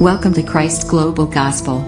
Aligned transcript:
Welcome 0.00 0.32
to 0.32 0.42
Christ 0.42 0.88
Global 0.88 1.26
Gospel. 1.26 1.82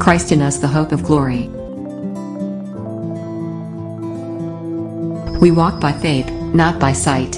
Christ 0.00 0.32
in 0.32 0.40
us, 0.40 0.56
the 0.56 0.66
hope 0.66 0.90
of 0.90 1.02
glory. 1.02 1.48
We 5.38 5.50
walk 5.50 5.78
by 5.78 5.92
faith, 5.92 6.30
not 6.54 6.78
by 6.80 6.94
sight. 6.94 7.34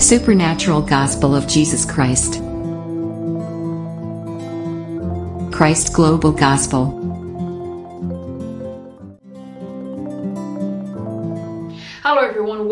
Supernatural 0.00 0.82
Gospel 0.82 1.34
of 1.34 1.48
Jesus 1.48 1.84
Christ. 1.84 2.34
Christ 5.52 5.92
Global 5.92 6.30
Gospel. 6.30 6.99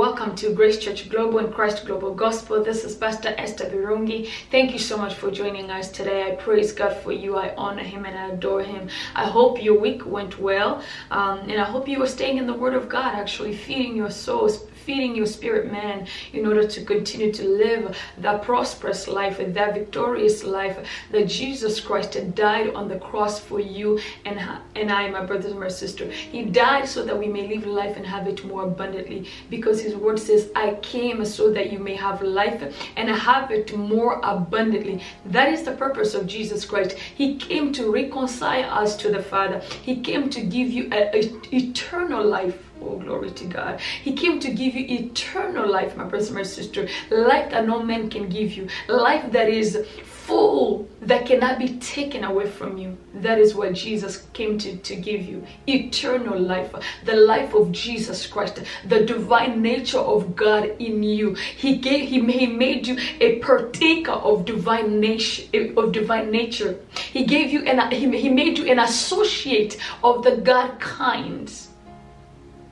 Welcome 0.08 0.36
to 0.36 0.54
Grace 0.54 0.78
Church 0.78 1.10
Global 1.10 1.38
and 1.40 1.52
Christ 1.52 1.84
Global 1.84 2.14
Gospel. 2.14 2.64
This 2.64 2.82
is 2.82 2.94
Pastor 2.94 3.34
Esther 3.36 3.66
Birungi. 3.66 4.30
Thank 4.50 4.72
you 4.72 4.78
so 4.78 4.96
much 4.96 5.12
for 5.12 5.30
joining 5.30 5.70
us 5.70 5.90
today. 5.90 6.32
I 6.32 6.34
praise 6.36 6.72
God 6.72 6.96
for 6.96 7.12
you. 7.12 7.36
I 7.36 7.54
honor 7.56 7.82
Him 7.82 8.06
and 8.06 8.18
I 8.18 8.28
adore 8.28 8.62
Him. 8.62 8.88
I 9.14 9.26
hope 9.26 9.62
your 9.62 9.78
week 9.78 10.06
went 10.06 10.38
well, 10.40 10.82
um, 11.10 11.40
and 11.40 11.60
I 11.60 11.64
hope 11.64 11.86
you 11.86 11.98
were 11.98 12.06
staying 12.06 12.38
in 12.38 12.46
the 12.46 12.54
Word 12.54 12.72
of 12.72 12.88
God, 12.88 13.14
actually 13.16 13.54
feeding 13.54 13.94
your 13.94 14.10
souls, 14.10 14.64
feeding 14.88 15.14
your 15.14 15.26
spirit 15.26 15.70
man 15.70 16.06
in 16.32 16.46
order 16.46 16.66
to 16.66 16.82
continue 16.82 17.30
to 17.30 17.46
live 17.46 17.94
that 18.16 18.40
prosperous 18.40 19.06
life, 19.06 19.36
that 19.36 19.74
victorious 19.74 20.44
life 20.44 20.78
that 21.10 21.28
Jesus 21.28 21.78
Christ 21.78 22.16
died 22.34 22.72
on 22.72 22.88
the 22.88 22.98
cross 22.98 23.38
for 23.38 23.60
you 23.60 24.00
and, 24.24 24.40
and 24.74 24.90
I, 24.90 25.10
my 25.10 25.26
brothers 25.26 25.50
and 25.50 25.60
my 25.60 25.68
sister. 25.68 26.10
He 26.10 26.42
died 26.46 26.88
so 26.88 27.04
that 27.04 27.18
we 27.18 27.28
may 27.28 27.46
live 27.54 27.66
life 27.66 27.98
and 27.98 28.06
have 28.06 28.26
it 28.26 28.42
more 28.46 28.64
abundantly 28.64 29.28
because 29.50 29.78
his 29.78 29.94
word 29.94 30.18
says, 30.18 30.50
I 30.56 30.78
came 30.80 31.22
so 31.26 31.52
that 31.52 31.70
you 31.70 31.80
may 31.80 31.94
have 31.94 32.22
life 32.22 32.62
and 32.96 33.10
have 33.10 33.50
it 33.50 33.76
more 33.76 34.20
abundantly. 34.22 35.02
That 35.26 35.52
is 35.52 35.64
the 35.64 35.72
purpose 35.72 36.14
of 36.14 36.26
Jesus 36.26 36.64
Christ. 36.64 36.92
He 36.92 37.36
came 37.36 37.74
to 37.74 37.92
reconcile 37.92 38.70
us 38.70 38.96
to 38.96 39.10
the 39.10 39.22
Father. 39.22 39.60
He 39.82 40.00
came 40.00 40.30
to 40.30 40.40
give 40.40 40.70
you 40.70 40.84
an 40.92 41.10
eternal 41.52 42.24
life 42.24 42.56
Oh, 42.80 42.98
glory 42.98 43.30
to 43.30 43.44
God. 43.46 43.80
He 43.80 44.12
came 44.12 44.38
to 44.40 44.50
give 44.50 44.74
you 44.74 44.86
eternal 44.88 45.68
life, 45.68 45.96
my 45.96 46.04
brother, 46.04 46.32
my 46.32 46.42
sister. 46.42 46.88
Life 47.10 47.50
that 47.50 47.66
no 47.66 47.82
man 47.82 48.08
can 48.10 48.28
give 48.28 48.52
you. 48.52 48.68
Life 48.88 49.32
that 49.32 49.48
is 49.48 49.86
full, 50.28 50.86
that 51.00 51.24
cannot 51.24 51.58
be 51.58 51.78
taken 51.78 52.22
away 52.22 52.46
from 52.46 52.76
you. 52.76 52.98
That 53.14 53.38
is 53.38 53.54
what 53.54 53.72
Jesus 53.72 54.26
came 54.34 54.58
to, 54.58 54.76
to 54.76 54.94
give 54.94 55.22
you. 55.22 55.44
Eternal 55.66 56.38
life. 56.38 56.72
The 57.04 57.16
life 57.16 57.54
of 57.54 57.72
Jesus 57.72 58.26
Christ. 58.26 58.62
The 58.84 59.06
divine 59.06 59.62
nature 59.62 59.98
of 59.98 60.36
God 60.36 60.64
in 60.78 61.02
you. 61.02 61.34
He 61.34 61.78
gave 61.78 62.08
he, 62.08 62.20
he 62.20 62.46
made 62.46 62.86
you 62.86 62.98
a 63.20 63.38
partaker 63.38 64.12
of 64.12 64.44
divine 64.44 65.00
nature 65.00 65.72
of 65.76 65.92
divine 65.92 66.30
nature. 66.30 66.78
He 67.12 67.24
gave 67.24 67.50
you 67.50 67.62
an 67.62 67.90
he, 67.90 68.18
he 68.18 68.28
made 68.28 68.58
you 68.58 68.70
an 68.70 68.78
associate 68.78 69.78
of 70.04 70.24
the 70.24 70.36
God 70.36 70.78
kind 70.78 71.50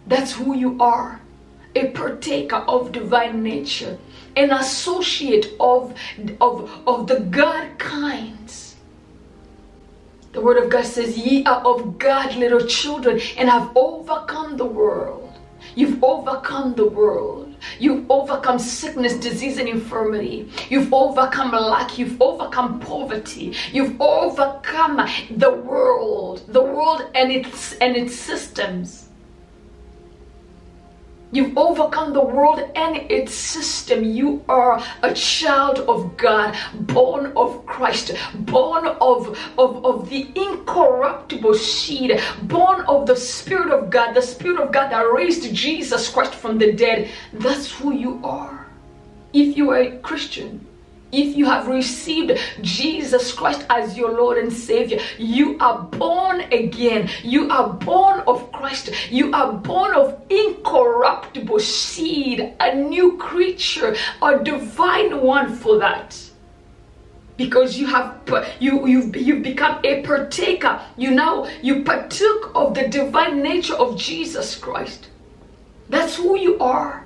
that's 0.06 0.32
who 0.32 0.56
you 0.56 0.76
are. 0.80 1.20
A 1.74 1.88
partaker 1.88 2.56
of 2.56 2.92
divine 2.92 3.42
nature, 3.42 3.98
an 4.34 4.50
associate 4.50 5.48
of, 5.60 5.94
of, 6.40 6.70
of 6.86 7.06
the 7.06 7.20
God 7.20 7.78
kinds. 7.78 8.76
The 10.32 10.40
word 10.40 10.62
of 10.62 10.70
God 10.70 10.84
says, 10.84 11.18
Ye 11.18 11.44
are 11.44 11.62
of 11.62 11.98
God, 11.98 12.34
little 12.36 12.66
children, 12.66 13.20
and 13.36 13.48
have 13.48 13.72
overcome 13.74 14.56
the 14.56 14.64
world. 14.64 15.32
You've 15.74 16.02
overcome 16.02 16.74
the 16.74 16.86
world. 16.86 17.54
You've 17.78 18.10
overcome 18.10 18.58
sickness, 18.58 19.14
disease, 19.14 19.58
and 19.58 19.68
infirmity. 19.68 20.50
You've 20.70 20.92
overcome 20.92 21.52
lack. 21.52 21.98
You've 21.98 22.20
overcome 22.20 22.80
poverty. 22.80 23.54
You've 23.72 24.00
overcome 24.00 25.06
the 25.31 25.52
world, 25.52 26.44
the 26.48 26.62
world 26.62 27.10
and 27.14 27.32
its 27.32 27.75
and 27.75 27.97
its 27.97 28.14
systems. 28.14 29.06
You've 31.32 31.59
overcome 31.59 32.12
the 32.12 32.22
world 32.22 32.60
and 32.76 32.97
its 33.10 33.34
system. 33.34 34.04
You 34.04 34.44
are 34.48 34.82
a 35.03 35.12
child 35.12 35.81
of 35.81 36.16
God, 36.16 36.56
born 36.72 37.32
of 37.37 37.66
Christ, 37.66 38.12
born 38.34 38.87
of, 38.87 39.37
of, 39.59 39.84
of 39.84 40.09
the 40.09 40.28
incorruptible 40.37 41.54
seed, 41.54 42.20
born 42.42 42.82
of 42.82 43.06
the 43.06 43.16
Spirit 43.16 43.72
of 43.72 43.91
God, 43.91 44.14
the 44.14 44.22
Spirit 44.22 44.60
of 44.60 44.70
God 44.70 44.91
that 44.92 45.12
raised 45.12 45.53
Jesus 45.53 46.09
Christ 46.09 46.34
from 46.34 46.59
the 46.59 46.72
dead. 46.72 47.10
That's 47.32 47.72
who 47.72 47.93
you 47.93 48.20
are. 48.22 48.66
If 49.32 49.56
you 49.56 49.70
are 49.70 49.81
a 49.81 49.98
Christian, 49.98 50.64
if 51.12 51.37
you 51.37 51.47
have 51.47 51.69
received 51.69 52.39
Jesus 52.62 53.33
Christ 53.33 53.65
as 53.71 53.97
your 53.97 54.12
Lord 54.12 54.39
and 54.39 54.53
Savior, 54.53 54.99
you 55.19 55.56
are 55.61 55.83
born 55.83 56.41
again. 56.53 57.09
You 57.22 57.49
are 57.50 57.72
born 57.72 58.22
of 58.27 58.50
Christ. 58.53 58.91
You 59.11 59.33
are 59.33 59.53
born 59.53 59.94
of 59.94 60.21
incorruptible 60.28 61.61
seed, 61.61 62.55
a 62.61 62.75
new 62.75 63.17
creature, 63.19 63.97
a 64.21 64.43
divine 64.43 65.21
one 65.21 65.55
for 65.55 65.78
that. 65.78 66.21
Because 67.37 67.78
you 67.78 67.87
have 67.87 68.19
you 68.61 68.87
you've, 68.87 69.15
you've 69.15 69.43
become 69.43 69.78
a 69.84 70.03
partaker. 70.03 70.81
You 70.97 71.11
now 71.11 71.47
you 71.62 71.84
partook 71.84 72.50
of 72.55 72.75
the 72.75 72.88
divine 72.88 73.43
nature 73.43 73.75
of 73.75 73.99
jesus 73.99 74.56
christ. 74.56 75.09
That's 75.91 76.17
who 76.17 76.38
you 76.38 76.59
are. 76.59 77.05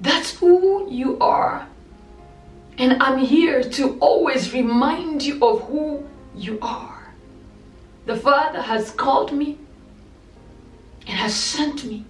That's 0.00 0.36
who 0.36 0.90
you 0.90 1.18
are 1.20 1.68
and 2.78 3.02
I'm 3.02 3.18
here 3.18 3.62
to 3.62 3.98
always 4.00 4.52
remind 4.52 5.22
you 5.22 5.42
of 5.42 5.62
who 5.62 6.06
you 6.34 6.58
are. 6.60 7.14
The 8.04 8.16
Father 8.16 8.60
has 8.60 8.90
called 8.90 9.32
me 9.32 9.58
and 11.06 11.16
has 11.16 11.34
sent 11.34 11.84
me. 11.84 12.04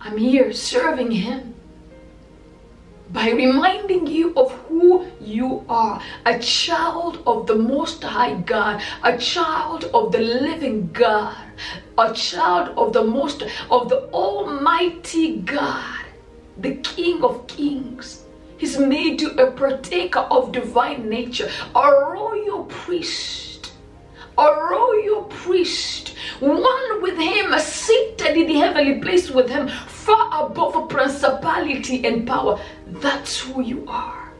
I'm 0.00 0.16
here 0.16 0.52
serving 0.52 1.10
Him 1.10 1.54
by 3.10 3.30
reminding 3.30 4.06
you 4.06 4.34
of 4.34 4.50
who 4.52 5.06
you 5.20 5.64
are 5.68 6.00
a 6.24 6.38
child 6.38 7.22
of 7.26 7.46
the 7.46 7.54
Most 7.54 8.02
High 8.02 8.34
God, 8.34 8.82
a 9.04 9.16
child 9.18 9.84
of 9.92 10.12
the 10.12 10.18
living 10.18 10.90
God, 10.92 11.36
a 11.98 12.12
child 12.12 12.76
of 12.76 12.92
the 12.92 13.04
Most, 13.04 13.42
of 13.70 13.88
the 13.88 14.08
Almighty 14.10 15.36
God, 15.38 16.04
the 16.56 16.76
King 16.76 17.22
of 17.22 17.46
Kings 17.46 18.25
He's 18.58 18.78
made 18.78 19.20
you 19.20 19.30
a 19.32 19.50
partaker 19.50 20.20
of 20.20 20.52
divine 20.52 21.08
nature, 21.08 21.50
a 21.74 21.90
royal 21.92 22.64
priest, 22.64 23.72
a 24.38 24.46
royal 24.46 25.24
priest, 25.24 26.14
one 26.40 27.02
with 27.02 27.18
him, 27.18 27.58
seated 27.58 28.36
in 28.36 28.46
the 28.48 28.54
heavenly 28.54 29.00
place 29.00 29.30
with 29.30 29.48
him, 29.50 29.68
far 29.68 30.46
above 30.46 30.88
principality 30.88 32.06
and 32.06 32.26
power. 32.26 32.58
That's 32.86 33.40
who 33.40 33.62
you 33.62 33.84
are. 33.88 34.32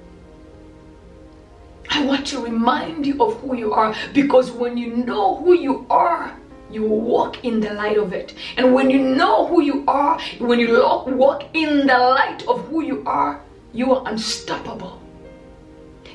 I 1.90 2.04
want 2.04 2.26
to 2.28 2.40
remind 2.40 3.06
you 3.06 3.22
of 3.22 3.40
who 3.40 3.56
you 3.56 3.72
are 3.72 3.94
because 4.12 4.50
when 4.50 4.76
you 4.76 4.96
know 4.96 5.36
who 5.36 5.54
you 5.54 5.86
are, 5.88 6.36
you 6.70 6.82
walk 6.84 7.44
in 7.44 7.60
the 7.60 7.72
light 7.74 7.96
of 7.96 8.12
it. 8.12 8.34
And 8.56 8.74
when 8.74 8.90
you 8.90 8.98
know 8.98 9.46
who 9.46 9.62
you 9.62 9.84
are, 9.86 10.20
when 10.38 10.58
you 10.58 10.82
walk 11.06 11.44
in 11.54 11.86
the 11.86 11.98
light 11.98 12.42
of 12.48 12.66
who 12.66 12.82
you 12.82 13.02
are, 13.06 13.40
you 13.76 13.92
are 13.92 14.08
unstoppable. 14.08 15.02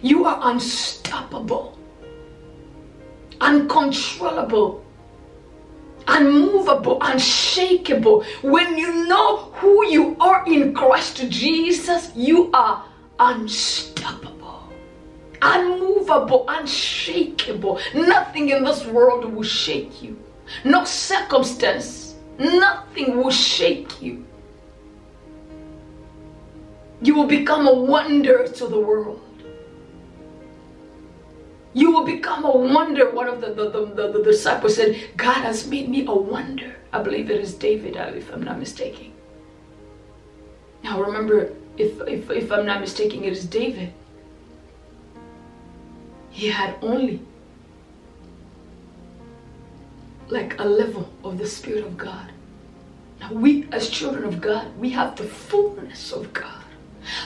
You 0.01 0.25
are 0.25 0.39
unstoppable, 0.49 1.77
uncontrollable, 3.39 4.83
unmovable, 6.07 6.97
unshakable. 7.01 8.23
When 8.41 8.79
you 8.79 9.05
know 9.05 9.51
who 9.53 9.85
you 9.85 10.17
are 10.19 10.43
in 10.47 10.73
Christ 10.73 11.29
Jesus, 11.29 12.11
you 12.15 12.49
are 12.51 12.83
unstoppable, 13.19 14.67
unmovable, 15.43 16.45
unshakable. 16.47 17.79
Nothing 17.93 18.49
in 18.49 18.63
this 18.63 18.87
world 18.87 19.31
will 19.31 19.43
shake 19.43 20.01
you, 20.01 20.19
no 20.63 20.83
circumstance, 20.83 22.15
nothing 22.39 23.17
will 23.17 23.29
shake 23.29 24.01
you 24.01 24.25
you 27.01 27.15
will 27.15 27.27
become 27.27 27.67
a 27.67 27.73
wonder 27.73 28.47
to 28.47 28.67
the 28.67 28.79
world. 28.79 29.21
You 31.73 31.91
will 31.91 32.05
become 32.05 32.45
a 32.45 32.55
wonder. 32.55 33.09
One 33.11 33.27
of 33.27 33.41
the, 33.41 33.53
the, 33.53 33.69
the, 33.69 34.11
the, 34.11 34.23
disciples 34.23 34.75
said, 34.75 34.99
God 35.17 35.41
has 35.41 35.67
made 35.67 35.89
me 35.89 36.05
a 36.05 36.13
wonder. 36.13 36.75
I 36.91 37.01
believe 37.01 37.31
it 37.31 37.39
is 37.39 37.55
David, 37.55 37.95
uh, 37.97 38.11
if 38.13 38.31
I'm 38.31 38.43
not 38.43 38.59
mistaken. 38.59 39.13
Now 40.83 41.01
remember, 41.01 41.53
if, 41.77 41.99
if, 42.01 42.29
if 42.29 42.51
I'm 42.51 42.65
not 42.65 42.81
mistaken, 42.81 43.23
it 43.23 43.31
is 43.31 43.45
David. 43.45 43.93
He 46.29 46.47
had 46.49 46.75
only 46.81 47.21
like 50.27 50.59
a 50.59 50.65
level 50.65 51.09
of 51.23 51.37
the 51.37 51.47
Spirit 51.47 51.85
of 51.85 51.97
God. 51.97 52.31
Now 53.19 53.33
we 53.33 53.67
as 53.71 53.89
children 53.89 54.25
of 54.25 54.41
God, 54.41 54.75
we 54.77 54.89
have 54.91 55.15
the 55.15 55.23
fullness 55.23 56.11
of 56.11 56.33
God. 56.33 56.60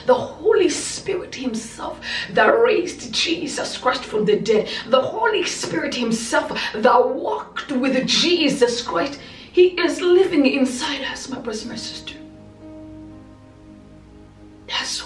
The 0.06 0.14
Holy 0.14 0.68
Spirit 0.68 1.34
Himself 1.34 2.00
that 2.30 2.46
raised 2.46 3.12
Jesus 3.12 3.76
Christ 3.76 4.04
from 4.04 4.24
the 4.24 4.36
dead, 4.36 4.68
the 4.86 5.00
Holy 5.00 5.44
Spirit 5.44 5.94
Himself 5.94 6.50
that 6.74 7.08
walked 7.08 7.72
with 7.72 8.06
Jesus 8.06 8.82
Christ, 8.82 9.20
He 9.52 9.68
is 9.80 10.00
living 10.00 10.46
inside 10.46 11.02
us, 11.02 11.28
my 11.28 11.38
brothers 11.38 11.62
and 11.62 11.70
my 11.72 11.76
sisters. 11.76 12.15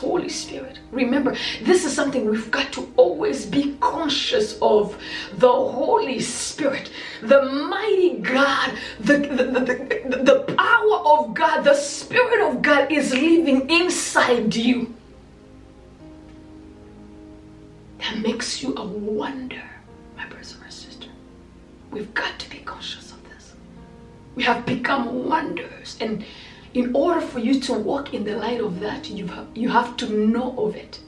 Holy 0.00 0.30
Spirit. 0.30 0.78
Remember, 0.92 1.36
this 1.62 1.84
is 1.84 1.94
something 1.94 2.24
we've 2.24 2.50
got 2.50 2.72
to 2.72 2.90
always 2.96 3.44
be 3.44 3.76
conscious 3.80 4.58
of. 4.62 4.96
The 5.34 5.52
Holy 5.52 6.20
Spirit, 6.20 6.90
the 7.20 7.42
mighty 7.42 8.16
God, 8.18 8.72
the, 8.98 9.18
the, 9.18 9.44
the, 9.44 10.22
the, 10.22 10.54
power 10.56 10.96
of 11.04 11.34
God, 11.34 11.64
the 11.64 11.74
Spirit 11.74 12.40
of 12.48 12.62
God 12.62 12.90
is 12.90 13.12
living 13.12 13.68
inside 13.68 14.56
you. 14.56 14.94
That 17.98 18.16
makes 18.20 18.62
you 18.62 18.74
a 18.76 18.86
wonder, 18.86 19.62
my 20.16 20.26
brother 20.28 20.56
and 20.64 20.72
sister. 20.72 21.08
We've 21.90 22.14
got 22.14 22.38
to 22.38 22.48
be 22.48 22.60
conscious 22.60 23.12
of 23.12 23.22
this. 23.28 23.52
We 24.34 24.44
have 24.44 24.64
become 24.64 25.28
wonders 25.28 25.98
and 26.00 26.24
in 26.74 26.94
order 26.94 27.20
for 27.20 27.40
you 27.40 27.60
to 27.60 27.72
walk 27.72 28.14
in 28.14 28.24
the 28.24 28.36
light 28.36 28.60
of 28.60 28.80
that 28.80 29.10
you 29.10 29.26
have, 29.26 29.46
you 29.54 29.68
have 29.68 29.96
to 29.96 30.08
know 30.08 30.56
of 30.58 30.76
it. 30.76 31.00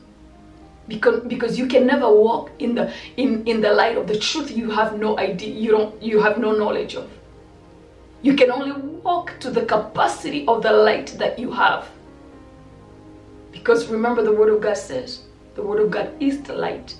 Because 0.88 1.20
because 1.20 1.56
you 1.56 1.66
can 1.68 1.86
never 1.86 2.12
walk 2.12 2.50
in 2.58 2.74
the 2.74 2.92
in 3.16 3.46
in 3.46 3.60
the 3.60 3.72
light 3.72 3.96
of 3.96 4.08
the 4.08 4.18
truth 4.18 4.50
you 4.50 4.70
have 4.70 4.98
no 4.98 5.16
idea 5.18 5.54
you 5.54 5.70
don't 5.70 6.02
you 6.02 6.20
have 6.20 6.38
no 6.38 6.52
knowledge 6.52 6.96
of. 6.96 7.08
You 8.22 8.34
can 8.34 8.50
only 8.50 8.72
walk 8.72 9.38
to 9.40 9.50
the 9.50 9.64
capacity 9.64 10.44
of 10.46 10.62
the 10.62 10.72
light 10.72 11.14
that 11.18 11.38
you 11.38 11.52
have. 11.52 11.88
Because 13.52 13.86
remember 13.86 14.22
the 14.22 14.32
word 14.32 14.48
of 14.48 14.60
god 14.60 14.76
says 14.76 15.22
the 15.54 15.62
word 15.62 15.80
of 15.80 15.90
god 15.92 16.10
is 16.20 16.42
the 16.42 16.54
light. 16.54 16.96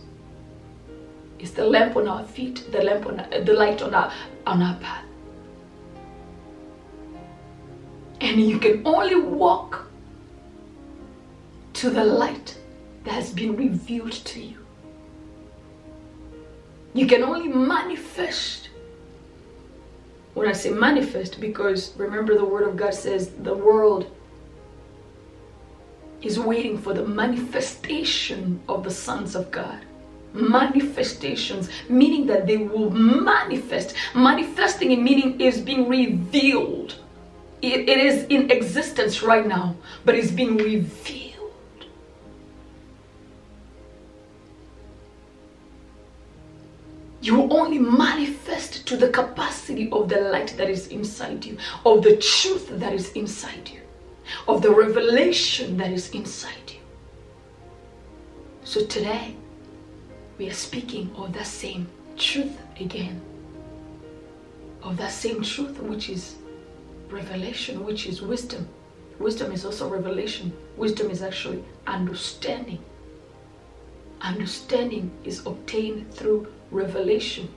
It's 1.41 1.51
the 1.51 1.67
lamp 1.67 1.97
on 1.97 2.07
our 2.07 2.25
feet 2.25 2.71
the 2.71 2.83
lamp 2.83 3.07
on 3.07 3.17
the 3.45 3.53
light 3.53 3.83
on 3.83 3.95
our 3.95 4.13
on 4.47 4.63
our 4.63 4.77
path 4.77 5.02
And 8.23 8.41
you 8.41 8.61
can 8.61 8.87
only 8.87 9.17
walk 9.17 9.85
to 11.75 11.91
the 11.91 12.05
light 12.05 12.57
that 13.03 13.15
has 13.15 13.33
been 13.33 13.57
revealed 13.57 14.13
to 14.13 14.41
you. 14.41 14.65
You 16.95 17.09
can 17.09 17.25
only 17.25 17.49
manifest. 17.49 18.69
When 20.35 20.47
I 20.47 20.53
say 20.53 20.71
manifest, 20.71 21.41
because 21.41 21.97
remember 21.97 22.39
the 22.39 22.45
Word 22.45 22.69
of 22.69 22.77
God 22.77 22.95
says 22.95 23.31
the 23.31 23.55
world 23.55 24.09
is 26.23 26.39
waiting 26.39 26.79
for 26.79 26.95
the 26.95 27.05
manifestation 27.05 28.63
of 28.69 28.85
the 28.85 28.91
sons 28.93 29.35
of 29.35 29.51
God. 29.51 29.81
Manifestations, 30.33 31.69
meaning 31.89 32.27
that 32.27 32.47
they 32.47 32.59
will 32.59 32.91
manifest. 32.91 33.97
Manifesting 34.15 34.93
in 34.93 35.03
meaning 35.03 35.41
is 35.41 35.61
being 35.61 35.89
revealed 35.89 37.02
it, 37.63 37.89
it 37.89 37.99
is 37.99 38.25
in 38.25 38.51
existence 38.51 39.23
right 39.23 39.47
now, 39.47 39.77
but 40.05 40.17
it's 40.17 40.31
being 40.33 40.57
revealed. 40.57 41.33
You 47.21 47.49
only 47.51 47.79
manifest 47.79 48.85
to 48.89 48.97
the 48.97 49.09
capacity 49.09 49.89
of 49.93 50.09
the 50.09 50.21
light 50.23 50.55
that 50.57 50.69
is 50.69 50.89
inside 50.89 51.45
you, 51.45 51.57
of 51.87 52.03
the 52.03 52.17
truth 52.17 52.69
that 52.81 52.93
is 52.93 53.13
inside 53.13 53.71
you, 53.73 53.81
of 54.49 54.61
the 54.61 54.71
revelation 54.71 55.77
that 55.77 55.93
is 55.93 56.11
inside 56.11 56.67
you. 56.67 56.81
So 58.65 58.85
today, 58.87 59.37
we 60.37 60.49
are 60.49 60.55
speaking 60.55 61.15
of 61.17 61.33
that 61.35 61.47
same 61.47 61.87
truth 62.17 62.59
again, 62.81 63.21
of 64.83 64.97
that 64.97 65.13
same 65.13 65.43
truth 65.43 65.79
which 65.81 66.11
is 66.11 66.35
revelation, 67.13 67.85
which 67.85 68.07
is 68.07 68.23
wisdom. 68.23 68.69
Wisdom 69.19 69.53
is 69.53 69.65
also 69.65 69.89
revelation. 69.89 70.53
Wisdom 70.77 71.11
is 71.11 71.23
actually 71.23 71.63
understanding. 71.87 72.79
Understanding 74.21 75.11
is 75.25 75.47
obtained 75.47 76.13
through 76.13 76.53
revelation. 76.71 77.49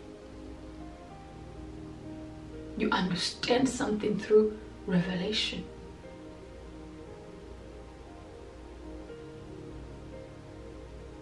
You 2.78 2.90
understand 2.92 3.70
something 3.70 4.20
through 4.20 4.58
revelation. 4.86 5.64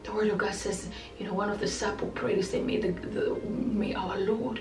The 0.03 0.12
word 0.12 0.30
of 0.30 0.38
God 0.38 0.53
says, 0.53 0.89
you 1.19 1.25
know, 1.25 1.33
one 1.33 1.50
of 1.50 1.59
the 1.59 1.65
disciples 1.65 2.12
prayed, 2.15 2.44
say, 2.44 2.62
may, 2.62 2.77
the, 2.77 2.91
the, 2.91 3.35
may 3.47 3.94
our 3.94 4.18
Lord 4.18 4.59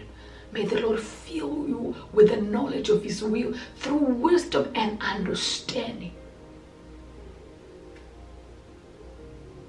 May 0.52 0.66
the 0.66 0.80
Lord 0.80 1.00
fill 1.00 1.66
you 1.66 1.96
with 2.12 2.28
the 2.28 2.36
knowledge 2.36 2.90
of 2.90 3.02
His 3.02 3.22
will 3.22 3.54
through 3.78 3.96
wisdom 3.96 4.70
and 4.74 5.00
understanding. 5.00 6.12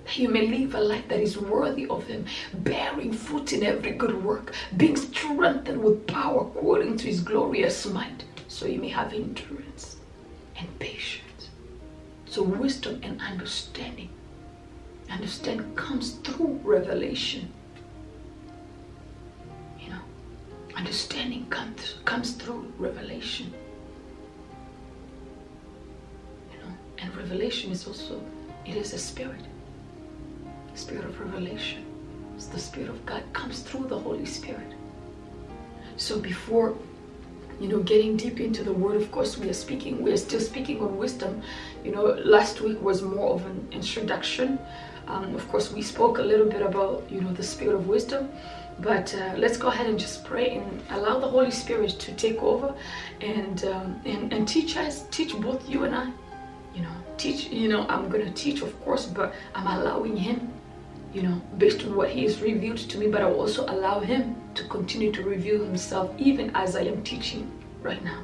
That 0.04 0.18
you 0.18 0.28
may 0.28 0.46
live 0.46 0.76
a 0.76 0.82
life 0.82 1.08
that 1.08 1.22
is 1.22 1.38
worthy 1.38 1.88
of 1.88 2.06
Him, 2.08 2.26
bearing 2.54 3.14
fruit 3.14 3.54
in 3.54 3.64
every 3.64 3.92
good 3.94 4.26
work, 4.26 4.54
being 4.76 4.98
strengthened 4.98 5.82
with 5.82 6.06
power 6.06 6.42
according 6.42 6.98
to 6.98 7.08
His 7.08 7.22
glorious 7.22 7.86
might, 7.86 8.26
so 8.50 8.66
you 8.66 8.80
may 8.80 8.90
have 8.90 9.14
endurance 9.14 9.96
and 10.58 10.68
patience. 10.80 11.50
So, 12.26 12.44
wisdom 12.44 13.00
and 13.04 13.22
understanding. 13.22 14.10
Understanding 15.10 15.76
comes 15.76 16.12
through 16.24 16.60
revelation 16.64 17.54
understanding 20.76 21.46
comes 21.50 21.96
comes 22.06 22.32
through 22.32 22.72
revelation. 22.78 23.54
You 26.52 26.58
know 26.60 26.74
and 27.00 27.16
revelation 27.16 27.72
is 27.72 27.88
also 27.88 28.22
it 28.66 28.76
is 28.76 28.94
a 28.94 28.98
spirit. 28.98 29.42
Spirit 30.76 31.06
of 31.06 31.20
revelation. 31.20 31.86
It's 32.36 32.48
the 32.48 32.60
spirit 32.60 32.90
of 32.90 33.06
god 33.06 33.24
comes 33.34 33.60
through 33.60 33.88
the 33.88 34.00
holy 34.00 34.26
spirit. 34.26 34.74
So 35.98 36.20
before 36.20 36.76
you 37.60 37.68
know 37.68 37.80
getting 37.84 38.18
deep 38.18 38.40
into 38.40 38.64
the 38.64 38.74
word 38.74 38.96
of 38.96 39.12
course 39.12 39.38
we 39.38 39.48
are 39.48 39.54
speaking 39.54 40.02
we 40.02 40.12
are 40.12 40.18
still 40.18 40.40
speaking 40.40 40.82
on 40.82 40.98
wisdom. 40.98 41.42
You 41.84 41.92
know 41.92 42.06
last 42.26 42.62
week 42.62 42.82
was 42.82 43.04
more 43.04 43.34
of 43.34 43.46
an 43.46 43.68
introduction. 43.72 44.58
Um, 45.08 45.36
of 45.36 45.48
course 45.50 45.72
we 45.72 45.82
spoke 45.82 46.18
a 46.18 46.24
little 46.24 46.48
bit 46.48 46.62
about 46.62 47.04
you 47.12 47.22
know 47.22 47.32
the 47.34 47.44
spirit 47.44 47.76
of 47.76 47.88
wisdom 47.88 48.30
but 48.80 49.14
uh, 49.16 49.34
let's 49.38 49.58
go 49.58 49.68
ahead 49.68 49.88
and 49.88 50.00
just 50.00 50.26
pray 50.26 50.58
and 50.58 50.82
allow 50.90 51.20
the 51.20 51.28
Holy 51.28 51.52
Spirit 51.52 51.92
to 52.00 52.12
take 52.14 52.42
over 52.42 52.74
and, 53.22 53.64
um, 53.66 54.02
and 54.06 54.34
and 54.34 54.48
teach 54.48 54.78
us, 54.78 55.06
teach 55.12 55.36
both 55.36 55.70
you 55.70 55.84
and 55.84 55.96
I. 55.96 56.12
You 56.74 56.82
know, 56.82 56.96
teach. 57.18 57.48
You 57.48 57.70
know, 57.70 57.86
I'm 57.88 58.10
gonna 58.10 58.32
teach, 58.32 58.62
of 58.62 58.80
course, 58.84 59.06
but 59.06 59.34
I'm 59.54 59.68
allowing 59.68 60.18
Him. 60.18 60.52
You 61.14 61.22
know, 61.22 61.42
based 61.60 61.84
on 61.84 61.96
what 61.96 62.10
He 62.10 62.24
has 62.24 62.42
revealed 62.42 62.80
to 62.90 62.98
me, 62.98 63.08
but 63.08 63.22
I 63.22 63.28
will 63.28 63.40
also 63.40 63.66
allow 63.66 64.00
Him 64.00 64.36
to 64.56 64.64
continue 64.66 65.12
to 65.12 65.24
reveal 65.24 65.64
Himself 65.64 66.12
even 66.18 66.50
as 66.56 66.76
I 66.76 66.82
am 66.82 67.04
teaching 67.04 67.52
right 67.84 68.04
now. 68.04 68.20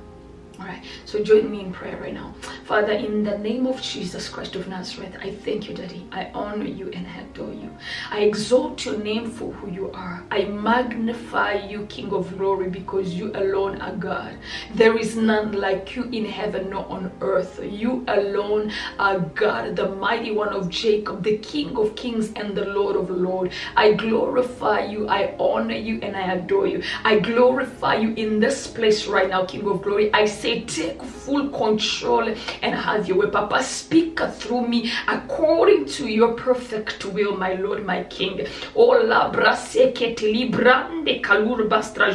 All 0.59 0.65
right, 0.65 0.83
so 1.05 1.23
join 1.23 1.49
me 1.49 1.61
in 1.61 1.71
prayer 1.71 1.95
right 2.01 2.13
now. 2.13 2.33
Father, 2.65 2.91
in 2.91 3.23
the 3.23 3.37
name 3.37 3.65
of 3.65 3.81
Jesus 3.81 4.27
Christ 4.27 4.55
of 4.55 4.67
Nazareth, 4.67 5.15
I 5.21 5.31
thank 5.31 5.69
you, 5.69 5.73
Daddy. 5.73 6.05
I 6.11 6.29
honor 6.33 6.65
you 6.65 6.89
and 6.91 7.07
adore 7.07 7.53
you. 7.53 7.69
I 8.11 8.19
exalt 8.19 8.83
your 8.83 8.97
name 8.97 9.31
for 9.31 9.53
who 9.53 9.71
you 9.71 9.89
are. 9.91 10.21
I 10.29 10.43
magnify 10.43 11.53
you, 11.69 11.85
King 11.85 12.11
of 12.11 12.37
glory, 12.37 12.69
because 12.69 13.13
you 13.13 13.31
alone 13.35 13.79
are 13.79 13.95
God. 13.95 14.37
There 14.75 14.97
is 14.97 15.15
none 15.15 15.53
like 15.53 15.95
you 15.95 16.03
in 16.11 16.25
heaven 16.25 16.71
nor 16.71 16.85
on 16.89 17.09
earth. 17.21 17.61
You 17.63 18.03
alone 18.09 18.73
are 18.99 19.19
God, 19.19 19.77
the 19.77 19.87
mighty 19.95 20.31
one 20.31 20.49
of 20.49 20.67
Jacob, 20.67 21.23
the 21.23 21.37
King 21.37 21.77
of 21.77 21.95
kings 21.95 22.33
and 22.35 22.53
the 22.53 22.65
Lord 22.65 22.97
of 22.97 23.09
lords. 23.09 23.55
I 23.77 23.93
glorify 23.93 24.83
you, 24.83 25.07
I 25.07 25.35
honor 25.39 25.77
you, 25.77 25.99
and 26.01 26.17
I 26.17 26.33
adore 26.33 26.67
you. 26.67 26.83
I 27.05 27.19
glorify 27.19 27.95
you 27.95 28.13
in 28.15 28.41
this 28.41 28.67
place 28.67 29.07
right 29.07 29.29
now, 29.29 29.45
King 29.45 29.65
of 29.65 29.81
glory. 29.81 30.13
I 30.13 30.25
say 30.25 30.48
say, 30.49 30.61
take 30.61 31.01
full 31.03 31.49
control 31.49 32.27
and 32.61 32.75
have 32.75 33.07
your 33.07 33.17
way. 33.17 33.29
Papa, 33.29 33.63
speak 33.63 34.19
through 34.19 34.67
me 34.67 34.91
according 35.07 35.85
to 35.85 36.07
your 36.07 36.33
perfect 36.33 37.05
will, 37.05 37.37
my 37.37 37.53
Lord, 37.53 37.85
my 37.85 38.03
King. 38.03 38.47
Oh, 38.75 38.89
la 39.05 39.31
librande 39.31 41.21
kalur 41.21 41.67
bastra 41.67 42.11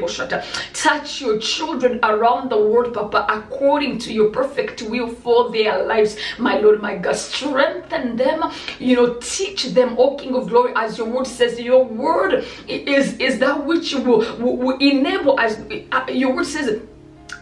boshata. 0.00 0.44
Touch 0.72 1.20
your 1.20 1.38
children 1.38 2.00
around 2.02 2.50
the 2.50 2.58
world, 2.58 2.94
Papa, 2.94 3.26
according 3.28 3.98
to 3.98 4.12
your 4.12 4.30
perfect 4.30 4.82
will 4.82 5.08
for 5.08 5.50
their 5.50 5.84
lives, 5.84 6.16
my 6.38 6.58
Lord, 6.58 6.80
my 6.82 6.96
God. 6.96 7.16
Strengthen 7.16 8.16
them, 8.16 8.42
you 8.78 8.96
know, 8.96 9.14
teach 9.20 9.64
them, 9.74 9.96
O 9.98 10.16
King 10.16 10.34
of 10.34 10.48
Glory, 10.48 10.72
as 10.76 10.98
your 10.98 11.08
word 11.08 11.26
says, 11.26 11.60
your 11.60 11.84
word 11.84 12.44
is, 12.66 13.16
is 13.18 13.38
that 13.38 13.64
which 13.64 13.94
will, 13.94 14.18
will, 14.38 14.56
will 14.56 14.78
enable, 14.78 15.38
as 15.38 15.58
uh, 15.92 16.06
your 16.10 16.34
word 16.34 16.46
says, 16.46 16.80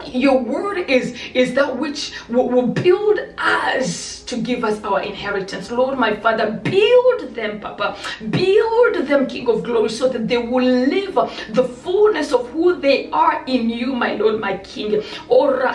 your 0.05 0.39
word 0.39 0.77
is 0.89 1.15
is 1.33 1.53
that 1.53 1.77
which 1.77 2.13
will, 2.29 2.49
will 2.49 2.67
build 2.67 3.19
us 3.37 4.23
to 4.23 4.37
give 4.37 4.63
us 4.63 4.83
our 4.83 5.01
inheritance. 5.01 5.71
Lord 5.71 5.97
my 5.97 6.15
father 6.15 6.51
build 6.51 7.33
them 7.35 7.59
papa. 7.59 7.97
Build 8.29 9.07
them 9.07 9.27
king 9.27 9.47
of 9.47 9.63
glory 9.63 9.89
so 9.89 10.09
that 10.09 10.27
they 10.27 10.37
will 10.37 10.65
live 10.65 11.15
the 11.49 11.63
fullness 11.63 12.31
of 12.33 12.49
who 12.49 12.79
they 12.79 13.09
are 13.11 13.43
in 13.45 13.69
you 13.69 13.93
my 13.95 14.13
lord 14.13 14.39
my 14.39 14.57
king. 14.57 15.01
Ora 15.27 15.73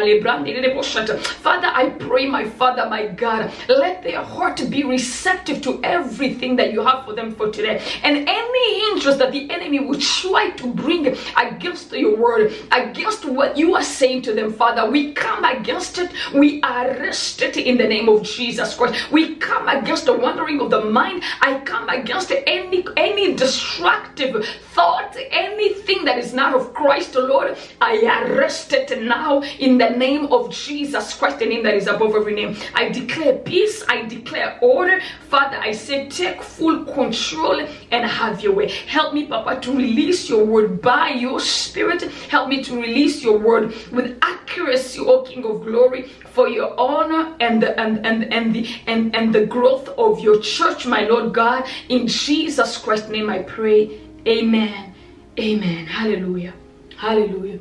librande 0.00 1.18
father 1.20 1.70
i 1.74 1.88
pray 1.88 2.26
my 2.26 2.44
father 2.44 2.88
my 2.88 3.06
god 3.06 3.50
let 3.84 4.02
their 4.02 4.22
heart 4.22 4.58
be 4.70 4.82
receptive 4.82 5.60
to 5.60 5.72
everything 5.84 6.56
that 6.56 6.72
you 6.72 6.80
have 6.82 7.04
for 7.04 7.14
them 7.14 7.34
for 7.34 7.50
today. 7.50 7.76
And 8.02 8.14
any 8.40 8.66
interest 8.88 9.18
that 9.18 9.32
the 9.32 9.44
enemy 9.50 9.80
would 9.86 10.00
try 10.00 10.50
to 10.60 10.66
bring 10.84 11.02
against 11.36 11.92
your 11.92 12.16
word, 12.16 12.52
against 12.72 13.26
what 13.26 13.58
you 13.58 13.74
are 13.74 13.88
saying 14.00 14.22
to 14.22 14.32
them, 14.32 14.52
Father, 14.52 14.90
we 14.90 15.12
come 15.12 15.44
against 15.44 15.98
it. 15.98 16.10
We 16.34 16.62
arrest 16.62 17.42
it 17.42 17.56
in 17.58 17.76
the 17.76 17.88
name 17.94 18.08
of 18.08 18.22
Jesus 18.22 18.74
Christ. 18.74 19.12
We 19.12 19.36
come 19.36 19.68
against 19.68 20.06
the 20.06 20.16
wandering 20.16 20.60
of 20.60 20.70
the 20.70 20.82
mind. 21.00 21.22
I 21.42 21.60
come 21.60 21.88
against 21.90 22.32
any 22.46 22.84
any 22.96 23.34
destructive 23.34 24.46
thought, 24.74 25.16
anything 25.30 26.04
that 26.06 26.18
is 26.18 26.32
not 26.32 26.54
of 26.54 26.72
Christ, 26.72 27.14
Lord. 27.14 27.56
I 27.80 27.94
arrest 28.20 28.72
it 28.72 28.88
now 29.02 29.42
in 29.58 29.78
the 29.78 29.90
name 29.90 30.26
of 30.36 30.50
Jesus 30.50 31.14
Christ, 31.18 31.38
the 31.38 31.46
name 31.46 31.62
that 31.64 31.74
is 31.74 31.86
above 31.86 32.14
every 32.14 32.34
name. 32.34 32.56
I 32.74 32.88
declare 32.88 33.34
peace. 33.50 33.73
I 33.88 34.04
declare 34.04 34.58
order. 34.60 35.00
Father, 35.28 35.56
I 35.56 35.72
say 35.72 36.08
take 36.08 36.42
full 36.42 36.84
control 36.84 37.66
and 37.90 38.04
have 38.04 38.42
your 38.42 38.54
way. 38.54 38.70
Help 38.70 39.14
me, 39.14 39.26
Papa, 39.26 39.60
to 39.60 39.72
release 39.72 40.28
your 40.28 40.44
word 40.44 40.80
by 40.80 41.10
your 41.10 41.40
spirit. 41.40 42.02
Help 42.28 42.48
me 42.48 42.62
to 42.64 42.80
release 42.80 43.22
your 43.22 43.38
word 43.38 43.74
with 43.90 44.18
accuracy, 44.22 45.00
O 45.00 45.22
King 45.22 45.44
of 45.44 45.64
glory, 45.64 46.08
for 46.32 46.48
your 46.48 46.78
honor 46.78 47.36
and 47.40 47.62
the 47.62 47.78
and 47.78 48.04
and, 48.06 48.32
and 48.32 48.54
the 48.54 48.68
and, 48.86 49.14
and 49.14 49.34
the 49.34 49.46
growth 49.46 49.88
of 49.98 50.20
your 50.20 50.40
church, 50.40 50.86
my 50.86 51.02
Lord 51.02 51.32
God. 51.32 51.64
In 51.88 52.06
Jesus 52.06 52.78
Christ's 52.78 53.08
name 53.08 53.30
I 53.30 53.40
pray. 53.40 54.00
Amen. 54.26 54.94
Amen. 55.38 55.86
Hallelujah. 55.86 56.54
Hallelujah. 56.96 57.60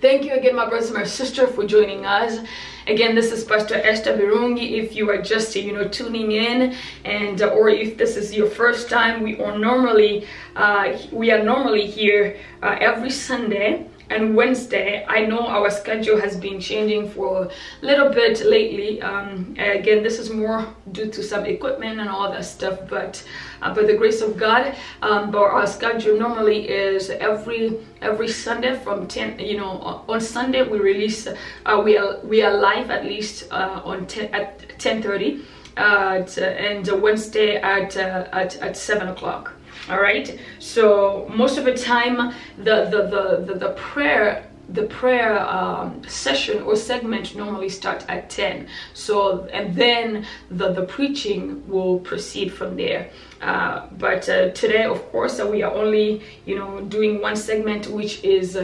Thank 0.00 0.24
you 0.24 0.32
again, 0.32 0.56
my 0.56 0.66
brothers 0.66 0.88
and 0.88 0.96
my 0.96 1.04
sister, 1.04 1.46
for 1.46 1.66
joining 1.66 2.06
us. 2.06 2.38
Again, 2.86 3.14
this 3.14 3.32
is 3.32 3.44
Pastor 3.44 3.74
Esther 3.74 4.16
Birungi. 4.16 4.78
If 4.78 4.96
you 4.96 5.10
are 5.10 5.20
just 5.20 5.54
you 5.54 5.74
know 5.74 5.88
tuning 5.88 6.32
in, 6.32 6.74
and 7.04 7.42
uh, 7.42 7.48
or 7.48 7.68
if 7.68 7.98
this 7.98 8.16
is 8.16 8.34
your 8.34 8.48
first 8.48 8.88
time, 8.88 9.22
we 9.22 9.38
are 9.38 9.58
normally 9.58 10.26
uh, 10.56 10.96
we 11.12 11.30
are 11.30 11.44
normally 11.44 11.86
here 11.86 12.38
uh, 12.62 12.78
every 12.80 13.10
Sunday 13.10 13.86
and 14.08 14.34
Wednesday. 14.34 15.04
I 15.06 15.26
know 15.26 15.46
our 15.46 15.70
schedule 15.70 16.18
has 16.18 16.34
been 16.34 16.60
changing 16.60 17.10
for 17.10 17.44
a 17.44 17.50
little 17.82 18.08
bit 18.08 18.40
lately. 18.44 19.02
Um, 19.02 19.54
again, 19.58 20.02
this 20.02 20.18
is 20.18 20.30
more 20.30 20.66
due 20.92 21.10
to 21.10 21.22
some 21.22 21.44
equipment 21.44 22.00
and 22.00 22.08
all 22.08 22.30
that 22.32 22.44
stuff, 22.44 22.80
but 22.88 23.22
uh, 23.62 23.74
by 23.74 23.82
the 23.82 23.94
grace 23.94 24.20
of 24.20 24.36
God, 24.36 24.74
um, 25.02 25.30
but 25.30 25.42
our 25.42 25.66
schedule 25.66 26.18
normally 26.18 26.68
is 26.68 27.10
every 27.10 27.78
every 28.00 28.28
Sunday 28.28 28.78
from 28.78 29.06
10. 29.06 29.38
You 29.38 29.58
know, 29.58 30.04
on 30.08 30.20
Sunday 30.20 30.62
we 30.62 30.78
release. 30.78 31.26
Uh, 31.26 31.82
we 31.84 31.96
are 31.96 32.20
we 32.20 32.42
are 32.42 32.56
live 32.56 32.90
at 32.90 33.04
least 33.04 33.50
uh, 33.50 33.80
on 33.84 34.06
10 34.06 34.34
at 34.34 34.78
10:30, 34.78 35.42
uh, 35.76 36.40
and 36.40 37.02
Wednesday 37.02 37.56
at 37.56 37.96
uh, 37.96 38.28
at 38.32 38.56
at 38.56 38.76
7 38.76 39.08
o'clock 39.08 39.52
all 39.88 40.00
right 40.00 40.38
so 40.58 41.26
most 41.34 41.56
of 41.56 41.64
the 41.64 41.74
time 41.74 42.34
the 42.58 42.84
the 42.90 43.06
the 43.06 43.44
the, 43.46 43.58
the 43.58 43.70
prayer 43.70 44.49
the 44.72 44.84
prayer 44.84 45.38
um, 45.40 46.02
session 46.08 46.62
or 46.62 46.76
segment 46.76 47.34
normally 47.36 47.68
starts 47.68 48.04
at 48.08 48.30
10 48.30 48.68
so 48.94 49.44
and 49.52 49.74
then 49.74 50.26
the 50.50 50.72
the 50.72 50.84
preaching 50.84 51.66
will 51.68 51.98
proceed 52.00 52.52
from 52.52 52.76
there. 52.76 53.10
Uh, 53.40 53.86
but 53.98 54.28
uh, 54.28 54.50
today 54.50 54.84
of 54.84 55.00
course 55.10 55.40
uh, 55.40 55.46
we 55.46 55.62
are 55.62 55.72
only 55.72 56.22
you 56.44 56.56
know 56.56 56.80
doing 56.82 57.20
one 57.20 57.36
segment 57.36 57.86
which 57.88 58.22
is 58.22 58.56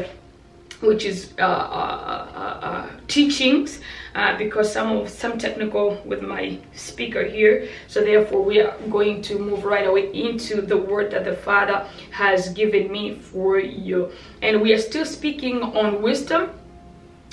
which 0.80 1.04
is 1.04 1.32
uh, 1.38 1.42
uh, 1.42 2.58
uh, 2.62 2.90
teachings 3.08 3.80
uh, 4.14 4.36
because 4.36 4.72
some 4.72 4.96
of 4.96 5.08
some 5.08 5.38
technical 5.38 6.00
with 6.04 6.22
my 6.22 6.58
speaker 6.74 7.24
here. 7.24 7.68
So 7.86 8.00
therefore 8.00 8.42
we 8.42 8.60
are 8.60 8.76
going 8.90 9.22
to 9.22 9.38
move 9.38 9.64
right 9.64 9.86
away 9.86 10.12
into 10.12 10.60
the 10.60 10.76
word 10.76 11.10
that 11.12 11.24
the 11.24 11.34
father 11.36 11.86
has 12.10 12.50
given 12.50 12.90
me 12.90 13.14
for 13.14 13.58
you. 13.58 14.10
And 14.42 14.60
we 14.60 14.72
are 14.72 14.78
still 14.78 15.06
speaking 15.06 15.62
on 15.62 16.02
wisdom. 16.02 16.50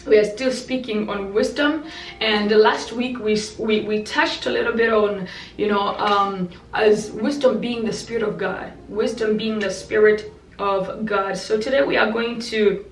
We 0.06 0.18
are 0.18 0.26
still 0.26 0.52
speaking 0.52 1.10
on 1.10 1.34
wisdom. 1.34 1.86
And 2.20 2.52
last 2.52 2.92
week 2.92 3.20
we 3.20 3.42
we, 3.58 3.82
we 3.82 4.04
touched 4.04 4.46
a 4.46 4.50
little 4.50 4.74
bit 4.74 4.92
on 4.92 5.28
you 5.58 5.68
know 5.68 5.98
um, 5.98 6.50
as 6.74 7.12
wisdom 7.12 7.60
being 7.60 7.86
the 7.86 7.94
spirit 7.94 8.24
of 8.24 8.38
god 8.38 8.74
wisdom 8.90 9.38
being 9.38 9.60
the 9.60 9.72
spirit 9.72 10.32
of 10.60 11.06
god. 11.06 11.38
So 11.38 11.60
today 11.60 11.84
we 11.84 11.98
are 11.98 12.12
going 12.12 12.40
to 12.52 12.86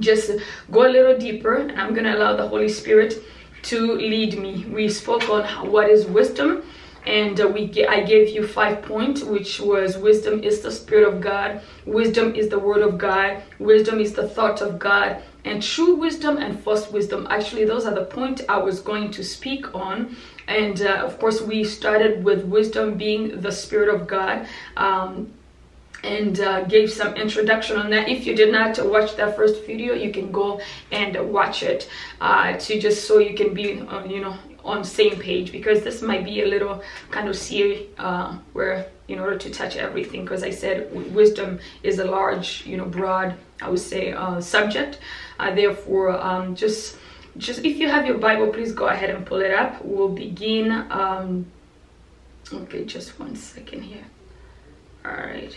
just 0.00 0.32
go 0.70 0.86
a 0.86 0.90
little 0.90 1.18
deeper. 1.18 1.56
And 1.56 1.80
i'm 1.80 1.94
gonna 1.94 2.16
allow 2.16 2.36
the 2.36 2.48
holy 2.48 2.68
spirit 2.68 3.22
to 3.64 3.94
lead 3.94 4.38
me. 4.38 4.64
We 4.66 4.88
spoke 4.88 5.28
on 5.28 5.70
what 5.70 5.90
is 5.90 6.06
wisdom 6.06 6.62
and 7.06 7.40
uh, 7.40 7.46
we 7.46 7.86
I 7.86 8.02
gave 8.02 8.30
you 8.30 8.46
five 8.46 8.82
points 8.82 9.22
which 9.22 9.60
was 9.60 9.96
wisdom 9.96 10.42
is 10.42 10.60
the 10.60 10.72
spirit 10.72 11.06
of 11.06 11.20
God 11.20 11.60
wisdom 11.84 12.34
is 12.34 12.48
the 12.48 12.58
word 12.58 12.82
of 12.82 12.98
God 12.98 13.42
wisdom 13.58 14.00
is 14.00 14.12
the 14.12 14.28
thought 14.28 14.60
of 14.60 14.78
God 14.78 15.22
and 15.44 15.62
true 15.62 15.94
wisdom 15.94 16.38
and 16.38 16.58
false 16.58 16.90
wisdom. 16.90 17.26
Actually 17.30 17.64
those 17.64 17.86
are 17.86 17.94
the 17.94 18.04
point 18.04 18.42
I 18.48 18.58
was 18.58 18.80
going 18.80 19.12
to 19.12 19.22
speak 19.22 19.74
on 19.74 20.16
and 20.48 20.82
uh, 20.82 21.04
of 21.06 21.18
course 21.20 21.40
we 21.40 21.62
started 21.62 22.24
with 22.24 22.44
wisdom 22.44 22.96
being 22.96 23.40
the 23.40 23.52
spirit 23.52 23.88
of 23.88 24.06
God. 24.06 24.46
Um, 24.76 25.32
and 26.06 26.40
uh, 26.40 26.64
gave 26.64 26.90
some 26.90 27.14
introduction 27.14 27.76
on 27.76 27.90
that. 27.90 28.08
If 28.08 28.26
you 28.26 28.34
did 28.36 28.52
not 28.52 28.78
watch 28.86 29.16
that 29.16 29.36
first 29.36 29.66
video, 29.66 29.94
you 29.94 30.12
can 30.12 30.30
go 30.30 30.60
and 30.92 31.16
watch 31.32 31.62
it 31.62 31.90
uh, 32.20 32.56
to 32.56 32.80
just 32.80 33.06
so 33.08 33.18
you 33.18 33.34
can 33.34 33.52
be, 33.52 33.80
uh, 33.80 34.04
you 34.04 34.20
know, 34.20 34.36
on 34.64 34.84
same 34.84 35.18
page 35.18 35.52
because 35.52 35.82
this 35.82 36.02
might 36.02 36.24
be 36.24 36.42
a 36.42 36.46
little 36.46 36.82
kind 37.10 37.28
of 37.28 37.36
series 37.36 37.86
uh, 37.98 38.36
where 38.52 38.86
in 39.08 39.20
order 39.20 39.38
to 39.38 39.50
touch 39.50 39.76
everything 39.76 40.22
because 40.22 40.42
I 40.42 40.50
said 40.50 40.92
wisdom 41.14 41.60
is 41.82 41.98
a 41.98 42.04
large, 42.04 42.66
you 42.66 42.76
know, 42.76 42.84
broad, 42.84 43.36
I 43.62 43.68
would 43.68 43.80
say, 43.80 44.12
uh, 44.12 44.40
subject. 44.40 44.98
Uh, 45.38 45.54
therefore, 45.54 46.10
um, 46.10 46.56
just 46.56 46.96
just 47.36 47.64
if 47.64 47.76
you 47.76 47.88
have 47.88 48.06
your 48.06 48.18
Bible, 48.18 48.48
please 48.48 48.72
go 48.72 48.86
ahead 48.86 49.10
and 49.10 49.24
pull 49.26 49.40
it 49.40 49.52
up. 49.52 49.84
We'll 49.84 50.08
begin. 50.08 50.72
Um, 50.90 51.46
okay, 52.52 52.84
just 52.84 53.20
one 53.20 53.36
second 53.36 53.82
here. 53.82 54.04
All 55.04 55.12
right 55.12 55.56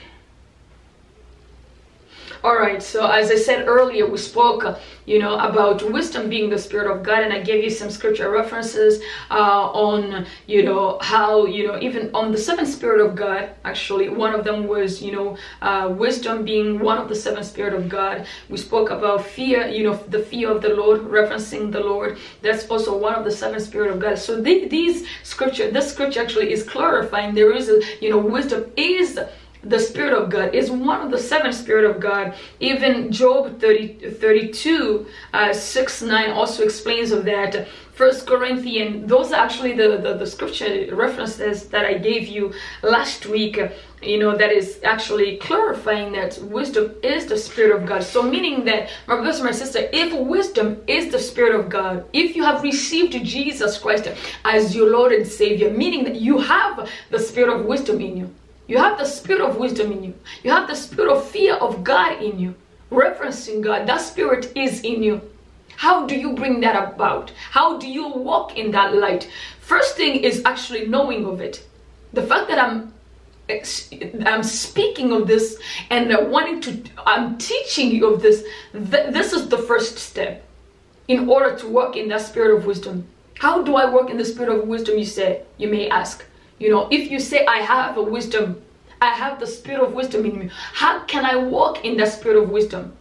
all 2.43 2.55
right 2.55 2.81
so 2.81 3.05
as 3.05 3.31
i 3.31 3.35
said 3.35 3.67
earlier 3.67 4.05
we 4.09 4.17
spoke 4.17 4.79
you 5.05 5.19
know 5.19 5.37
about 5.39 5.81
wisdom 5.91 6.29
being 6.29 6.49
the 6.49 6.57
spirit 6.57 6.89
of 6.89 7.03
god 7.03 7.23
and 7.23 7.33
i 7.33 7.41
gave 7.41 7.63
you 7.63 7.69
some 7.69 7.89
scripture 7.89 8.29
references 8.29 9.01
uh, 9.31 9.71
on 9.71 10.25
you 10.47 10.63
know 10.63 10.97
how 11.01 11.45
you 11.45 11.67
know 11.67 11.79
even 11.79 12.09
on 12.13 12.31
the 12.31 12.37
seven 12.37 12.65
spirit 12.65 13.01
of 13.01 13.15
god 13.15 13.49
actually 13.65 14.09
one 14.09 14.33
of 14.33 14.43
them 14.43 14.67
was 14.67 15.01
you 15.01 15.11
know 15.11 15.37
uh, 15.61 15.93
wisdom 15.97 16.43
being 16.43 16.79
one 16.79 16.97
of 16.97 17.07
the 17.09 17.15
seven 17.15 17.43
spirit 17.43 17.73
of 17.73 17.89
god. 17.89 18.25
We 18.49 18.57
spoke 18.57 18.89
about 18.89 19.25
fear 19.25 19.67
you 19.67 19.83
know 19.83 19.95
the 20.07 20.19
fear 20.19 20.49
of 20.51 20.61
the 20.61 20.69
lord 20.69 21.01
referencing 21.01 21.71
the 21.71 21.79
lord. 21.79 22.17
That's 22.41 22.67
also 22.69 22.97
one 22.97 23.15
of 23.15 23.23
the 23.23 23.31
seven 23.31 23.59
spirit 23.59 23.91
of 23.91 23.99
god. 23.99 24.17
So 24.17 24.41
these 24.41 25.07
scripture 25.23 25.71
this 25.71 25.91
scripture 25.91 26.21
actually 26.21 26.51
is 26.51 26.63
clarifying 26.63 27.33
there 27.35 27.51
is 27.51 27.69
a 27.69 27.81
you 28.01 28.09
know 28.09 28.17
wisdom 28.17 28.71
is 28.75 29.19
the 29.63 29.79
spirit 29.79 30.13
of 30.13 30.29
god 30.29 30.55
is 30.55 30.71
one 30.71 31.01
of 31.01 31.11
the 31.11 31.17
seven 31.17 31.51
spirit 31.51 31.83
of 31.83 31.99
god. 31.99 32.33
Even 32.59 33.11
job 33.11 33.59
30 33.59 34.11
32 34.11 35.05
uh, 35.33 35.53
6 35.53 36.01
9 36.01 36.29
also 36.31 36.63
explains 36.63 37.11
of 37.11 37.25
that. 37.25 37.67
First 37.93 38.25
corinthian 38.25 39.05
those 39.07 39.33
are 39.33 39.43
actually 39.43 39.73
the, 39.73 39.97
the 39.97 40.13
the 40.13 40.25
scripture 40.25 40.87
references 40.95 41.67
that 41.67 41.83
i 41.85 41.95
gave 41.95 42.29
you 42.29 42.53
last 42.81 43.25
week 43.25 43.59
you 44.01 44.17
know 44.17 44.37
that 44.37 44.53
is 44.53 44.79
actually 44.85 45.35
clarifying 45.35 46.13
that 46.13 46.37
wisdom 46.43 46.95
is 47.03 47.25
the 47.25 47.37
spirit 47.37 47.75
of 47.75 47.85
god. 47.85 48.01
So 48.01 48.23
meaning 48.23 48.63
that 48.63 48.89
my 49.07 49.15
brothers 49.15 49.39
and 49.39 49.45
my 49.47 49.51
sister 49.51 49.89
if 49.91 50.13
wisdom 50.13 50.81
is 50.87 51.11
the 51.11 51.19
spirit 51.19 51.59
of 51.59 51.67
god 51.67 52.05
if 52.13 52.37
you 52.37 52.45
have 52.45 52.63
received 52.63 53.11
jesus 53.25 53.77
christ 53.77 54.07
as 54.45 54.73
your 54.73 54.89
lord 54.89 55.11
and 55.11 55.27
savior 55.27 55.69
meaning 55.69 56.05
that 56.05 56.15
you 56.15 56.37
have 56.39 56.89
the 57.09 57.19
spirit 57.19 57.53
of 57.53 57.65
wisdom 57.65 57.99
in 57.99 58.15
you 58.15 58.33
you 58.69 58.77
have 58.77 58.99
the 58.99 59.05
spirit 59.05 59.41
of 59.41 59.57
wisdom 59.57 59.91
in 59.91 60.03
you. 60.03 60.13
You 60.43 60.51
have 60.51 60.67
the 60.67 60.75
spirit 60.75 61.11
of 61.11 61.27
fear 61.27 61.55
of 61.55 61.83
God 61.83 62.21
in 62.21 62.37
you. 62.37 62.53
Referencing 62.91 63.61
God. 63.61 63.87
That 63.87 63.99
spirit 63.99 64.55
is 64.55 64.81
in 64.81 65.01
you. 65.01 65.21
How 65.75 66.05
do 66.05 66.15
you 66.15 66.33
bring 66.33 66.59
that 66.59 66.75
about? 66.75 67.31
How 67.49 67.79
do 67.79 67.87
you 67.87 68.07
walk 68.09 68.57
in 68.57 68.69
that 68.71 68.93
light? 68.95 69.27
First 69.59 69.97
thing 69.97 70.23
is 70.23 70.43
actually 70.45 70.87
knowing 70.87 71.25
of 71.25 71.41
it. 71.41 71.65
The 72.13 72.21
fact 72.21 72.47
that 72.49 72.59
I'm 72.59 72.93
I'm 74.23 74.43
speaking 74.43 75.11
of 75.13 75.25
this 75.25 75.59
and 75.89 76.29
wanting 76.29 76.61
to, 76.61 76.83
I'm 77.07 77.39
teaching 77.39 77.89
you 77.89 78.13
of 78.13 78.21
this. 78.21 78.43
Th- 78.73 79.11
this 79.11 79.33
is 79.33 79.49
the 79.49 79.57
first 79.57 79.97
step 79.97 80.45
in 81.07 81.27
order 81.27 81.57
to 81.57 81.67
walk 81.67 81.95
in 81.95 82.09
that 82.09 82.21
spirit 82.21 82.55
of 82.55 82.67
wisdom. 82.67 83.07
How 83.39 83.63
do 83.63 83.75
I 83.77 83.91
work 83.91 84.11
in 84.11 84.17
the 84.17 84.25
spirit 84.25 84.55
of 84.55 84.67
wisdom? 84.67 84.99
You 84.99 85.05
say, 85.05 85.41
you 85.57 85.69
may 85.69 85.89
ask. 85.89 86.23
You 86.59 86.69
know, 86.69 86.87
if 86.91 87.09
you 87.09 87.19
say, 87.19 87.45
I 87.45 87.57
have 87.57 87.97
a 87.97 88.03
wisdom, 88.03 88.61
I 89.01 89.09
have 89.13 89.39
the 89.39 89.47
spirit 89.47 89.81
of 89.81 89.93
wisdom 89.93 90.25
in 90.25 90.37
me, 90.37 90.49
how 90.51 91.05
can 91.05 91.25
I 91.25 91.35
walk 91.37 91.85
in 91.85 91.97
the 91.97 92.05
spirit 92.05 92.37
of 92.41 92.49
wisdom? 92.49 92.93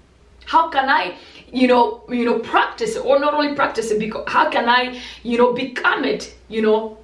How 0.47 0.71
can 0.71 0.89
I, 0.89 1.17
you 1.53 1.67
know, 1.67 2.05
you 2.09 2.25
know, 2.25 2.39
practice 2.39 2.97
it, 2.97 3.05
or 3.05 3.19
not 3.19 3.35
only 3.35 3.55
practice 3.55 3.91
it, 3.91 3.99
because 3.99 4.25
how 4.29 4.49
can 4.49 4.69
I, 4.69 5.01
you 5.23 5.37
know, 5.37 5.53
become 5.53 6.05
it, 6.05 6.35
you 6.49 6.63
know, 6.63 6.99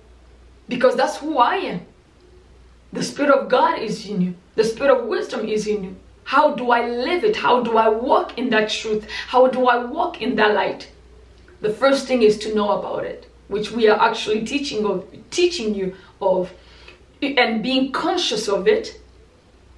because 0.69 0.97
that's 0.97 1.19
who 1.19 1.39
I 1.39 1.57
am. 1.57 1.81
The 2.93 3.03
Spirit 3.03 3.33
of 3.37 3.49
God 3.49 3.81
is 3.81 4.07
in 4.09 4.21
you. 4.21 4.35
The 4.55 4.65
Spirit 4.65 4.97
of 4.97 5.07
wisdom 5.07 5.47
is 5.49 5.67
in 5.67 5.85
you. 5.85 5.97
How 6.23 6.55
do 6.55 6.71
I 6.71 6.89
live 6.89 7.25
it? 7.25 7.37
How 7.37 7.63
do 7.63 7.77
I 7.77 7.89
walk 7.89 8.39
in 8.39 8.49
that 8.51 8.71
truth? 8.71 9.07
How 9.29 9.49
do 9.49 9.67
I 9.67 9.85
walk 9.85 10.23
in 10.23 10.37
that 10.37 10.55
light? 10.55 10.89
The 11.61 11.73
first 11.73 12.07
thing 12.07 12.23
is 12.23 12.39
to 12.39 12.55
know 12.55 12.79
about 12.79 13.05
it, 13.05 13.31
which 13.49 13.71
we 13.71 13.89
are 13.89 14.01
actually 14.01 14.45
teaching 14.45 14.85
of 14.87 15.07
teaching 15.31 15.75
you 15.75 15.95
of 16.21 16.53
and 17.23 17.63
being 17.63 17.93
conscious 17.93 18.49
of 18.49 18.69
it. 18.69 19.01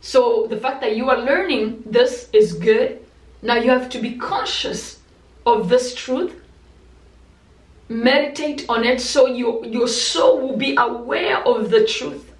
So 0.00 0.46
the 0.48 0.56
fact 0.56 0.80
that 0.80 0.96
you 0.96 1.10
are 1.10 1.18
learning 1.18 1.82
this 1.86 2.28
is 2.32 2.52
good. 2.54 3.04
Now 3.42 3.56
you 3.56 3.70
have 3.70 3.88
to 3.90 4.00
be 4.00 4.16
conscious 4.16 5.00
of 5.44 5.68
this 5.68 5.94
truth. 5.94 6.34
Meditate 7.88 8.66
on 8.68 8.84
it 8.84 9.00
so 9.00 9.26
your 9.26 9.64
your 9.64 9.88
soul 9.88 10.40
will 10.40 10.56
be 10.56 10.74
aware 10.76 11.38
of 11.46 11.70
the 11.70 11.86
truth 11.86 12.32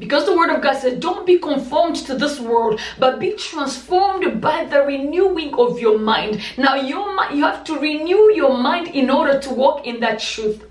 because 0.00 0.24
the 0.24 0.36
word 0.36 0.50
of 0.50 0.62
God 0.62 0.78
says, 0.78 0.98
don't 0.98 1.26
be 1.26 1.38
conformed 1.38 1.96
to 2.06 2.16
this 2.16 2.40
world, 2.40 2.80
but 2.98 3.20
be 3.20 3.32
transformed 3.32 4.40
by 4.40 4.64
the 4.64 4.80
renewing 4.80 5.54
of 5.54 5.78
your 5.78 5.98
mind. 5.98 6.40
Now, 6.56 6.74
your 6.74 7.10
you 7.32 7.44
have 7.44 7.64
to 7.64 7.78
renew 7.78 8.32
your 8.32 8.56
mind 8.56 8.88
in 8.88 9.10
order 9.10 9.38
to 9.38 9.50
walk 9.50 9.86
in 9.86 10.00
that 10.00 10.18
truth. 10.18 10.64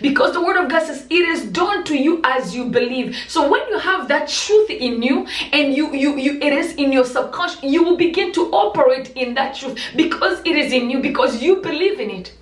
Because 0.00 0.32
the 0.32 0.40
word 0.40 0.56
of 0.62 0.70
God 0.70 0.86
says 0.86 1.06
it 1.10 1.28
is 1.28 1.44
done 1.46 1.82
to 1.84 1.96
you 1.96 2.20
as 2.22 2.54
you 2.54 2.66
believe. 2.66 3.16
So 3.26 3.50
when 3.50 3.66
you 3.68 3.80
have 3.80 4.06
that 4.08 4.28
truth 4.28 4.70
in 4.70 5.02
you 5.02 5.26
and 5.52 5.74
you 5.74 5.92
you 5.92 6.16
you 6.16 6.38
it 6.40 6.52
is 6.52 6.74
in 6.76 6.92
your 6.92 7.04
subconscious, 7.04 7.64
you 7.64 7.82
will 7.82 7.96
begin 7.96 8.32
to 8.34 8.42
operate 8.52 9.10
in 9.16 9.34
that 9.34 9.56
truth 9.56 9.80
because 9.96 10.38
it 10.44 10.54
is 10.54 10.72
in 10.72 10.88
you 10.88 11.00
because 11.00 11.42
you 11.42 11.56
believe 11.56 11.98
in 11.98 12.10
it. 12.10 12.32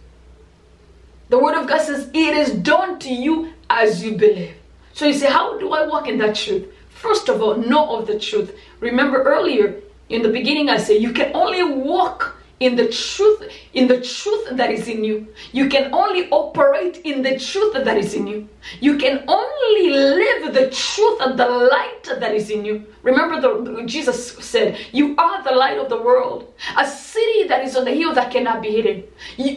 The 1.30 1.38
word 1.38 1.54
of 1.54 1.66
God 1.66 1.80
says 1.80 2.10
it 2.12 2.36
is 2.36 2.52
done 2.52 2.98
to 2.98 3.08
you 3.08 3.54
as 3.70 4.04
you 4.04 4.18
believe. 4.18 4.59
So 4.92 5.06
you 5.06 5.14
say, 5.14 5.30
how 5.30 5.58
do 5.58 5.72
I 5.72 5.86
walk 5.86 6.08
in 6.08 6.18
that 6.18 6.34
truth? 6.34 6.72
First 6.90 7.28
of 7.28 7.40
all, 7.40 7.56
know 7.56 7.96
of 7.96 8.06
the 8.06 8.18
truth. 8.18 8.54
Remember 8.80 9.22
earlier 9.22 9.80
in 10.08 10.22
the 10.22 10.28
beginning, 10.28 10.68
I 10.68 10.78
said 10.78 11.00
you 11.00 11.12
can 11.12 11.34
only 11.34 11.62
walk 11.62 12.36
in 12.60 12.76
the 12.76 12.88
truth 12.88 13.50
in 13.72 13.88
the 13.88 14.00
truth 14.00 14.48
that 14.52 14.70
is 14.70 14.88
in 14.88 15.02
you. 15.02 15.26
You 15.52 15.68
can 15.68 15.94
only 15.94 16.28
operate 16.30 16.98
in 17.04 17.22
the 17.22 17.38
truth 17.38 17.72
that 17.72 17.96
is 17.96 18.14
in 18.14 18.26
you. 18.26 18.48
You 18.80 18.98
can 18.98 19.24
only 19.26 19.90
live 19.90 20.52
the 20.52 20.70
truth 20.70 21.20
and 21.20 21.38
the 21.38 21.48
light 21.48 22.04
that 22.04 22.34
is 22.34 22.50
in 22.50 22.64
you. 22.64 22.86
Remember 23.02 23.40
the 23.40 23.82
jesus 23.86 24.32
said 24.44 24.78
you 24.92 25.16
are 25.16 25.42
the 25.42 25.52
light 25.52 25.78
of 25.78 25.88
the 25.88 26.00
world. 26.00 26.52
A 26.76 26.86
city 26.86 27.48
that 27.48 27.64
is 27.64 27.76
on 27.76 27.84
the 27.84 27.92
hill 27.92 28.12
that 28.14 28.30
cannot 28.30 28.60
be 28.60 28.70
hidden. 28.70 29.04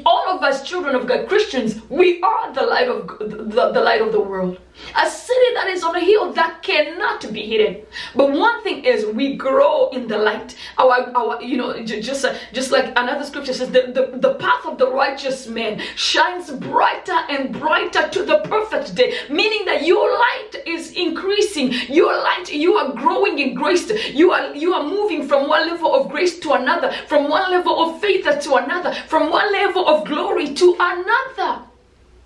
All 0.05 0.29
of 0.29 0.41
us 0.43 0.63
children 0.63 0.95
of 0.95 1.07
god 1.07 1.27
christians 1.27 1.81
we 1.89 2.22
are 2.22 2.53
the 2.53 2.62
light 2.62 2.88
of 2.88 3.07
the, 3.19 3.72
the 3.72 3.81
light 3.81 4.01
of 4.01 4.12
the 4.12 4.22
world. 4.22 4.60
A 4.95 5.10
city 5.10 5.53
that 5.55 5.67
is 5.67 5.83
on 5.83 5.95
a 5.95 6.00
hill 6.00 6.33
that 6.33 6.63
cannot 6.63 7.31
be 7.31 7.45
hidden. 7.45 7.86
But 8.15 8.32
one 8.32 8.63
thing 8.63 8.86
is 8.86 9.06
we 9.06 9.36
grow 9.36 9.89
in 9.89 10.08
the 10.08 10.17
light. 10.17 10.56
Our 10.77 11.12
our 11.15 11.41
you 11.41 11.58
know 11.58 11.84
just 11.84 12.25
uh, 12.25 12.36
just 12.54 12.71
like 12.71 12.92
another 12.95 13.25
scripture 13.25 13.53
says 13.53 13.69
the, 13.71 13.91
the, 13.93 14.17
the 14.17 14.36
path 14.36 14.65
of 14.65 14.77
the 14.77 14.89
righteous 14.91 15.47
man 15.47 15.79
shines 15.95 16.51
brighter 16.51 17.19
and 17.29 17.58
brighter 17.60 18.08
to 18.10 18.23
the 18.23 18.39
perfect 18.39 18.95
day 18.95 19.15
meaning 19.29 19.65
that 19.65 19.84
your 19.84 20.10
light 20.12 20.51
is 20.65 20.91
increasing 20.93 21.73
your 21.89 22.13
light 22.13 22.51
you 22.51 22.75
are 22.75 22.93
growing 22.93 23.39
in 23.39 23.53
grace 23.53 23.89
you 24.13 24.32
are 24.32 24.56
you 24.56 24.73
are 24.73 24.84
moving 24.84 25.27
from 25.27 25.47
one 25.47 25.67
level 25.67 25.93
of 25.93 26.10
grace 26.10 26.39
to 26.39 26.53
another 26.53 26.91
from 27.08 27.29
one 27.29 27.51
level 27.51 27.84
of 27.84 28.01
faith 28.01 28.23
to 28.41 28.56
another 28.56 28.93
from 29.08 29.29
one 29.29 29.51
level 29.51 29.88
of 29.88 30.08
glory 30.08 30.53
to 30.53 30.75
another 30.79 31.72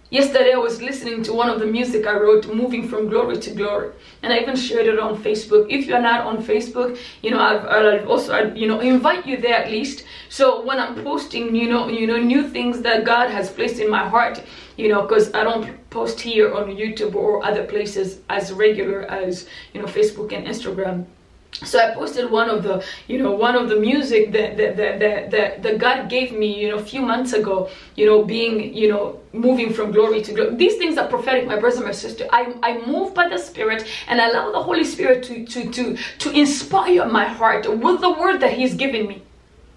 Yesterday 0.10 0.54
I 0.54 0.58
was 0.58 0.82
listening 0.82 1.22
to 1.24 1.34
one 1.34 1.50
of 1.50 1.60
the 1.60 1.66
music 1.66 2.08
I 2.08 2.14
wrote, 2.14 2.48
Moving 2.48 2.88
from 2.88 3.10
Glory 3.10 3.40
to 3.40 3.52
Glory, 3.52 3.92
and 4.24 4.32
I 4.32 4.40
even 4.40 4.56
shared 4.56 4.88
it 4.88 5.00
on 5.00 5.22
Facebook. 5.22 5.68
If 5.70 5.86
you're 5.86 6.02
not 6.02 6.22
on 6.26 6.42
Facebook, 6.42 6.98
you 7.22 7.32
know 7.32 7.42
I've, 7.42 7.66
I've 7.66 8.08
also 8.08 8.32
I, 8.32 8.54
you 8.54 8.70
know 8.70 8.80
invite 8.80 9.26
you 9.28 9.36
there 9.36 9.56
at 9.56 9.70
least. 9.70 10.06
So 10.30 10.64
when 10.64 10.80
I'm 10.80 11.04
posting, 11.04 11.54
you 11.54 11.68
know 11.68 11.90
you 11.90 12.08
know 12.08 12.16
new 12.16 12.48
things 12.48 12.82
that 12.84 13.04
God 13.04 13.30
has 13.32 13.50
placed 13.50 13.82
in 13.82 13.90
my 13.90 14.08
heart, 14.08 14.42
you 14.78 14.88
know 14.88 15.02
because 15.02 15.34
I 15.34 15.44
don't 15.44 15.76
post 15.90 16.22
here 16.22 16.54
on 16.54 16.68
YouTube 16.68 17.14
or 17.14 17.44
other 17.44 17.66
places 17.66 18.20
as 18.30 18.54
regular 18.54 19.02
as 19.12 19.50
you 19.74 19.82
know 19.82 19.88
Facebook 19.88 20.32
and 20.32 20.48
Instagram 20.48 21.06
so 21.54 21.80
i 21.80 21.94
posted 21.94 22.30
one 22.30 22.50
of 22.50 22.62
the 22.64 22.84
you 23.08 23.18
know 23.18 23.32
one 23.32 23.56
of 23.56 23.70
the 23.70 23.76
music 23.76 24.32
that 24.32 24.58
that, 24.58 24.76
that, 24.78 25.00
that, 25.32 25.64
that, 25.64 25.78
god 25.78 26.10
gave 26.10 26.32
me 26.32 26.62
you 26.62 26.70
know 26.70 26.76
a 26.76 26.84
few 26.84 27.02
months 27.02 27.34
ago 27.34 27.70
you 27.96 28.06
know 28.06 28.24
being 28.24 28.74
you 28.74 28.90
know 28.90 29.20
moving 29.34 29.72
from 29.72 29.92
glory 29.92 30.22
to 30.22 30.34
glory. 30.34 30.56
These 30.56 30.78
things 30.78 30.98
are 30.98 31.08
prophetic 31.08 31.46
my 31.46 31.60
brothers 31.60 31.78
and 31.78 31.86
my 31.86 31.92
sister. 31.92 32.26
I 32.32 32.56
i 32.64 32.78
move 32.86 33.14
by 33.14 33.28
the 33.30 33.38
spirit 33.38 33.88
and 34.08 34.20
allow 34.20 34.52
the 34.52 34.62
holy 34.62 34.84
spirit 34.84 35.24
to 35.26 35.46
to 35.46 35.72
to 35.72 35.98
to 36.20 36.32
inspire 36.32 37.06
my 37.06 37.26
heart 37.26 37.70
with 37.70 38.02
the 38.02 38.12
word 38.12 38.40
that 38.40 38.54
he's 38.54 38.74
given 38.74 39.08
me 39.08 39.22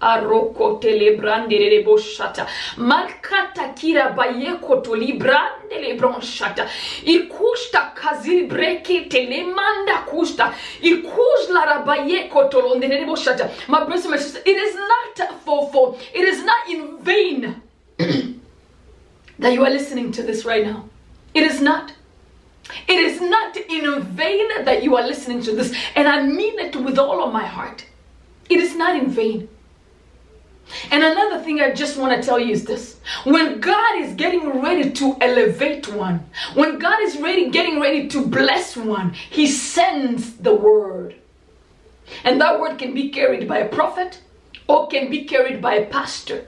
aroko 0.01 0.79
telebrandere 0.81 1.83
boshata. 1.85 2.47
Malkata 2.77 3.73
kira 3.75 4.15
bayeko 4.15 4.83
to 4.83 4.91
librandele 4.91 5.97
bronshata. 5.97 6.67
Il 7.03 7.27
kusta 7.29 7.93
kazil 7.95 8.47
telemanda 8.49 10.05
kusta 10.07 10.53
il 10.81 11.03
kuzla 11.03 11.65
rabayeko 11.65 12.49
to 12.49 12.57
londere 12.57 13.05
boshata. 13.05 13.49
My 13.67 13.83
brothers 13.85 14.05
and 14.05 14.11
my 14.11 14.17
sisters 14.17 14.41
it 14.45 14.57
is 14.57 14.75
not 14.75 15.41
for 15.45 15.71
for 15.71 15.97
it 16.13 16.25
is 16.25 16.43
not 16.43 16.69
in 16.69 16.97
vain 16.99 17.61
that 19.39 19.53
you 19.53 19.63
are 19.63 19.69
listening 19.69 20.11
to 20.11 20.23
this 20.23 20.45
right 20.45 20.65
now. 20.65 20.89
It 21.33 21.43
is 21.43 21.61
not. 21.61 21.93
It 22.87 22.99
is 22.99 23.19
not 23.19 23.57
in 23.57 24.01
vain 24.01 24.47
that 24.65 24.83
you 24.83 24.95
are 24.95 25.05
listening 25.05 25.41
to 25.43 25.51
this. 25.55 25.75
And 25.95 26.07
i 26.07 26.21
mean 26.21 26.59
it 26.59 26.75
with 26.75 26.97
all 26.97 27.23
of 27.23 27.33
my 27.33 27.45
heart. 27.45 27.85
It 28.49 28.59
is 28.59 28.75
not 28.75 28.95
in 28.95 29.09
vain 29.09 29.49
and 30.91 31.03
another 31.03 31.43
thing 31.43 31.61
I 31.61 31.71
just 31.71 31.97
want 31.97 32.15
to 32.15 32.25
tell 32.25 32.39
you 32.39 32.53
is 32.53 32.65
this. 32.65 32.99
When 33.23 33.59
God 33.59 34.01
is 34.01 34.13
getting 34.13 34.61
ready 34.61 34.91
to 34.91 35.17
elevate 35.21 35.87
one, 35.93 36.25
when 36.53 36.79
God 36.79 37.01
is 37.01 37.17
ready 37.17 37.49
getting 37.49 37.79
ready 37.79 38.07
to 38.09 38.25
bless 38.25 38.77
one, 38.77 39.13
he 39.13 39.47
sends 39.47 40.37
the 40.37 40.53
word. 40.53 41.15
And 42.23 42.41
that 42.41 42.59
word 42.59 42.77
can 42.77 42.93
be 42.93 43.09
carried 43.09 43.47
by 43.47 43.59
a 43.59 43.69
prophet 43.69 44.21
or 44.67 44.87
can 44.87 45.09
be 45.09 45.25
carried 45.25 45.61
by 45.61 45.75
a 45.75 45.85
pastor. 45.85 46.47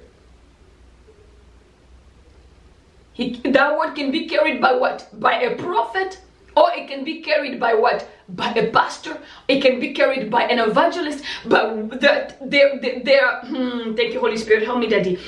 He, 3.14 3.40
that 3.46 3.78
word 3.78 3.96
can 3.96 4.12
be 4.12 4.28
carried 4.28 4.60
by 4.60 4.74
what? 4.74 5.08
By 5.20 5.42
a 5.42 5.56
prophet 5.56 6.20
or 6.56 6.72
it 6.74 6.88
can 6.88 7.04
be 7.04 7.22
carried 7.22 7.60
by 7.60 7.74
what? 7.74 8.08
By 8.30 8.54
a 8.54 8.72
pastor. 8.72 9.20
It 9.48 9.62
can 9.62 9.80
be 9.80 9.94
carried 9.94 10.30
by 10.30 10.44
an 10.44 10.60
evangelist. 10.60 11.24
But 11.46 12.02
that 12.02 12.38
there, 12.50 12.80
there 12.80 13.40
hmm, 13.42 13.96
thank 13.96 14.14
you, 14.14 14.20
Holy 14.20 14.38
Spirit. 14.38 14.64
Help 14.64 14.80
me, 14.80 14.88
Daddy. 14.88 15.20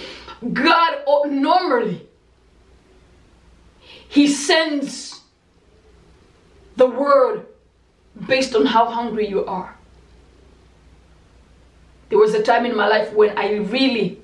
God 0.53 1.03
oh, 1.07 1.23
normally 1.23 2.07
He 4.07 4.27
sends 4.27 5.21
the 6.75 6.87
word 6.87 7.45
based 8.27 8.55
on 8.55 8.65
how 8.65 8.85
hungry 8.85 9.27
you 9.27 9.45
are. 9.45 9.75
There 12.09 12.19
was 12.19 12.33
a 12.33 12.43
time 12.43 12.65
in 12.65 12.75
my 12.75 12.87
life 12.87 13.11
when 13.13 13.37
I 13.37 13.55
really, 13.55 14.21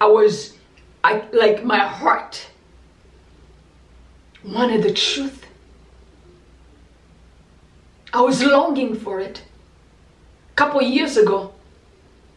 I 0.00 0.06
was, 0.06 0.56
I 1.02 1.24
like 1.32 1.64
my 1.64 1.78
heart 1.78 2.46
wanted 4.44 4.82
the 4.82 4.92
truth 4.92 5.43
I 8.14 8.20
was 8.20 8.40
longing 8.44 8.94
for 8.94 9.18
it. 9.18 9.42
A 10.52 10.54
couple 10.54 10.80
years 10.80 11.16
ago, 11.16 11.52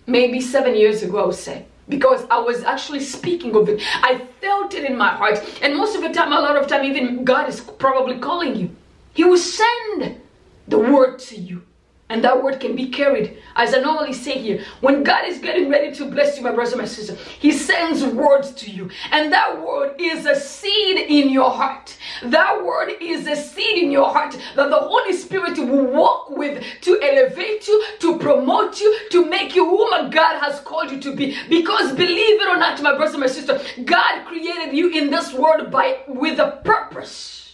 maybe 0.07 0.41
seven 0.41 0.75
years 0.75 1.03
ago, 1.03 1.19
I 1.19 1.25
would 1.27 1.35
say, 1.35 1.65
because 1.87 2.25
I 2.31 2.39
was 2.39 2.63
actually 2.63 3.01
speaking 3.01 3.55
of 3.55 3.69
it. 3.69 3.79
I 4.01 4.25
felt 4.41 4.73
it 4.73 4.85
in 4.85 4.97
my 4.97 5.09
heart. 5.09 5.39
And 5.61 5.77
most 5.77 5.95
of 5.95 6.01
the 6.01 6.09
time, 6.09 6.33
a 6.33 6.39
lot 6.41 6.57
of 6.57 6.67
time, 6.67 6.83
even 6.83 7.23
God 7.23 7.47
is 7.47 7.61
probably 7.61 8.17
calling 8.17 8.55
you. 8.55 8.75
He 9.13 9.23
will 9.23 9.37
send 9.37 10.19
the 10.67 10.79
word 10.79 11.19
to 11.19 11.39
you. 11.39 11.61
And 12.09 12.23
that 12.23 12.41
word 12.41 12.61
can 12.61 12.73
be 12.73 12.87
carried. 12.87 13.37
As 13.57 13.73
I 13.73 13.79
normally 13.79 14.13
say 14.13 14.37
here, 14.37 14.63
when 14.79 15.03
God 15.03 15.27
is 15.27 15.39
getting 15.39 15.69
ready 15.69 15.93
to 15.95 16.09
bless 16.09 16.37
you, 16.37 16.43
my 16.43 16.51
brothers 16.51 16.71
and 16.71 16.81
my 16.81 16.87
sister, 16.87 17.15
He 17.15 17.51
sends 17.51 18.01
words 18.05 18.51
to 18.51 18.71
you. 18.71 18.89
And 19.11 19.31
that 19.33 19.61
word 19.61 19.99
is 19.99 20.25
a 20.25 20.39
seed 20.39 20.99
in 20.99 21.29
your 21.29 21.51
heart. 21.51 21.97
That 22.23 22.63
word 22.63 22.93
is 23.01 23.27
a 23.27 23.35
seed 23.35 23.83
in 23.83 23.91
your 23.91 24.09
heart 24.09 24.37
that 24.55 24.69
the 24.69 24.79
Holy 24.79 25.11
Spirit 25.11 25.57
will 25.57 25.87
walk 25.87 26.29
with 26.29 26.63
to 26.81 27.01
elevate 27.01 27.67
you, 27.67 27.83
to 27.99 28.17
promote 28.19 28.79
you, 28.79 28.97
to 29.11 29.25
make 29.25 29.53
you 29.53 29.65
whom 29.65 30.09
God 30.09 30.39
has 30.39 30.61
called 30.61 30.91
you 30.91 31.01
to 31.01 31.13
be. 31.13 31.35
Because 31.49 31.91
believe 31.91 32.41
it 32.41 32.47
or 32.47 32.57
not, 32.57 32.81
my 32.81 32.95
brothers 32.95 33.15
and 33.15 33.21
my 33.21 33.27
sister, 33.27 33.59
God 33.83 34.25
created 34.25 34.73
you 34.73 34.91
in 34.91 35.11
this 35.11 35.33
world 35.33 35.71
by 35.71 36.03
with 36.07 36.39
a 36.39 36.61
purpose. 36.63 37.53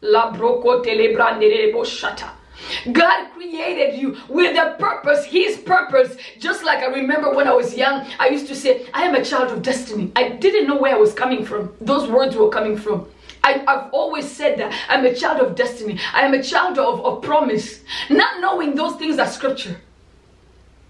La 0.00 0.32
shata. 0.32 2.41
God 2.90 3.30
created 3.32 4.00
you 4.00 4.16
with 4.28 4.56
a 4.56 4.76
purpose, 4.78 5.24
His 5.24 5.56
purpose. 5.58 6.16
Just 6.38 6.64
like 6.64 6.78
I 6.78 6.86
remember 6.86 7.34
when 7.34 7.48
I 7.48 7.52
was 7.52 7.74
young, 7.74 8.06
I 8.18 8.28
used 8.28 8.46
to 8.48 8.56
say, 8.56 8.86
I 8.92 9.02
am 9.04 9.14
a 9.14 9.24
child 9.24 9.52
of 9.52 9.62
destiny. 9.62 10.12
I 10.16 10.30
didn't 10.30 10.66
know 10.66 10.76
where 10.76 10.94
I 10.94 10.98
was 10.98 11.12
coming 11.12 11.44
from. 11.44 11.74
Those 11.80 12.08
words 12.08 12.36
were 12.36 12.50
coming 12.50 12.76
from. 12.76 13.08
I, 13.44 13.64
have 13.66 13.90
always 13.92 14.30
said 14.30 14.58
that 14.60 14.72
I'm 14.88 15.04
a 15.04 15.14
child 15.14 15.40
of 15.40 15.56
destiny. 15.56 15.98
I 16.14 16.22
am 16.22 16.34
a 16.34 16.42
child 16.42 16.78
of, 16.78 17.04
of 17.04 17.22
promise. 17.22 17.80
Not 18.08 18.40
knowing 18.40 18.74
those 18.74 18.96
things 18.96 19.18
are 19.18 19.26
scripture. 19.26 19.80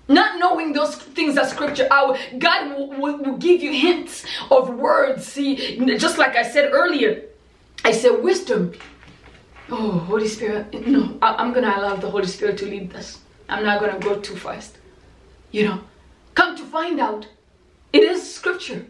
Not 0.09 0.39
knowing 0.39 0.73
those 0.73 0.97
things 0.97 1.39
are 1.39 1.47
scripture, 1.47 1.89
our 1.91 2.19
God 2.39 2.77
will, 2.77 2.89
will, 3.01 3.19
will 3.19 3.37
give 3.39 3.63
you 3.63 3.73
hints 3.73 4.27
of 4.51 4.75
words. 4.75 5.27
See, 5.27 5.79
just 5.97 6.19
like 6.19 6.37
I 6.37 6.43
said 6.43 6.71
earlier, 6.73 7.25
I 7.85 7.93
said 7.93 8.23
wisdom 8.23 8.75
oh 9.71 9.91
holy 9.91 10.29
spirit 10.29 10.87
no 10.87 11.19
I, 11.23 11.43
am 11.43 11.53
gonna 11.53 11.75
allow 11.77 11.97
the 11.97 12.11
holy 12.11 12.27
spirit 12.27 12.59
to 12.59 12.67
lead 12.67 12.91
this 12.91 13.19
i'm 13.49 13.65
not 13.65 13.81
gonna 13.81 13.99
go 13.99 14.19
too 14.21 14.37
fast. 14.37 14.79
You 15.51 15.67
know 15.67 15.81
come 16.35 16.57
to 16.57 16.65
find 16.65 16.99
out 17.01 17.29
it 17.93 18.03
is 18.03 18.35
scripture. 18.35 18.87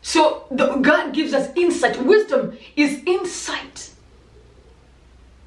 So 0.00 0.46
the, 0.50 0.76
god 0.76 1.14
gives 1.14 1.32
us 1.34 1.50
insight. 1.56 2.02
Wisdom 2.02 2.56
is 2.76 3.02
insight. 3.06 3.90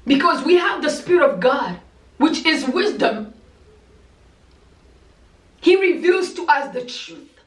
Because 0.06 0.44
we 0.44 0.56
have 0.56 0.82
the 0.82 0.90
spirit 0.90 1.28
of 1.28 1.40
god 1.40 1.80
which 2.18 2.44
is 2.44 2.66
wisdom. 2.68 3.34
He 5.60 5.76
reveals 5.76 6.34
to 6.34 6.46
us 6.46 6.72
the 6.72 6.84
truth. 6.84 7.40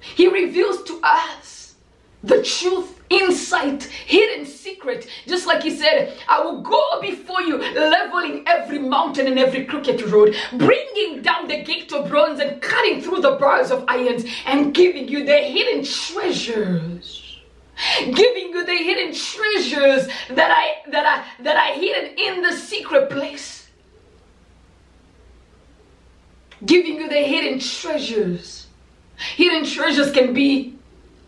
He 0.00 0.28
reveals 0.28 0.82
to 0.84 1.00
us 1.02 1.74
the 2.22 2.42
truth 2.42 2.95
insight, 3.10 3.84
hidden 3.84 4.46
secret. 4.46 5.08
Just 5.26 5.46
like 5.46 5.62
he 5.62 5.76
said, 5.76 6.18
I 6.28 6.40
will 6.40 6.60
go 6.60 7.00
before 7.00 7.42
you, 7.42 7.58
leveling 7.58 8.44
every 8.46 8.78
mountain 8.78 9.26
and 9.26 9.38
every 9.38 9.64
crooked 9.64 10.00
road, 10.02 10.34
bringing 10.52 11.22
down 11.22 11.48
the 11.48 11.62
gate 11.62 11.92
of 11.92 12.08
bronze 12.08 12.40
and 12.40 12.60
cutting 12.60 13.00
through 13.00 13.20
the 13.20 13.32
bars 13.32 13.70
of 13.70 13.84
irons 13.88 14.24
and 14.46 14.74
giving 14.74 15.08
you 15.08 15.24
the 15.24 15.36
hidden 15.36 15.84
treasures. 15.84 17.22
Giving 17.98 18.48
you 18.52 18.64
the 18.64 18.74
hidden 18.74 19.14
treasures 19.14 20.08
that 20.30 20.50
I 20.50 20.90
that 20.90 21.04
I 21.04 21.42
that 21.42 21.56
I 21.56 21.72
hidden 21.72 22.16
in 22.16 22.40
the 22.40 22.52
secret 22.52 23.10
place. 23.10 23.68
Giving 26.64 26.96
you 26.96 27.08
the 27.08 27.16
hidden 27.16 27.60
treasures. 27.60 28.66
Hidden 29.16 29.66
treasures 29.66 30.10
can 30.10 30.32
be 30.32 30.75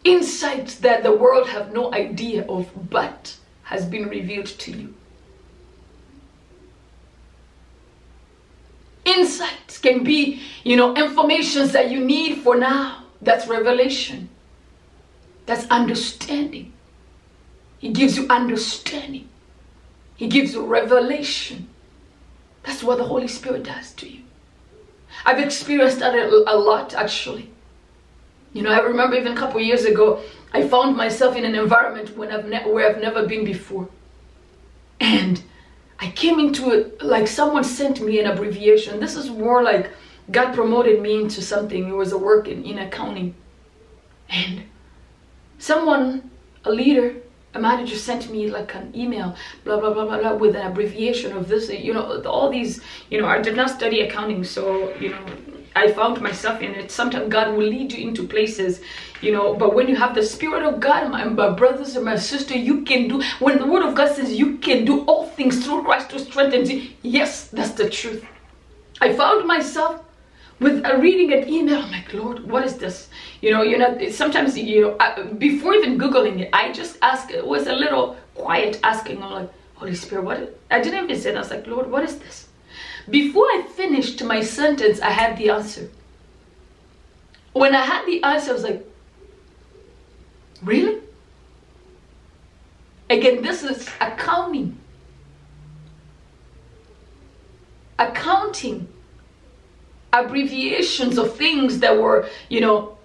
insights 0.05 0.77
that 0.77 1.03
the 1.03 1.15
world 1.15 1.49
have 1.49 1.73
no 1.73 1.93
idea 1.93 2.47
of 2.47 2.71
but 2.91 3.37
has 3.65 3.85
been 3.85 4.09
revealed 4.09 4.47
to 4.47 4.73
you. 4.73 4.95
Insights 9.05 9.79
can 9.79 10.05
be 10.05 10.43
you 10.65 10.77
know 10.77 10.95
informations 10.95 11.73
that 11.73 11.91
you 11.91 12.01
need 12.05 12.39
for 12.39 12.57
now. 12.57 13.05
That's 13.23 13.47
revelation. 13.47 14.29
That's 15.47 15.67
understanding. 15.71 16.73
He 17.79 17.91
gives 17.91 18.17
you 18.19 18.27
understanding. 18.29 19.29
He 20.17 20.27
gives 20.27 20.53
you 20.53 20.67
revelation. 20.67 21.69
That's 22.65 22.83
what 22.83 22.99
the 22.99 23.05
holy 23.05 23.29
spirit 23.29 23.63
does 23.63 23.93
to 23.95 24.09
you. 24.09 24.23
I've 25.25 25.39
experienced 25.39 26.01
that 26.01 26.15
a 26.15 26.57
lot 26.59 26.93
actually 26.95 27.51
you 28.53 28.63
know, 28.63 28.71
I 28.71 28.81
remember 28.81 29.17
even 29.17 29.33
a 29.33 29.37
couple 29.37 29.61
years 29.61 29.85
ago, 29.85 30.23
I 30.53 30.67
found 30.67 30.97
myself 30.97 31.37
in 31.37 31.45
an 31.45 31.55
environment 31.55 32.17
when 32.17 32.31
I've 32.31 32.67
where 32.67 32.89
I've 32.89 33.01
never 33.01 33.27
been 33.27 33.45
before. 33.45 33.89
And 35.01 35.43
I 36.01 36.11
came 36.11 36.39
into 36.39 36.71
it 36.71 37.03
like 37.03 37.27
someone 37.27 37.65
sent 37.65 38.01
me 38.01 38.21
an 38.21 38.27
abbreviation. 38.27 39.01
This 39.01 39.17
is 39.17 39.31
more 39.31 39.63
like 39.63 39.91
God 40.31 40.55
promoted 40.55 41.01
me 41.03 41.21
into 41.21 41.43
something. 41.43 41.89
It 41.89 41.93
was 41.93 42.13
a 42.13 42.19
work 42.19 42.49
in, 42.49 42.65
in 42.65 42.79
accounting. 42.79 43.35
And 44.29 44.65
someone, 45.59 46.31
a 46.65 46.71
leader, 46.71 47.17
a 47.55 47.61
manager 47.61 47.97
sent 47.97 48.31
me 48.31 48.49
like 48.49 48.75
an 48.75 48.93
email, 48.95 49.35
blah, 49.65 49.81
blah, 49.81 49.93
blah, 49.93 50.05
blah, 50.05 50.19
blah, 50.19 50.35
with 50.35 50.55
an 50.55 50.67
abbreviation 50.67 51.33
of 51.37 51.49
this, 51.49 51.71
you 51.71 51.95
know, 51.95 52.23
all 52.23 52.51
these, 52.51 52.81
you 53.11 53.21
know, 53.21 53.27
I 53.27 53.41
did 53.41 53.57
not 53.57 53.71
study 53.71 54.01
accounting, 54.01 54.45
so, 54.45 54.95
you 54.97 55.11
know, 55.11 55.27
I 55.77 55.93
found 55.93 56.21
myself 56.21 56.61
in 56.61 56.75
it. 56.75 56.91
Sometimes 56.91 57.29
God 57.33 57.57
will 57.57 57.67
lead 57.67 57.93
you 57.93 58.09
into 58.09 58.27
places, 58.27 58.81
you 59.21 59.33
know. 59.33 59.55
But 59.55 59.75
when 59.75 59.89
you 59.89 59.97
have 59.97 60.15
the 60.15 60.23
Spirit 60.23 60.63
of 60.63 60.81
God, 60.81 61.11
my, 61.11 61.25
my 61.25 61.51
brothers 61.51 61.97
and 61.97 62.05
my 62.05 62.17
sister, 62.17 62.57
you 62.57 62.83
can 62.83 63.09
do. 63.09 63.23
When 63.39 63.59
the 63.59 63.67
Word 63.67 63.83
of 63.83 63.95
God 63.95 64.15
says 64.15 64.33
you 64.33 64.59
can 64.59 64.85
do 64.85 65.05
all 65.05 65.27
things 65.27 65.65
through 65.65 65.85
Christ 65.85 66.11
to 66.11 66.19
strengthen 66.19 66.69
you, 66.69 66.91
yes, 67.03 67.49
that's 67.49 67.73
the 67.73 67.89
truth. 67.89 68.25
I 69.01 69.13
found 69.13 69.47
myself 69.47 70.03
with 70.61 70.85
a 70.85 70.99
reading 70.99 71.33
an 71.33 71.49
email. 71.49 71.83
I'm 71.83 71.91
like, 71.93 72.13
Lord, 72.13 72.49
what 72.51 72.65
is 72.65 72.77
this? 72.79 73.09
You 73.41 73.53
know, 73.53 73.63
you 73.63 73.79
know. 73.79 74.09
Sometimes 74.11 74.59
you 74.59 74.81
know, 74.81 74.97
I, 74.99 75.23
before 75.23 75.75
even 75.75 75.99
googling 75.99 76.41
it, 76.41 76.51
I 76.53 76.73
just 76.73 76.99
ask. 77.03 77.31
It 77.31 77.47
was 77.47 77.67
a 77.67 77.75
little 77.75 78.17
quiet 78.35 78.81
asking. 78.83 79.23
I'm 79.23 79.31
like, 79.31 79.51
Holy 79.75 79.95
Spirit, 79.95 80.25
what? 80.25 80.59
I 80.71 80.81
didn't 80.81 81.05
even 81.05 81.21
say. 81.21 81.31
That. 81.31 81.37
I 81.37 81.41
was 81.41 81.51
like, 81.51 81.67
Lord, 81.67 81.89
what 81.91 82.03
is 82.03 82.19
this? 82.19 82.48
Before 83.11 83.45
I 83.45 83.63
finished 83.75 84.23
my 84.23 84.43
sentence, 84.43 85.01
I 85.01 85.11
had 85.11 85.39
the 85.39 85.51
answer. 85.51 85.91
When 87.53 87.75
I 87.75 87.83
had 87.83 88.07
the 88.07 88.23
answer, 88.23 88.51
I 88.51 88.55
was 88.55 88.63
like, 88.63 88.87
really? 90.63 91.01
Again, 93.09 93.43
this 93.43 93.63
is 93.63 93.89
accounting. 94.01 94.79
Accounting. 97.99 98.89
Abbreviations 100.13 101.19
of 101.19 101.37
things 101.37 101.81
that 101.81 101.97
were, 101.99 102.29
you 102.49 102.61
know, 102.61 102.99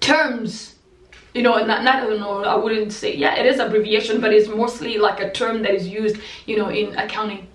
terms. 0.00 0.76
You 1.34 1.42
know, 1.42 1.56
not, 1.64 1.82
not 1.82 2.08
know, 2.08 2.44
I 2.44 2.54
wouldn't 2.54 2.92
say, 2.92 3.14
yeah, 3.14 3.34
it 3.34 3.44
is 3.44 3.58
abbreviation, 3.58 4.20
but 4.20 4.32
it's 4.32 4.48
mostly 4.48 4.98
like 4.98 5.20
a 5.20 5.30
term 5.32 5.62
that 5.62 5.74
is 5.74 5.88
used, 5.88 6.16
you 6.46 6.56
know, 6.56 6.68
in 6.68 6.96
accounting. 6.96 7.48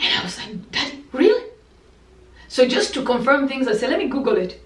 And 0.00 0.20
I 0.20 0.22
was 0.22 0.38
like, 0.38 0.70
Daddy, 0.70 1.04
really? 1.12 1.50
So 2.48 2.66
just 2.66 2.94
to 2.94 3.02
confirm 3.02 3.48
things, 3.48 3.68
I 3.68 3.74
said, 3.74 3.90
let 3.90 3.98
me 3.98 4.08
Google 4.08 4.36
it 4.36 4.60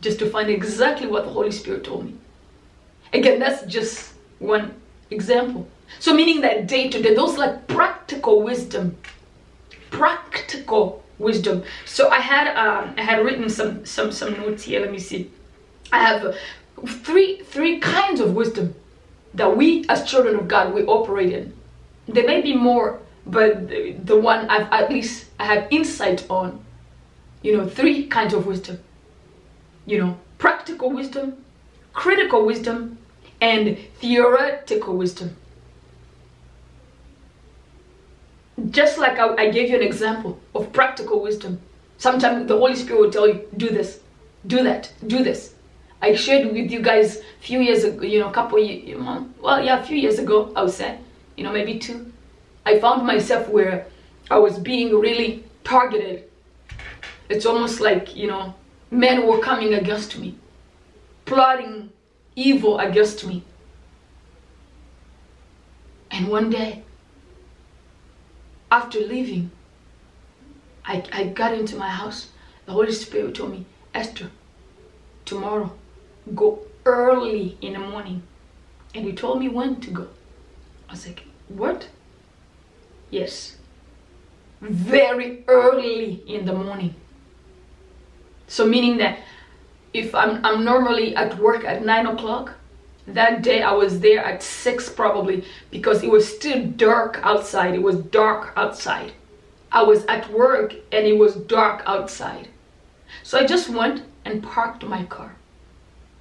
just 0.00 0.18
to 0.18 0.30
find 0.30 0.50
exactly 0.50 1.06
what 1.06 1.24
the 1.24 1.30
Holy 1.30 1.50
Spirit 1.50 1.84
told 1.84 2.04
me. 2.04 2.14
Again, 3.12 3.38
that's 3.38 3.64
just 3.66 4.14
one 4.38 4.74
example. 5.10 5.68
So 5.98 6.14
meaning 6.14 6.40
that 6.42 6.66
day 6.66 6.88
to 6.90 7.02
day, 7.02 7.14
those 7.14 7.38
like 7.38 7.66
practical 7.68 8.42
wisdom, 8.42 8.96
practical 9.90 11.04
wisdom. 11.18 11.62
So 11.84 12.08
I 12.10 12.18
had 12.18 12.48
um, 12.56 12.94
I 12.98 13.02
had 13.02 13.24
written 13.24 13.48
some 13.48 13.86
some 13.86 14.12
some 14.12 14.34
notes 14.34 14.64
here. 14.64 14.80
Let 14.80 14.90
me 14.90 14.98
see. 14.98 15.30
I 15.92 16.00
have 16.00 16.36
three 16.86 17.42
three 17.42 17.78
kinds 17.78 18.20
of 18.20 18.34
wisdom 18.34 18.74
that 19.34 19.56
we 19.56 19.84
as 19.88 20.08
children 20.08 20.36
of 20.36 20.48
God 20.48 20.74
we 20.74 20.84
operate 20.84 21.32
in. 21.32 21.54
There 22.08 22.26
may 22.26 22.40
be 22.40 22.54
more 22.54 23.00
but 23.26 23.68
the, 23.68 23.92
the 24.04 24.16
one 24.16 24.48
I've 24.48 24.70
at 24.72 24.90
least 24.90 25.26
I 25.38 25.44
have 25.44 25.66
insight 25.70 26.24
on, 26.30 26.64
you 27.42 27.56
know, 27.56 27.68
three 27.68 28.06
kinds 28.06 28.32
of 28.32 28.46
wisdom. 28.46 28.78
You 29.84 29.98
know, 29.98 30.18
practical 30.38 30.90
wisdom, 30.90 31.44
critical 31.92 32.46
wisdom, 32.46 32.98
and 33.40 33.76
theoretical 33.98 34.96
wisdom. 34.96 35.36
Just 38.70 38.98
like 38.98 39.18
I, 39.18 39.34
I 39.34 39.50
gave 39.50 39.70
you 39.70 39.76
an 39.76 39.82
example 39.82 40.40
of 40.54 40.72
practical 40.72 41.20
wisdom. 41.20 41.60
Sometimes 41.98 42.48
the 42.48 42.56
Holy 42.56 42.74
Spirit 42.76 43.00
will 43.00 43.10
tell 43.10 43.28
you, 43.28 43.46
do 43.56 43.68
this, 43.68 44.00
do 44.46 44.62
that, 44.62 44.92
do 45.06 45.22
this. 45.22 45.54
I 46.00 46.14
shared 46.14 46.52
with 46.52 46.70
you 46.70 46.80
guys 46.80 47.18
a 47.18 47.22
few 47.40 47.60
years 47.60 47.84
ago, 47.84 48.02
you 48.02 48.18
know, 48.18 48.28
a 48.28 48.32
couple, 48.32 48.58
you 48.58 48.98
know, 48.98 49.28
well, 49.40 49.62
yeah, 49.62 49.80
a 49.80 49.84
few 49.84 49.96
years 49.96 50.18
ago, 50.18 50.52
I 50.54 50.62
would 50.62 50.72
say, 50.72 50.98
you 51.36 51.44
know, 51.44 51.52
maybe 51.52 51.78
two 51.78 52.12
I 52.66 52.80
found 52.80 53.06
myself 53.06 53.48
where 53.48 53.86
I 54.28 54.38
was 54.38 54.58
being 54.58 54.98
really 54.98 55.44
targeted. 55.62 56.24
It's 57.28 57.46
almost 57.46 57.80
like, 57.80 58.16
you 58.16 58.26
know, 58.26 58.54
men 58.90 59.24
were 59.24 59.38
coming 59.38 59.72
against 59.72 60.18
me, 60.18 60.34
plotting 61.24 61.90
evil 62.34 62.80
against 62.80 63.24
me. 63.24 63.44
And 66.10 66.26
one 66.26 66.50
day, 66.50 66.82
after 68.70 68.98
leaving, 68.98 69.52
I, 70.84 71.04
I 71.12 71.24
got 71.24 71.54
into 71.54 71.76
my 71.76 71.88
house. 71.88 72.30
The 72.64 72.72
Holy 72.72 72.92
Spirit 72.92 73.36
told 73.36 73.52
me, 73.52 73.64
Esther, 73.94 74.30
tomorrow, 75.24 75.72
go 76.34 76.62
early 76.84 77.56
in 77.60 77.74
the 77.74 77.78
morning. 77.78 78.24
And 78.92 79.04
he 79.04 79.12
told 79.12 79.38
me 79.38 79.48
when 79.48 79.80
to 79.82 79.90
go. 79.90 80.08
I 80.88 80.92
was 80.92 81.06
like, 81.06 81.24
what? 81.48 81.88
Yes. 83.10 83.56
Very 84.60 85.44
early 85.48 86.22
in 86.26 86.44
the 86.44 86.52
morning. 86.52 86.94
So 88.48 88.66
meaning 88.66 88.96
that 88.98 89.18
if 89.92 90.14
I'm, 90.14 90.44
I'm 90.44 90.64
normally 90.64 91.14
at 91.16 91.38
work 91.38 91.64
at 91.64 91.84
nine 91.84 92.06
o'clock, 92.06 92.54
that 93.06 93.42
day 93.42 93.62
I 93.62 93.72
was 93.72 94.00
there 94.00 94.24
at 94.24 94.42
six 94.42 94.88
probably 94.88 95.44
because 95.70 96.02
it 96.02 96.10
was 96.10 96.26
still 96.26 96.66
dark 96.66 97.20
outside. 97.22 97.74
It 97.74 97.82
was 97.82 97.96
dark 97.96 98.52
outside. 98.56 99.12
I 99.70 99.82
was 99.82 100.04
at 100.06 100.30
work 100.32 100.74
and 100.92 101.06
it 101.06 101.16
was 101.16 101.34
dark 101.34 101.82
outside. 101.86 102.48
So 103.22 103.38
I 103.38 103.46
just 103.46 103.68
went 103.68 104.02
and 104.24 104.42
parked 104.42 104.84
my 104.84 105.04
car. 105.04 105.36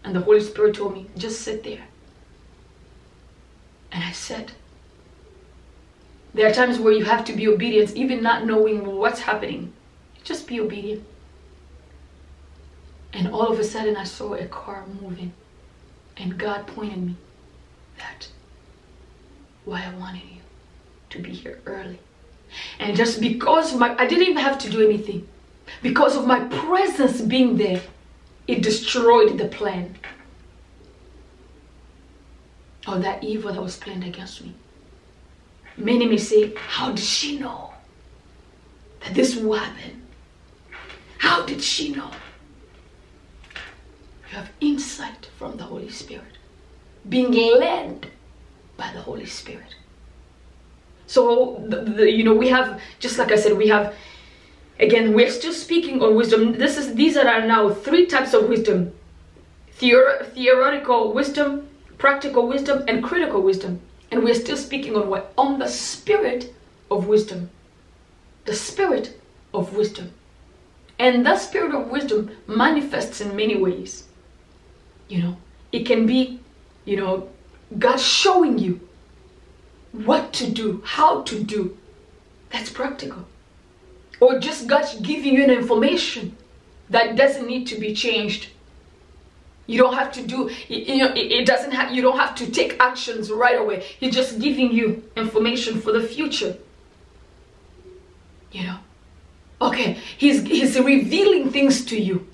And 0.04 0.16
the 0.16 0.22
Holy 0.22 0.42
Spirit 0.42 0.76
told 0.76 0.94
me, 0.94 1.08
just 1.18 1.42
sit 1.42 1.64
there. 1.64 1.86
And 3.92 4.04
I 4.04 4.12
said, 4.12 4.52
there 6.36 6.50
are 6.50 6.54
times 6.54 6.80
where 6.80 6.92
you 6.92 7.06
have 7.06 7.24
to 7.26 7.34
be 7.34 7.48
obedient, 7.48 7.96
even 7.96 8.22
not 8.22 8.46
knowing 8.46 8.98
what's 8.98 9.22
happening. 9.22 9.72
Just 10.26 10.48
be 10.48 10.60
obedient. 10.60 11.06
And 13.14 13.30
all 13.30 13.48
of 13.48 13.58
a 13.58 13.64
sudden, 13.64 13.96
I 13.96 14.04
saw 14.04 14.34
a 14.34 14.46
car 14.46 14.86
moving. 15.02 15.32
And 16.18 16.38
God 16.38 16.68
pointed 16.68 17.02
me 17.02 17.16
that 17.98 18.28
why 19.64 19.86
I 19.86 19.98
wanted 19.98 20.24
you 20.24 20.42
to 21.12 21.20
be 21.20 21.32
here 21.32 21.62
early. 21.66 22.00
And 22.80 22.98
just 22.98 23.22
because 23.22 23.74
my 23.74 23.96
I 23.98 24.06
didn't 24.06 24.28
even 24.28 24.44
have 24.44 24.60
to 24.60 24.70
do 24.70 24.86
anything. 24.86 25.26
Because 25.82 26.18
of 26.18 26.28
my 26.28 26.42
presence 26.42 27.22
being 27.22 27.56
there, 27.56 27.82
it 28.46 28.62
destroyed 28.62 29.38
the 29.38 29.48
plan 29.48 29.96
of 32.86 33.02
that 33.04 33.24
evil 33.24 33.54
that 33.54 33.64
was 33.64 33.78
planned 33.78 34.04
against 34.04 34.44
me. 34.44 34.54
Many 35.78 36.06
may 36.06 36.18
say, 36.18 36.54
How 36.56 36.92
did 36.92 37.04
she 37.04 37.40
know 37.40 37.74
that 39.02 39.14
this 39.14 39.36
will 39.36 39.54
happen? 39.54 40.04
How 41.18 41.46
did 41.46 41.62
she 41.62 41.90
know? 41.90 42.12
You 44.30 44.38
have 44.38 44.52
insight 44.62 45.30
from 45.38 45.58
the 45.58 45.64
Holy 45.64 45.90
Spirit, 45.90 46.38
being 47.08 47.32
led 47.32 48.08
by 48.78 48.92
the 48.94 49.02
Holy 49.02 49.26
Spirit. 49.26 49.76
So, 51.08 51.64
the, 51.68 51.82
the, 51.82 52.12
you 52.12 52.24
know, 52.24 52.34
we 52.34 52.50
have, 52.50 52.82
just 53.00 53.18
like 53.20 53.32
I 53.32 53.36
said, 53.36 53.58
we 53.58 53.68
have, 53.68 53.94
again, 54.80 55.14
we're 55.14 55.30
still 55.30 55.54
speaking 55.54 56.02
on 56.02 56.16
wisdom. 56.16 56.54
This 56.54 56.78
is, 56.78 56.96
these 56.96 57.16
are 57.16 57.46
now 57.46 57.70
three 57.70 58.08
types 58.08 58.34
of 58.34 58.50
wisdom 58.50 58.92
Theor- 59.80 60.26
theoretical 60.34 61.14
wisdom, 61.14 61.68
practical 61.98 62.48
wisdom, 62.48 62.84
and 62.88 63.04
critical 63.04 63.42
wisdom. 63.42 63.82
And 64.12 64.24
we're 64.24 64.36
still 64.36 64.58
speaking 64.58 64.96
on 64.96 65.10
what? 65.10 65.34
On 65.38 65.60
the 65.60 65.68
spirit 65.68 66.54
of 66.90 67.08
wisdom. 67.08 67.50
The 68.46 68.54
spirit 68.54 69.20
of 69.54 69.76
wisdom. 69.76 70.12
And 70.98 71.26
that 71.26 71.42
spirit 71.42 71.74
of 71.74 71.90
wisdom 71.90 72.32
manifests 72.48 73.22
in 73.22 73.36
many 73.36 73.58
ways. 73.58 74.04
You 75.08 75.22
know, 75.22 75.38
it 75.72 75.86
can 75.86 76.06
be, 76.06 76.40
you 76.86 76.98
know, 76.98 77.30
God 77.78 78.00
showing 78.00 78.58
you 78.58 78.80
what 79.92 80.34
to 80.34 80.50
do, 80.50 80.82
how 80.86 81.24
to 81.24 81.44
do. 81.44 81.78
That's 82.52 82.70
practical. 82.70 83.26
Or 84.20 84.40
just 84.40 84.68
God 84.68 84.86
giving 85.02 85.34
you 85.34 85.44
an 85.44 85.50
information 85.50 86.38
that 86.90 87.16
doesn't 87.16 87.48
need 87.48 87.68
to 87.68 87.80
be 87.80 87.94
changed. 87.94 88.50
You 89.68 89.80
don't 89.80 89.96
have 89.96 90.12
to 90.14 90.22
do, 90.22 90.52
you 90.68 90.98
know, 90.98 91.12
it 91.16 91.48
doesn't 91.48 91.72
have, 91.72 91.92
you 91.92 92.02
don't 92.04 92.20
have 92.20 92.36
to 92.36 92.52
take 92.52 92.80
actions 92.80 93.32
right 93.32 93.60
away. 93.60 93.84
He's 94.00 94.14
just 94.14 94.40
giving 94.40 94.72
you 94.72 95.04
information 95.16 95.82
for 95.82 95.92
the 95.92 96.02
future. 96.02 96.56
You 98.52 98.64
know? 98.64 98.78
Okay, 99.62 99.94
he's, 100.18 100.44
he's 100.44 100.80
revealing 100.80 101.50
things 101.52 101.84
to 101.86 102.00
you. 102.00 102.28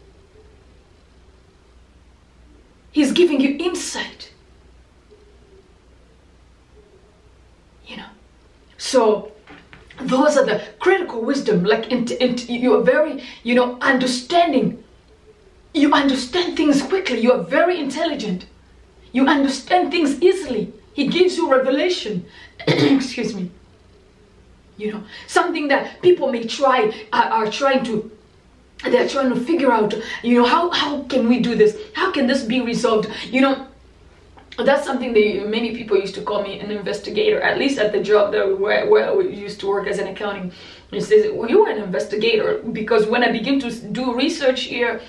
He's 2.91 3.13
giving 3.13 3.39
you 3.39 3.56
insight. 3.58 4.34
You 7.88 7.98
know? 7.98 8.10
So, 8.78 9.32
those 10.02 10.36
are 10.36 10.46
the 10.46 10.62
critical 10.80 11.22
wisdom. 11.22 11.63
Like, 11.63 11.91
in, 11.91 12.08
you're 12.50 12.82
very, 12.82 13.24
you 13.44 13.56
know, 13.56 13.78
understanding 13.80 14.84
you 15.73 15.93
understand 15.93 16.57
things 16.57 16.81
quickly. 16.81 17.19
You 17.19 17.34
are 17.34 17.43
very 17.43 17.79
intelligent. 17.79 18.45
You 19.12 19.27
understand 19.27 19.91
things 19.91 20.21
easily. 20.21 20.73
He 20.93 21.07
gives 21.07 21.38
you 21.38 21.51
revelation. 21.51 22.25
Excuse 22.67 23.34
me. 23.36 23.51
You 24.77 24.93
know, 24.93 25.03
something 25.27 25.67
that 25.67 26.01
people 26.01 26.31
may 26.31 26.45
try, 26.45 26.91
are, 27.13 27.25
are 27.25 27.51
trying 27.51 27.84
to 27.86 28.12
they're 28.84 29.07
trying 29.07 29.29
to 29.29 29.39
figure 29.39 29.71
out 29.71 29.93
you 30.23 30.41
know 30.41 30.45
how 30.45 30.69
how 30.71 31.03
can 31.03 31.29
we 31.29 31.39
do 31.39 31.55
this 31.55 31.77
how 31.93 32.12
can 32.12 32.25
this 32.25 32.43
be 32.43 32.62
resolved 32.62 33.07
you 33.29 33.39
know 33.39 33.67
that's 34.65 34.86
something 34.86 35.13
that 35.13 35.47
many 35.47 35.75
people 35.75 35.97
used 35.97 36.15
to 36.15 36.21
call 36.21 36.41
me 36.43 36.60
an 36.60 36.71
investigator 36.71 37.39
at 37.41 37.57
least 37.57 37.77
at 37.77 37.91
the 37.91 38.01
job 38.01 38.31
that 38.31 38.60
where, 38.60 38.89
where 38.89 39.15
we 39.15 39.36
used 39.36 39.60
to 39.60 39.67
work 39.67 39.88
as 39.88 39.99
an 39.99 40.07
accounting 40.07 40.51
it 40.91 41.01
says 41.01 41.31
well, 41.31 41.49
you 41.49 41.63
are 41.63 41.69
an 41.69 41.81
investigator 41.81 42.60
because 42.71 43.05
when 43.05 43.23
i 43.23 43.31
begin 43.31 43.60
to 43.60 43.71
do 43.71 44.15
research 44.15 44.62
here 44.62 44.99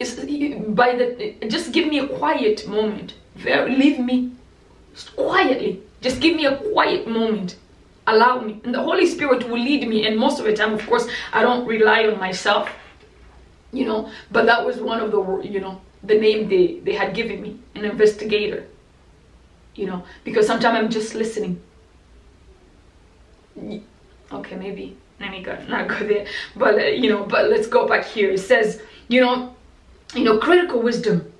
it's 0.00 0.14
by 0.14 0.94
the 0.96 1.34
just 1.48 1.72
give 1.72 1.86
me 1.86 1.98
a 1.98 2.08
quiet 2.08 2.66
moment. 2.66 3.14
Very 3.36 3.76
leave 3.76 3.98
me. 4.00 4.32
Quietly. 5.14 5.82
Just 6.00 6.20
give 6.20 6.34
me 6.34 6.46
a 6.46 6.56
quiet 6.56 7.06
moment. 7.06 7.56
Allow 8.06 8.40
me. 8.40 8.60
And 8.64 8.74
the 8.74 8.82
holy 8.82 9.06
spirit 9.06 9.46
will 9.48 9.60
lead 9.60 9.86
me. 9.86 10.06
And 10.06 10.16
most 10.16 10.40
of 10.40 10.46
the 10.46 10.56
time 10.56 10.72
of 10.72 10.86
course 10.86 11.06
i 11.32 11.42
don't 11.42 11.66
rely 11.66 12.06
on 12.06 12.18
myself 12.18 12.70
you 13.72 13.84
know. 13.84 14.10
But 14.32 14.46
that 14.46 14.64
was 14.64 14.78
one 14.78 15.00
of 15.00 15.10
the 15.12 15.22
you 15.42 15.60
know 15.60 15.80
the 16.02 16.18
name 16.18 16.48
they 16.48 16.80
they 16.80 16.94
had 16.94 17.14
given 17.14 17.42
me 17.42 17.60
an 17.74 17.84
investigator 17.84 18.66
you 19.74 19.86
know. 19.86 20.02
Because 20.24 20.46
sometimes 20.46 20.78
i'm 20.78 20.90
just 20.90 21.14
listening. 21.14 21.60
Okay 24.32 24.56
maybe. 24.56 24.96
Let 25.20 25.30
me 25.30 25.42
go 25.42 25.58
not 25.68 25.88
go 25.88 25.98
there. 25.98 26.26
But 26.56 26.74
uh, 26.76 26.84
you 26.86 27.10
know 27.10 27.24
but 27.24 27.50
let's 27.50 27.66
go 27.66 27.86
back 27.86 28.06
here. 28.06 28.30
It 28.30 28.38
says 28.38 28.80
you 29.08 29.20
know 29.20 29.54
you 30.14 30.24
know 30.24 30.38
critical 30.38 30.82
wisdom 30.82 31.32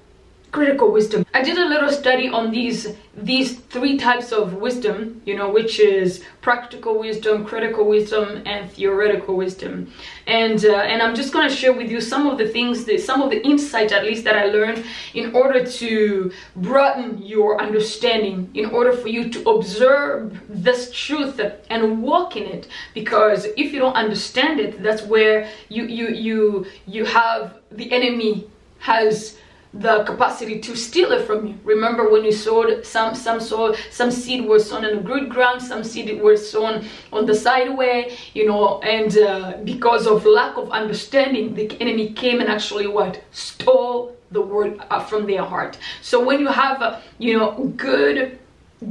critical 0.53 0.91
wisdom. 0.91 1.25
I 1.33 1.43
did 1.43 1.59
a 1.59 1.67
little 1.67 1.91
study 1.91 2.29
on 2.29 2.51
these 2.51 2.89
these 3.17 3.59
three 3.59 3.99
types 3.99 4.33
of 4.33 4.55
wisdom 4.55 5.21
you 5.27 5.37
know 5.37 5.51
which 5.51 5.79
is 5.79 6.25
practical 6.41 6.99
wisdom 6.99 7.45
critical 7.45 7.85
wisdom 7.87 8.43
and 8.47 8.71
theoretical 8.71 9.37
wisdom. 9.37 9.93
And 10.27 10.65
uh, 10.65 10.91
and 10.91 11.03
i'm 11.03 11.15
just 11.15 11.33
going 11.33 11.49
to 11.49 11.55
share 11.55 11.73
with 11.73 11.91
you 11.91 12.01
some 12.01 12.27
of 12.27 12.39
the 12.39 12.49
things 12.49 12.85
that 12.85 13.01
some 13.01 13.21
of 13.23 13.31
the 13.31 13.45
insight 13.45 13.93
at 13.93 14.05
least 14.05 14.25
that 14.25 14.37
i 14.37 14.47
learned 14.47 14.85
in 15.15 15.35
order 15.35 15.65
to 15.65 16.33
broaden 16.57 17.19
your 17.23 17.61
understanding 17.61 18.51
in 18.55 18.67
order 18.71 18.93
for 18.93 19.09
you 19.09 19.29
to 19.31 19.51
observe 19.51 20.41
this 20.49 20.91
truth 20.93 21.41
and 21.69 22.03
walk 22.03 22.37
in 22.37 22.45
it. 22.45 22.69
Because 22.95 23.47
if 23.57 23.73
you 23.73 23.79
don't 23.79 23.95
understand 23.95 24.61
it 24.61 24.83
that's 24.83 25.03
where 25.03 25.49
you 25.69 25.85
you 25.85 26.09
you 26.09 26.67
you 26.87 27.05
have 27.05 27.59
the 27.71 27.93
enemy 27.93 28.49
has 28.81 29.37
the 29.73 30.03
capacity 30.03 30.59
to 30.59 30.75
steal 30.75 31.13
it 31.13 31.25
from 31.27 31.47
you. 31.47 31.59
Remember 31.63 32.11
when 32.11 32.25
you 32.25 32.33
sowed 32.33 32.85
some 32.85 33.15
some 33.15 33.39
soil, 33.39 33.77
some 33.91 34.11
seed 34.11 34.45
was 34.45 34.69
sown 34.69 34.85
in 34.85 34.99
a 34.99 35.01
good 35.01 35.29
ground, 35.29 35.63
some 35.63 35.85
seed 35.85 36.21
was 36.21 36.51
sown 36.51 36.85
on 37.13 37.25
the 37.25 37.35
sideway, 37.35 38.17
you 38.35 38.47
know, 38.47 38.81
and 38.81 39.17
uh, 39.19 39.59
because 39.65 40.07
of 40.09 40.27
lack 40.27 40.57
of 40.57 40.71
understanding, 40.71 41.55
the 41.55 41.71
enemy 41.81 42.13
came 42.13 42.41
and 42.41 42.51
actually 42.51 42.89
what 42.89 43.23
stole 43.31 44.17
the 44.33 44.41
word 44.41 44.81
uh, 44.91 45.01
from 45.05 45.27
their 45.27 45.45
heart. 45.45 45.79
So 46.03 46.25
when 46.25 46.41
you 46.41 46.49
have, 46.49 47.03
you 47.19 47.39
know, 47.39 47.73
good 47.77 48.39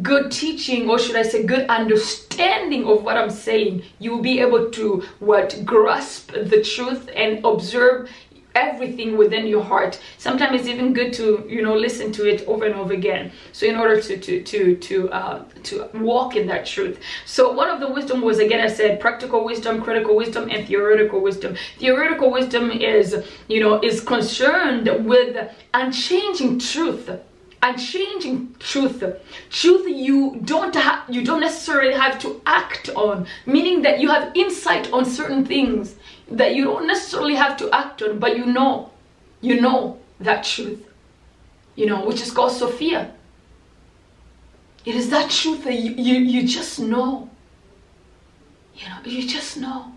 good 0.03 0.31
teaching 0.31 0.87
or 0.87 0.99
should 0.99 1.15
i 1.15 1.23
say 1.23 1.41
good 1.41 1.67
understanding 1.67 2.85
of 2.85 3.01
what 3.01 3.17
i'm 3.17 3.29
saying 3.31 3.81
you 3.97 4.11
will 4.11 4.21
be 4.21 4.39
able 4.39 4.69
to 4.69 5.03
what 5.17 5.59
grasp 5.65 6.31
the 6.31 6.61
truth 6.61 7.09
and 7.15 7.43
observe 7.43 8.07
everything 8.55 9.17
within 9.17 9.47
your 9.47 9.63
heart. 9.63 9.99
Sometimes 10.17 10.59
it's 10.59 10.69
even 10.69 10.93
good 10.93 11.13
to 11.13 11.45
you 11.47 11.61
know 11.61 11.75
listen 11.75 12.11
to 12.13 12.27
it 12.27 12.47
over 12.47 12.65
and 12.65 12.75
over 12.75 12.93
again. 12.93 13.31
So 13.51 13.65
in 13.65 13.75
order 13.75 14.01
to 14.01 14.17
to 14.17 14.43
to 14.43 14.75
to 14.75 15.09
uh, 15.11 15.45
to 15.63 15.89
walk 15.93 16.35
in 16.35 16.47
that 16.47 16.65
truth. 16.65 16.99
So 17.25 17.51
one 17.51 17.69
of 17.69 17.79
the 17.79 17.89
wisdom 17.89 18.21
was 18.21 18.39
again 18.39 18.61
i 18.61 18.67
said 18.67 18.99
practical 18.99 19.43
wisdom 19.45 19.81
critical 19.81 20.15
wisdom 20.15 20.49
and 20.49 20.67
theoretical 20.67 21.21
wisdom. 21.21 21.55
Theoretical 21.77 22.31
wisdom 22.31 22.71
is 22.71 23.15
you 23.47 23.59
know 23.59 23.81
is 23.81 24.01
concerned 24.01 24.89
with 25.05 25.37
unchanging 25.73 26.59
truth. 26.59 27.09
Unchanging 27.61 28.55
truth. 28.59 29.03
Truth 29.49 29.85
you 29.89 30.39
don't 30.45 30.73
have 30.75 31.03
you 31.09 31.25
don't 31.25 31.41
necessarily 31.41 31.93
have 31.93 32.17
to 32.19 32.41
act 32.45 32.89
on. 32.95 33.27
Meaning 33.45 33.81
that 33.81 33.99
you 33.99 34.09
have 34.09 34.31
insight 34.33 34.91
on 34.93 35.03
certain 35.03 35.45
things 35.45 35.95
that 36.31 36.55
you 36.55 36.65
don't 36.65 36.87
necessarily 36.87 37.35
have 37.35 37.57
to 37.57 37.69
act 37.71 38.01
on 38.01 38.19
but 38.19 38.37
you 38.37 38.45
know 38.45 38.91
you 39.41 39.59
know 39.61 39.97
that 40.19 40.43
truth 40.43 40.89
you 41.79 41.85
know 41.85 42.05
which 42.05 42.21
is 42.21 42.31
called 42.31 42.51
sophia. 42.51 43.11
It 44.85 44.95
is 44.95 45.09
that 45.09 45.29
truth 45.29 45.63
that 45.63 45.75
you, 45.75 45.91
you, 45.91 46.15
you 46.19 46.47
just 46.47 46.79
know. 46.79 47.29
You 48.75 48.89
know 48.89 48.97
you 49.05 49.27
just 49.27 49.57
know. 49.57 49.93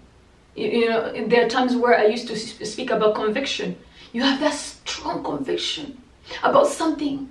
You, 0.54 0.68
you 0.68 0.88
know 0.88 1.26
there 1.26 1.44
are 1.44 1.48
times 1.48 1.74
where 1.74 1.98
i 1.98 2.06
used 2.06 2.28
to 2.28 2.36
speak 2.36 2.90
about 2.90 3.16
conviction. 3.16 3.76
You 4.12 4.22
have 4.22 4.38
that 4.40 4.54
strong 4.54 5.24
conviction 5.24 6.00
about 6.42 6.68
something 6.68 7.28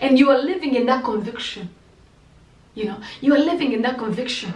and 0.00 0.18
you 0.18 0.30
are 0.30 0.38
living 0.38 0.74
in 0.74 0.86
that 0.86 1.04
conviction. 1.04 1.68
You 2.74 2.84
know 2.86 2.98
you 3.20 3.34
are 3.34 3.38
living 3.38 3.72
in 3.72 3.82
that 3.82 3.98
conviction 3.98 4.54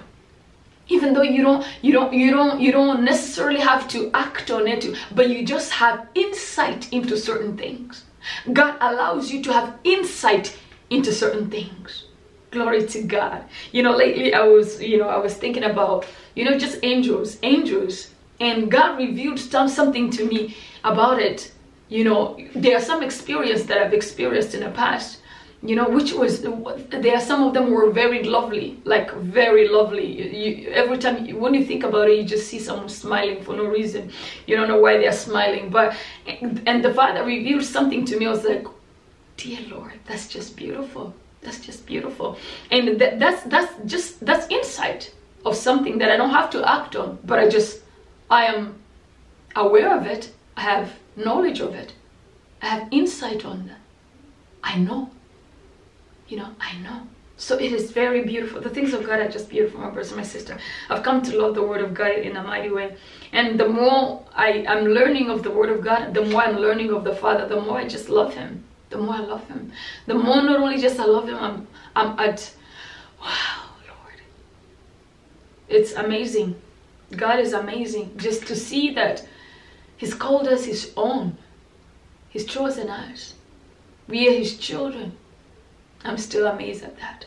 even 0.88 1.12
though 1.12 1.22
you 1.22 1.42
don't 1.42 1.66
you 1.82 1.92
don't 1.92 2.12
you 2.12 2.30
don't 2.30 2.60
you 2.60 2.72
don't 2.72 3.02
necessarily 3.02 3.60
have 3.60 3.88
to 3.88 4.10
act 4.14 4.50
on 4.50 4.66
it 4.66 4.86
but 5.14 5.28
you 5.28 5.44
just 5.44 5.72
have 5.72 6.06
insight 6.14 6.92
into 6.92 7.16
certain 7.16 7.56
things. 7.56 8.04
God 8.52 8.76
allows 8.80 9.30
you 9.30 9.42
to 9.42 9.52
have 9.52 9.78
insight 9.84 10.56
into 10.90 11.12
certain 11.12 11.50
things. 11.50 12.04
Glory 12.50 12.86
to 12.86 13.02
god. 13.02 13.44
You 13.72 13.82
know 13.82 13.96
lately 13.96 14.34
i 14.34 14.42
was 14.42 14.82
you 14.82 14.98
know 14.98 15.08
i 15.08 15.18
was 15.18 15.34
thinking 15.34 15.64
about 15.64 16.06
you 16.34 16.44
know 16.44 16.58
just 16.58 16.78
angels 16.82 17.38
angels 17.42 18.10
and 18.40 18.70
god 18.70 18.98
revealed 18.98 19.38
some 19.38 19.68
something 19.68 20.10
to 20.10 20.24
me 20.26 20.56
about 20.84 21.20
it. 21.20 21.52
You 21.88 22.04
know 22.04 22.36
there 22.54 22.76
are 22.76 22.80
some 22.80 23.02
experience 23.02 23.64
that 23.64 23.78
i've 23.78 23.94
experienced 23.94 24.54
in 24.54 24.60
the 24.60 24.70
past 24.70 25.20
you 25.62 25.74
know 25.74 25.88
which 25.88 26.12
was 26.12 26.42
there 26.90 27.20
some 27.20 27.42
of 27.42 27.54
them 27.54 27.70
were 27.70 27.90
very 27.90 28.22
lovely 28.22 28.80
like 28.84 29.12
very 29.14 29.68
lovely. 29.68 30.06
You, 30.06 30.70
every 30.70 30.98
time 30.98 31.26
when 31.40 31.54
you 31.54 31.64
think 31.64 31.82
about 31.82 32.08
it 32.08 32.18
you 32.18 32.24
just 32.24 32.48
see 32.48 32.58
someone 32.58 32.88
smiling 32.88 33.42
for 33.42 33.56
no 33.56 33.64
reason. 33.64 34.10
You 34.46 34.56
don't 34.56 34.68
know 34.68 34.80
why 34.80 34.98
they're 34.98 35.12
smiling 35.12 35.70
but 35.70 35.96
and 36.66 36.84
the 36.84 36.92
father 36.92 37.24
revealed 37.24 37.64
something 37.64 38.04
to 38.04 38.18
me 38.18 38.26
i 38.26 38.30
was 38.30 38.44
like 38.44 38.66
dear 39.36 39.60
lord 39.68 39.92
that's 40.06 40.28
just 40.28 40.56
beautiful. 40.56 41.14
That's 41.42 41.60
just 41.60 41.86
beautiful. 41.86 42.38
And 42.72 42.98
that, 43.00 43.20
that's 43.20 43.42
that's 43.44 43.72
just 43.84 44.24
that's 44.26 44.48
insight 44.50 45.14
of 45.44 45.54
something 45.54 45.98
that 45.98 46.10
i 46.10 46.16
don't 46.16 46.30
have 46.30 46.50
to 46.50 46.68
act 46.68 46.96
on 46.96 47.18
but 47.22 47.38
i 47.38 47.48
just 47.48 47.82
i 48.30 48.46
am 48.46 48.74
aware 49.56 49.96
of 49.96 50.06
it. 50.06 50.30
I 50.56 50.62
have 50.62 50.92
knowledge 51.16 51.60
of 51.60 51.74
it. 51.74 51.94
I 52.62 52.66
have 52.66 52.88
insight 52.90 53.44
on 53.44 53.66
that. 53.68 53.80
I 54.62 54.78
know 54.78 55.10
you 56.28 56.36
know, 56.36 56.48
I 56.60 56.76
know. 56.78 57.02
So 57.38 57.58
it 57.58 57.72
is 57.72 57.90
very 57.90 58.24
beautiful. 58.24 58.62
The 58.62 58.70
things 58.70 58.94
of 58.94 59.04
God 59.04 59.20
are 59.20 59.28
just 59.28 59.50
beautiful, 59.50 59.80
my 59.80 59.90
brother, 59.90 60.16
my 60.16 60.22
sister. 60.22 60.56
I've 60.88 61.02
come 61.02 61.20
to 61.22 61.36
love 61.36 61.54
the 61.54 61.62
Word 61.62 61.82
of 61.82 61.92
God 61.92 62.12
in 62.12 62.36
a 62.36 62.42
mighty 62.42 62.70
way. 62.70 62.96
And 63.32 63.60
the 63.60 63.68
more 63.68 64.24
I, 64.34 64.64
am 64.66 64.86
learning 64.86 65.28
of 65.28 65.42
the 65.42 65.50
Word 65.50 65.68
of 65.68 65.84
God, 65.84 66.14
the 66.14 66.24
more 66.24 66.42
I'm 66.42 66.56
learning 66.56 66.92
of 66.92 67.04
the 67.04 67.14
Father, 67.14 67.46
the 67.46 67.60
more 67.60 67.78
I 67.78 67.86
just 67.86 68.08
love 68.08 68.34
Him. 68.34 68.64
The 68.88 68.96
more 68.96 69.16
I 69.16 69.20
love 69.20 69.46
Him. 69.48 69.70
The 70.06 70.14
more 70.14 70.42
not 70.42 70.60
only 70.60 70.80
just 70.80 70.98
I 70.98 71.04
love 71.04 71.28
Him, 71.28 71.36
I'm, 71.36 71.66
I'm 71.94 72.18
at, 72.18 72.50
wow, 73.20 73.64
Lord. 73.86 74.20
It's 75.68 75.92
amazing. 75.92 76.56
God 77.14 77.38
is 77.38 77.52
amazing. 77.52 78.16
Just 78.16 78.46
to 78.46 78.56
see 78.56 78.94
that 78.94 79.28
He's 79.98 80.14
called 80.14 80.48
us 80.48 80.64
His 80.64 80.92
own. 80.96 81.36
He's 82.30 82.46
chosen 82.46 82.88
us. 82.88 83.34
We 84.08 84.26
are 84.28 84.38
His 84.38 84.56
children. 84.56 85.18
I'm 86.06 86.18
still 86.18 86.46
amazed 86.46 86.84
at 86.84 86.98
that. 86.98 87.26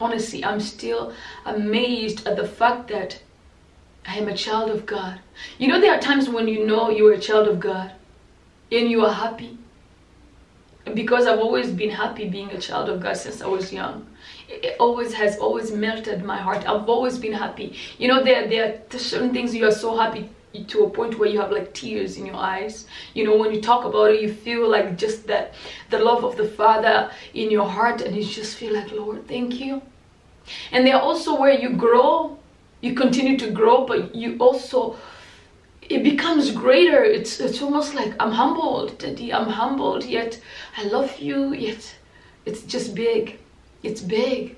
Honestly, 0.00 0.44
I'm 0.44 0.60
still 0.60 1.12
amazed 1.44 2.26
at 2.26 2.36
the 2.36 2.46
fact 2.46 2.88
that 2.88 3.20
I 4.06 4.16
am 4.16 4.28
a 4.28 4.36
child 4.36 4.70
of 4.70 4.84
God. 4.84 5.20
You 5.58 5.68
know, 5.68 5.80
there 5.80 5.94
are 5.94 6.00
times 6.00 6.28
when 6.28 6.48
you 6.48 6.66
know 6.66 6.90
you're 6.90 7.12
a 7.12 7.20
child 7.20 7.46
of 7.46 7.60
God 7.60 7.92
and 8.70 8.90
you 8.90 9.04
are 9.06 9.12
happy. 9.12 9.58
Because 10.94 11.26
I've 11.28 11.38
always 11.38 11.70
been 11.70 11.90
happy 11.90 12.28
being 12.28 12.50
a 12.50 12.58
child 12.58 12.88
of 12.88 13.00
God 13.00 13.16
since 13.16 13.40
I 13.40 13.46
was 13.46 13.72
young. 13.72 14.06
It 14.48 14.74
always 14.80 15.14
has 15.14 15.38
always 15.38 15.70
melted 15.70 16.24
my 16.24 16.38
heart. 16.38 16.68
I've 16.68 16.88
always 16.88 17.18
been 17.18 17.32
happy. 17.32 17.76
You 17.98 18.08
know, 18.08 18.24
there, 18.24 18.48
there 18.48 18.80
are 18.92 18.98
certain 18.98 19.32
things 19.32 19.54
you 19.54 19.66
are 19.68 19.72
so 19.72 19.96
happy 19.96 20.28
to 20.68 20.84
a 20.84 20.90
point 20.90 21.18
where 21.18 21.28
you 21.28 21.40
have 21.40 21.50
like 21.50 21.72
tears 21.72 22.16
in 22.16 22.26
your 22.26 22.36
eyes. 22.36 22.86
You 23.14 23.24
know 23.24 23.36
when 23.36 23.54
you 23.54 23.60
talk 23.60 23.84
about 23.84 24.10
it 24.10 24.20
you 24.20 24.32
feel 24.32 24.68
like 24.68 24.96
just 24.96 25.26
that 25.26 25.54
the 25.90 25.98
love 25.98 26.24
of 26.24 26.36
the 26.36 26.48
father 26.48 27.10
in 27.34 27.50
your 27.50 27.68
heart 27.68 28.00
and 28.00 28.14
you 28.16 28.24
just 28.24 28.56
feel 28.56 28.74
like 28.74 28.92
lord 28.92 29.26
thank 29.28 29.60
you. 29.60 29.82
And 30.72 30.86
they're 30.86 31.00
also 31.00 31.38
where 31.38 31.58
you 31.58 31.70
grow. 31.70 32.38
You 32.80 32.94
continue 32.94 33.38
to 33.38 33.50
grow 33.50 33.86
but 33.86 34.14
you 34.14 34.36
also 34.38 34.96
it 35.82 36.02
becomes 36.02 36.50
greater. 36.50 37.02
It's 37.04 37.40
it's 37.40 37.62
almost 37.62 37.94
like 37.94 38.14
i'm 38.20 38.32
humbled 38.32 38.98
daddy 38.98 39.32
i'm 39.32 39.48
humbled 39.48 40.04
yet 40.04 40.40
i 40.76 40.84
love 40.84 41.18
you 41.18 41.52
yet 41.54 41.94
it's 42.44 42.62
just 42.62 42.94
big. 42.94 43.38
It's 43.82 44.00
big. 44.00 44.56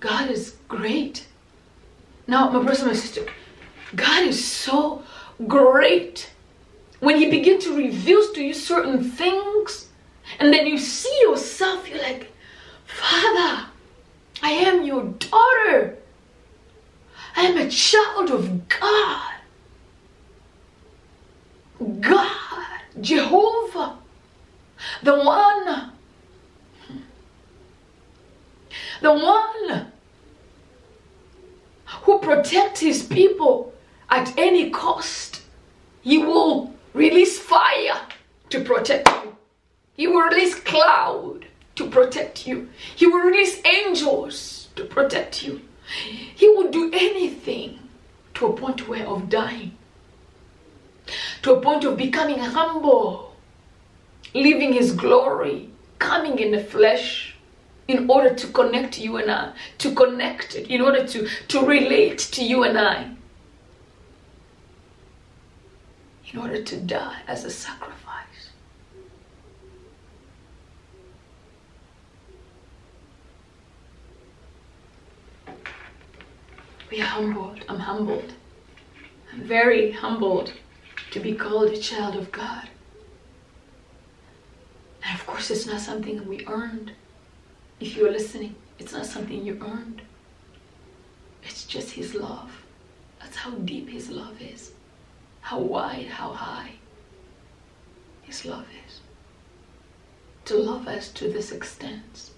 God 0.00 0.30
is 0.30 0.56
great. 0.68 1.26
Now 2.26 2.50
my 2.50 2.62
brother 2.62 2.86
my 2.86 2.92
sister 2.92 3.24
god 3.94 4.24
is 4.24 4.44
so 4.44 5.02
great. 5.46 6.30
When 7.00 7.16
he 7.16 7.30
begins 7.30 7.64
to 7.64 7.76
reveal 7.76 8.32
to 8.32 8.42
you 8.42 8.54
certain 8.54 9.02
things 9.02 9.86
and 10.38 10.52
then 10.52 10.66
you 10.66 10.78
see 10.78 11.16
yourself 11.22 11.88
you're 11.88 11.98
like 11.98 12.32
father 12.84 13.66
i 14.42 14.50
am 14.50 14.84
your 14.84 15.04
daughter. 15.04 15.96
I 17.36 17.42
am 17.42 17.58
a 17.58 17.70
child 17.70 18.30
of 18.30 18.68
god. 18.68 19.34
God 22.00 22.80
jehovah 23.00 23.98
the 25.02 25.18
one 25.18 25.92
the 29.02 29.12
one 29.12 29.92
who 31.86 32.18
protects 32.20 32.80
his 32.80 33.02
people 33.02 33.74
at 34.10 34.36
any 34.38 34.70
cost. 34.70 35.42
He 36.02 36.18
will 36.18 36.74
release 36.94 37.38
fire 37.38 38.00
to 38.50 38.60
protect 38.60 39.08
you. 39.08 39.36
He 39.96 40.06
will 40.06 40.22
release 40.22 40.54
cloud 40.54 41.46
to 41.76 41.88
protect 41.88 42.46
you. 42.46 42.68
He 42.94 43.06
will 43.06 43.20
release 43.20 43.60
angels 43.64 44.68
to 44.76 44.84
protect 44.84 45.42
you. 45.42 45.62
He 46.34 46.48
will 46.48 46.70
do 46.70 46.90
anything 46.92 47.78
to 48.34 48.46
a 48.46 48.52
point 48.52 48.88
where 48.88 49.06
of 49.06 49.28
dying, 49.28 49.76
to 51.42 51.54
a 51.54 51.60
point 51.60 51.84
of 51.84 51.96
becoming 51.96 52.38
humble, 52.38 53.34
living 54.34 54.72
his 54.72 54.92
glory, 54.92 55.70
coming 55.98 56.38
in 56.38 56.50
the 56.50 56.62
flesh 56.62 57.36
in 57.88 58.10
order 58.10 58.34
to 58.34 58.46
connect 58.48 58.98
you 58.98 59.16
and 59.16 59.30
I, 59.30 59.52
to 59.78 59.94
connect 59.94 60.56
it, 60.56 60.68
in 60.68 60.80
order 60.80 61.06
to, 61.06 61.28
to 61.48 61.60
relate 61.64 62.18
to 62.18 62.44
you 62.44 62.64
and 62.64 62.78
I. 62.78 63.10
in 66.32 66.38
order 66.38 66.62
to 66.62 66.76
die 66.76 67.20
as 67.28 67.44
a 67.44 67.50
sacrifice. 67.50 68.50
We 76.90 77.00
are 77.00 77.04
humbled. 77.04 77.64
I'm 77.68 77.80
humbled. 77.80 78.32
I'm 79.32 79.42
very 79.42 79.92
humbled 79.92 80.52
to 81.10 81.20
be 81.20 81.34
called 81.34 81.70
a 81.70 81.78
child 81.78 82.16
of 82.16 82.30
God. 82.32 82.68
And 85.04 85.18
of 85.18 85.26
course, 85.26 85.50
it's 85.50 85.66
not 85.66 85.80
something 85.80 86.26
we 86.26 86.46
earned. 86.46 86.92
If 87.80 87.96
you're 87.96 88.10
listening, 88.10 88.54
it's 88.78 88.92
not 88.92 89.06
something 89.06 89.44
you 89.44 89.60
earned. 89.62 90.02
It's 91.42 91.64
just 91.64 91.90
His 91.92 92.14
love. 92.14 92.50
That's 93.20 93.36
how 93.36 93.50
deep 93.50 93.88
His 93.88 94.10
love 94.10 94.40
is 94.40 94.72
how 95.46 95.60
wide, 95.60 96.08
how 96.08 96.32
high 96.32 96.72
His 98.22 98.44
love 98.44 98.66
is. 98.84 99.00
To 100.46 100.56
love 100.56 100.88
us 100.88 101.08
to 101.12 101.30
this 101.30 101.52
extent. 101.52 102.30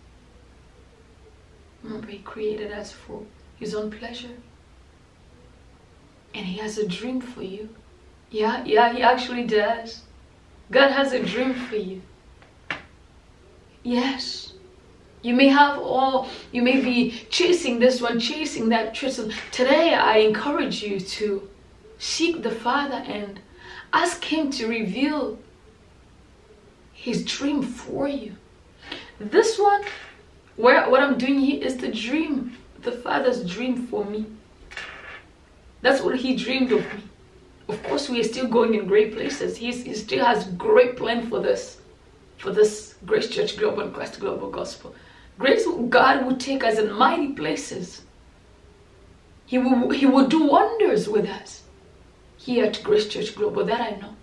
Remember, 1.82 2.08
He 2.08 2.18
created 2.18 2.70
us 2.70 2.92
for 2.92 3.22
His 3.58 3.74
own 3.74 3.90
pleasure. 3.90 4.36
And 6.34 6.44
He 6.44 6.58
has 6.58 6.76
a 6.76 6.86
dream 6.86 7.22
for 7.22 7.42
you. 7.42 7.70
Yeah, 8.30 8.62
yeah, 8.66 8.92
He 8.92 9.00
actually 9.00 9.46
does. 9.46 10.02
God 10.70 10.90
has 10.90 11.14
a 11.14 11.22
dream 11.22 11.54
for 11.54 11.76
you. 11.76 12.02
Yes. 13.84 14.52
You 15.22 15.32
may 15.32 15.48
have 15.48 15.78
all, 15.78 16.28
you 16.52 16.60
may 16.60 16.82
be 16.82 17.24
chasing 17.30 17.78
this 17.78 18.02
one, 18.02 18.20
chasing 18.20 18.68
that. 18.68 18.92
Chasing. 18.92 19.32
Today, 19.50 19.94
I 19.94 20.18
encourage 20.18 20.82
you 20.82 21.00
to 21.00 21.48
seek 21.98 22.42
the 22.42 22.50
Father 22.50 23.02
and 23.06 23.40
ask 23.92 24.24
Him 24.24 24.50
to 24.52 24.68
reveal 24.68 25.38
His 26.92 27.24
dream 27.24 27.62
for 27.62 28.08
you. 28.08 28.36
This 29.18 29.58
one, 29.58 29.82
where 30.56 30.88
what 30.88 31.02
I'm 31.02 31.18
doing 31.18 31.40
here 31.40 31.62
is 31.62 31.76
the 31.76 31.92
dream, 31.92 32.56
the 32.82 32.92
Father's 32.92 33.44
dream 33.44 33.86
for 33.86 34.04
me. 34.04 34.26
That's 35.82 36.02
what 36.02 36.16
He 36.16 36.36
dreamed 36.36 36.72
of 36.72 36.80
me. 36.80 37.02
Of 37.68 37.82
course, 37.82 38.08
we 38.08 38.20
are 38.20 38.24
still 38.24 38.48
going 38.48 38.74
in 38.74 38.86
great 38.86 39.12
places. 39.14 39.56
He's, 39.56 39.84
he 39.84 39.94
still 39.94 40.24
has 40.24 40.44
great 40.52 40.96
plan 40.96 41.28
for 41.28 41.40
this, 41.40 41.78
for 42.38 42.50
this 42.50 42.94
Grace 43.04 43.28
Church 43.28 43.58
Global 43.58 43.82
and 43.82 43.94
Christ 43.94 44.20
Global 44.20 44.50
Gospel. 44.50 44.94
Grace, 45.38 45.66
God 45.90 46.24
will 46.24 46.36
take 46.36 46.64
us 46.64 46.78
in 46.78 46.90
mighty 46.92 47.32
places. 47.32 48.02
He 49.44 49.58
will, 49.58 49.90
he 49.90 50.06
will 50.06 50.26
do 50.26 50.44
wonders 50.44 51.08
with 51.08 51.26
us 51.26 51.62
here 52.38 52.64
at 52.64 52.82
Grace 52.82 53.08
Church 53.08 53.34
Global, 53.34 53.64
that 53.66 53.80
I 53.80 53.90
know. 54.00 54.14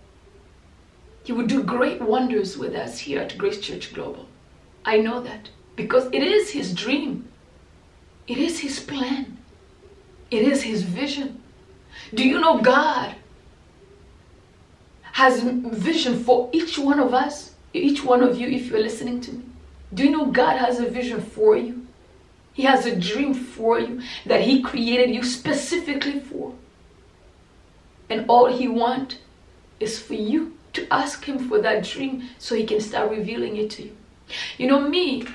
He 1.23 1.31
will 1.31 1.45
do 1.45 1.63
great 1.63 2.01
wonders 2.01 2.57
with 2.57 2.73
us 2.75 2.99
here 2.99 3.19
at 3.19 3.37
Grace 3.37 3.59
Church 3.59 3.93
Global. 3.93 4.27
I 4.85 4.97
know 4.97 5.21
that 5.21 5.49
because 5.75 6.05
it 6.07 6.23
is 6.23 6.51
His 6.51 6.73
dream, 6.73 7.27
it 8.27 8.37
is 8.37 8.59
His 8.59 8.79
plan, 8.79 9.37
it 10.31 10.43
is 10.43 10.63
His 10.63 10.83
vision. 10.83 11.41
Do 12.13 12.27
you 12.27 12.39
know 12.39 12.59
God 12.59 13.15
has 15.01 15.43
a 15.43 15.51
vision 15.51 16.23
for 16.23 16.49
each 16.51 16.77
one 16.77 16.99
of 16.99 17.13
us, 17.13 17.55
each 17.73 18.03
one 18.03 18.21
of 18.21 18.39
you, 18.39 18.47
if 18.47 18.67
you're 18.67 18.79
listening 18.79 19.21
to 19.21 19.31
me? 19.33 19.43
Do 19.93 20.03
you 20.03 20.11
know 20.11 20.25
God 20.27 20.57
has 20.57 20.79
a 20.79 20.89
vision 20.89 21.21
for 21.21 21.57
you? 21.57 21.85
He 22.53 22.63
has 22.63 22.85
a 22.85 22.95
dream 22.95 23.33
for 23.33 23.79
you 23.79 24.01
that 24.25 24.41
He 24.41 24.61
created 24.61 25.13
you 25.13 25.23
specifically 25.23 26.19
for. 26.19 26.53
And 28.09 28.25
all 28.27 28.45
He 28.45 28.67
wants 28.67 29.17
is 29.79 29.99
for 29.99 30.13
you 30.13 30.57
to 30.73 30.87
ask 30.93 31.25
Him 31.25 31.49
for 31.49 31.59
that 31.61 31.83
dream 31.83 32.29
so 32.37 32.55
He 32.55 32.65
can 32.65 32.79
start 32.79 33.11
revealing 33.11 33.57
it 33.57 33.69
to 33.71 33.83
you. 33.83 33.95
You 34.57 34.67
know, 34.67 34.81
me, 34.87 35.25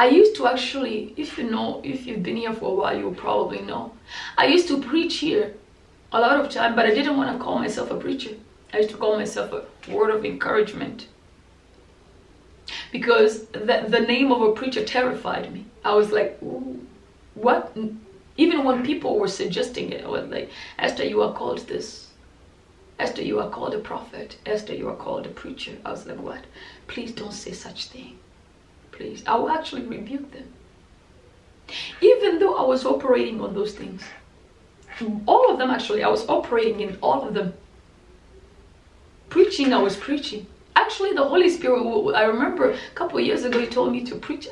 I 0.00 0.08
used 0.08 0.34
to 0.36 0.46
actually, 0.46 1.12
if 1.18 1.36
you 1.36 1.50
know, 1.50 1.82
if 1.84 2.06
you've 2.06 2.22
been 2.22 2.36
here 2.36 2.54
for 2.54 2.70
a 2.70 2.74
while, 2.74 2.98
you'll 2.98 3.14
probably 3.14 3.60
know. 3.60 3.92
I 4.38 4.46
used 4.46 4.66
to 4.68 4.80
preach 4.80 5.18
here 5.18 5.54
a 6.10 6.18
lot 6.18 6.40
of 6.40 6.50
time, 6.50 6.74
but 6.74 6.86
I 6.86 6.94
didn't 6.94 7.18
want 7.18 7.36
to 7.36 7.44
call 7.44 7.58
myself 7.58 7.90
a 7.90 7.96
preacher. 7.96 8.30
I 8.72 8.78
used 8.78 8.90
to 8.90 8.96
call 8.96 9.18
myself 9.18 9.52
a 9.52 9.92
word 9.92 10.10
of 10.10 10.24
encouragement. 10.24 11.08
Because 12.92 13.46
the, 13.48 13.84
the 13.88 14.00
name 14.00 14.32
of 14.32 14.40
a 14.40 14.52
preacher 14.52 14.84
terrified 14.84 15.52
me. 15.52 15.66
I 15.84 15.94
was 15.94 16.12
like, 16.12 16.38
what? 17.34 17.76
Even 18.36 18.64
when 18.64 18.84
people 18.84 19.18
were 19.18 19.28
suggesting 19.28 19.92
it, 19.92 20.08
was 20.08 20.28
like, 20.28 20.50
Esther, 20.78 21.04
you 21.04 21.22
are 21.22 21.32
called 21.32 21.66
this. 21.68 22.08
Esther, 22.98 23.22
you 23.22 23.40
are 23.40 23.50
called 23.50 23.74
a 23.74 23.78
prophet. 23.78 24.36
Esther, 24.46 24.74
you 24.74 24.88
are 24.88 24.96
called 24.96 25.26
a 25.26 25.30
preacher. 25.30 25.76
I 25.84 25.90
was 25.90 26.06
like, 26.06 26.20
what? 26.20 26.44
Please 26.86 27.12
don't 27.12 27.32
say 27.32 27.52
such 27.52 27.86
thing. 27.86 28.18
Please. 28.92 29.22
I 29.26 29.36
will 29.36 29.50
actually 29.50 29.82
rebuke 29.82 30.32
them. 30.32 30.52
Even 32.00 32.38
though 32.38 32.56
I 32.56 32.66
was 32.66 32.84
operating 32.84 33.40
on 33.40 33.54
those 33.54 33.74
things. 33.74 34.02
All 35.26 35.50
of 35.50 35.58
them 35.58 35.70
actually, 35.70 36.02
I 36.02 36.08
was 36.08 36.28
operating 36.28 36.80
in 36.80 36.98
all 37.00 37.26
of 37.26 37.34
them. 37.34 37.54
Preaching, 39.28 39.72
I 39.72 39.80
was 39.80 39.96
preaching 39.96 40.46
actually 40.76 41.12
the 41.12 41.24
holy 41.24 41.48
spirit 41.48 41.80
i 42.14 42.24
remember 42.24 42.70
a 42.70 42.76
couple 42.94 43.20
years 43.20 43.44
ago 43.44 43.58
he 43.60 43.66
told 43.66 43.92
me 43.92 44.04
to 44.04 44.14
preach. 44.16 44.48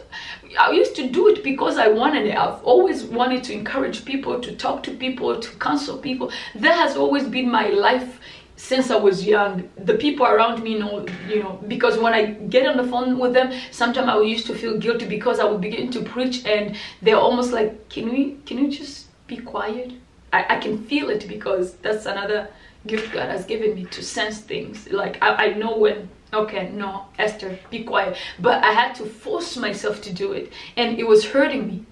I 0.59 0.71
used 0.71 0.97
to 0.97 1.09
do 1.09 1.29
it 1.29 1.45
because 1.45 1.79
i 1.79 1.89
wanted 1.89 2.27
it. 2.27 2.37
I've 2.37 2.63
always 2.65 3.05
wanted 3.05 3.45
to 3.45 3.53
encourage 3.53 4.05
people 4.05 4.41
to 4.41 4.57
talk 4.57 4.83
to 4.85 4.93
people 4.93 5.39
to 5.39 5.51
counsel 5.59 5.99
people. 5.99 6.31
That 6.55 6.77
has 6.77 6.97
always 6.97 7.25
been 7.29 7.51
my 7.51 7.69
life 7.69 8.19
since 8.59 8.91
I 8.91 8.97
was 8.97 9.25
young, 9.25 9.69
the 9.77 9.95
people 9.95 10.27
around 10.27 10.65
me 10.65 10.77
know, 10.77 11.07
you 11.29 11.43
know, 11.43 11.61
because 11.69 11.97
when 11.97 12.13
I 12.13 12.33
get 12.33 12.67
on 12.67 12.77
the 12.77 12.83
phone 12.83 13.17
with 13.17 13.33
them, 13.33 13.53
sometimes 13.71 14.09
I 14.09 14.21
used 14.21 14.47
to 14.49 14.55
feel 14.55 14.77
guilty 14.79 15.07
because 15.07 15.39
I 15.39 15.45
would 15.45 15.61
begin 15.61 15.93
to 15.93 16.03
preach 16.03 16.45
and 16.45 16.77
they're 17.01 17.17
almost 17.17 17.53
like, 17.53 17.89
can 17.89 18.11
we, 18.11 18.37
can 18.47 18.59
you 18.59 18.69
just 18.69 19.07
be 19.29 19.37
quiet? 19.37 19.93
I, 20.33 20.57
I 20.57 20.59
can 20.59 20.85
feel 20.87 21.09
it 21.09 21.29
because 21.29 21.75
that's 21.77 22.07
another 22.07 22.49
gift 22.87 23.13
God 23.13 23.29
has 23.29 23.45
given 23.45 23.75
me 23.75 23.85
to 23.87 24.03
sense 24.03 24.41
things. 24.41 24.91
Like 24.91 25.23
I, 25.23 25.47
I 25.47 25.55
know 25.55 25.77
when 25.77 26.09
okay 26.33 26.71
no 26.71 27.07
esther 27.19 27.59
be 27.71 27.85
quiet. 27.85 28.17
But 28.39 28.63
i 28.63 28.73
had 28.73 28.95
to 28.97 29.07
force 29.07 29.57
myself 29.57 30.03
to 30.03 30.13
do 30.13 30.33
it 30.33 30.53
and 30.77 30.99
it 30.99 31.07
was 31.07 31.25
hurting 31.27 31.67
me. 31.67 31.85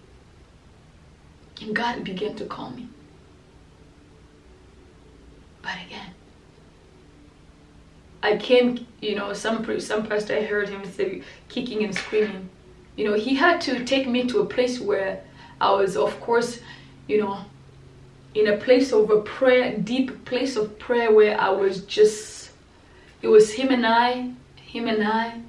And 1.60 1.74
god 1.74 2.04
began 2.04 2.34
to 2.36 2.44
call 2.44 2.70
me. 2.70 2.88
But 5.62 5.76
again 5.86 6.12
i 8.22 8.36
came 8.36 8.86
you 9.00 9.14
know 9.14 9.32
some 9.32 9.80
some 9.80 10.06
pastor 10.06 10.36
i 10.36 10.42
heard 10.42 10.68
him 10.68 10.84
say 10.84 11.22
kicking 11.48 11.84
and 11.84 11.94
screaming. 11.94 12.48
You 12.96 13.08
know 13.08 13.14
he 13.14 13.34
had 13.34 13.60
to 13.62 13.84
take 13.84 14.08
me 14.08 14.26
to 14.28 14.40
a 14.40 14.46
place 14.46 14.80
where 14.80 15.22
i 15.60 15.70
was 15.70 15.96
of 15.96 16.18
course 16.20 16.60
you 17.08 17.18
know 17.18 17.44
in 18.38 18.46
a 18.46 18.56
place 18.56 18.92
of 18.92 19.10
a 19.10 19.20
prayer 19.22 19.76
deep 19.78 20.24
place 20.24 20.56
of 20.56 20.78
prayer 20.78 21.12
where 21.12 21.40
i 21.40 21.50
was 21.50 21.84
just 21.84 22.36
it 23.22 23.28
was 23.28 23.52
him 23.52 23.70
and 23.70 23.86
I, 23.86 24.30
him 24.56 24.86
and 24.86 25.02
I, 25.02 25.40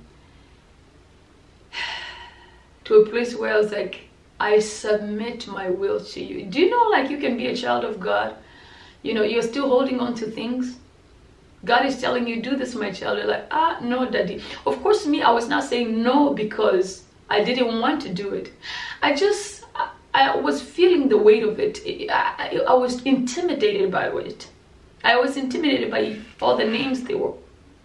to 2.85 2.95
a 2.95 3.09
place 3.09 3.35
where 3.35 3.53
I 3.53 3.57
was 3.57 3.71
like, 3.71 4.01
I 4.39 4.59
submit 4.59 5.47
my 5.47 5.69
will 5.69 6.03
to 6.03 6.23
you. 6.23 6.45
Do 6.45 6.59
you 6.59 6.69
know, 6.69 6.89
like, 6.89 7.09
you 7.09 7.17
can 7.17 7.37
be 7.37 7.47
a 7.47 7.55
child 7.55 7.83
of 7.83 7.99
God? 7.99 8.35
You 9.03 9.13
know, 9.13 9.23
you're 9.23 9.41
still 9.41 9.67
holding 9.67 9.99
on 9.99 10.15
to 10.15 10.25
things. 10.25 10.77
God 11.65 11.85
is 11.85 11.99
telling 11.99 12.27
you, 12.27 12.41
do 12.41 12.55
this, 12.55 12.75
my 12.75 12.91
child. 12.91 13.17
You're 13.17 13.27
like, 13.27 13.47
ah, 13.51 13.79
no, 13.81 14.09
daddy. 14.09 14.41
Of 14.65 14.81
course, 14.81 15.05
me, 15.05 15.21
I 15.21 15.31
was 15.31 15.47
not 15.47 15.63
saying 15.63 16.01
no 16.01 16.33
because 16.33 17.03
I 17.29 17.43
didn't 17.43 17.79
want 17.79 18.01
to 18.03 18.13
do 18.13 18.33
it. 18.33 18.53
I 19.01 19.15
just, 19.15 19.56
I, 20.25 20.35
was 20.35 20.61
feeling 20.61 21.09
the 21.09 21.17
weight 21.17 21.43
of 21.43 21.59
it. 21.59 21.79
I, 22.09 22.61
I, 22.67 22.73
was 22.73 23.01
intimidated 23.03 23.91
by 23.91 24.07
it. 24.07 24.49
I 25.03 25.15
was 25.17 25.37
intimidated 25.37 25.91
by 25.91 26.17
all 26.41 26.57
the 26.57 26.65
names 26.65 27.03
they 27.03 27.15
were 27.15 27.33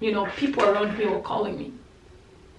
you 0.03 0.13
know, 0.13 0.27
people 0.37 0.65
around 0.65 0.99
me 0.99 1.07
were 1.07 1.21
calling 1.21 1.57
me. 1.57 1.73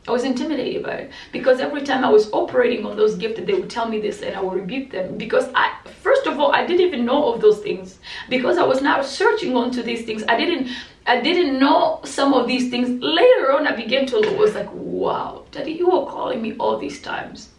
I 0.07 0.11
was 0.11 0.23
intimidated 0.23 0.83
by 0.83 0.93
it 0.93 1.11
because 1.31 1.59
every 1.59 1.81
time 1.81 2.03
I 2.03 2.09
was 2.09 2.31
operating 2.33 2.85
on 2.85 2.97
those 2.97 3.15
gifts, 3.15 3.39
they 3.39 3.53
would 3.53 3.69
tell 3.69 3.87
me 3.87 4.01
this 4.01 4.21
and 4.21 4.35
I 4.35 4.41
would 4.41 4.53
rebuke 4.53 4.91
them. 4.91 5.17
Because 5.17 5.49
I, 5.53 5.73
first 6.01 6.25
of 6.25 6.39
all, 6.39 6.51
I 6.51 6.65
didn't 6.65 6.87
even 6.87 7.05
know 7.05 7.33
of 7.33 7.41
those 7.41 7.59
things 7.59 7.99
because 8.29 8.57
I 8.57 8.63
was 8.63 8.81
now 8.81 9.01
searching 9.01 9.55
onto 9.55 9.81
these 9.81 10.05
things. 10.05 10.23
I 10.27 10.35
didn't, 10.35 10.69
I 11.05 11.21
didn't 11.21 11.59
know 11.59 12.01
some 12.03 12.33
of 12.33 12.47
these 12.47 12.69
things. 12.69 13.01
Later 13.01 13.53
on, 13.53 13.67
I 13.67 13.75
began 13.75 14.05
to. 14.07 14.35
Was 14.37 14.55
like, 14.55 14.69
wow, 14.73 15.43
Daddy, 15.51 15.71
you 15.73 15.87
were 15.87 16.05
calling 16.05 16.41
me 16.41 16.55
all 16.57 16.77
these 16.77 17.01
times. 17.01 17.49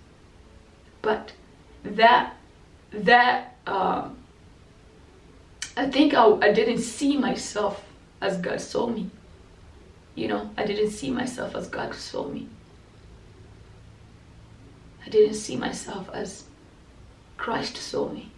But 1.00 1.32
that, 1.84 2.34
that, 2.92 3.56
um, 3.66 4.16
I 5.76 5.86
think 5.90 6.14
I, 6.14 6.26
I 6.26 6.52
didn't 6.52 6.78
see 6.78 7.16
myself 7.16 7.84
as 8.20 8.38
God 8.38 8.60
saw 8.60 8.86
me 8.86 9.10
you 10.14 10.28
know, 10.28 10.50
I 10.56 10.64
didn't 10.64 10.90
see 10.90 11.10
myself 11.10 11.56
as 11.56 11.68
God 11.68 11.94
saw 11.94 12.28
me. 12.28 12.46
I 15.04 15.08
didn't 15.08 15.34
see 15.34 15.56
myself 15.56 16.08
as 16.12 16.44
Christ 17.36 17.76
saw 17.76 18.08
me. 18.08 18.30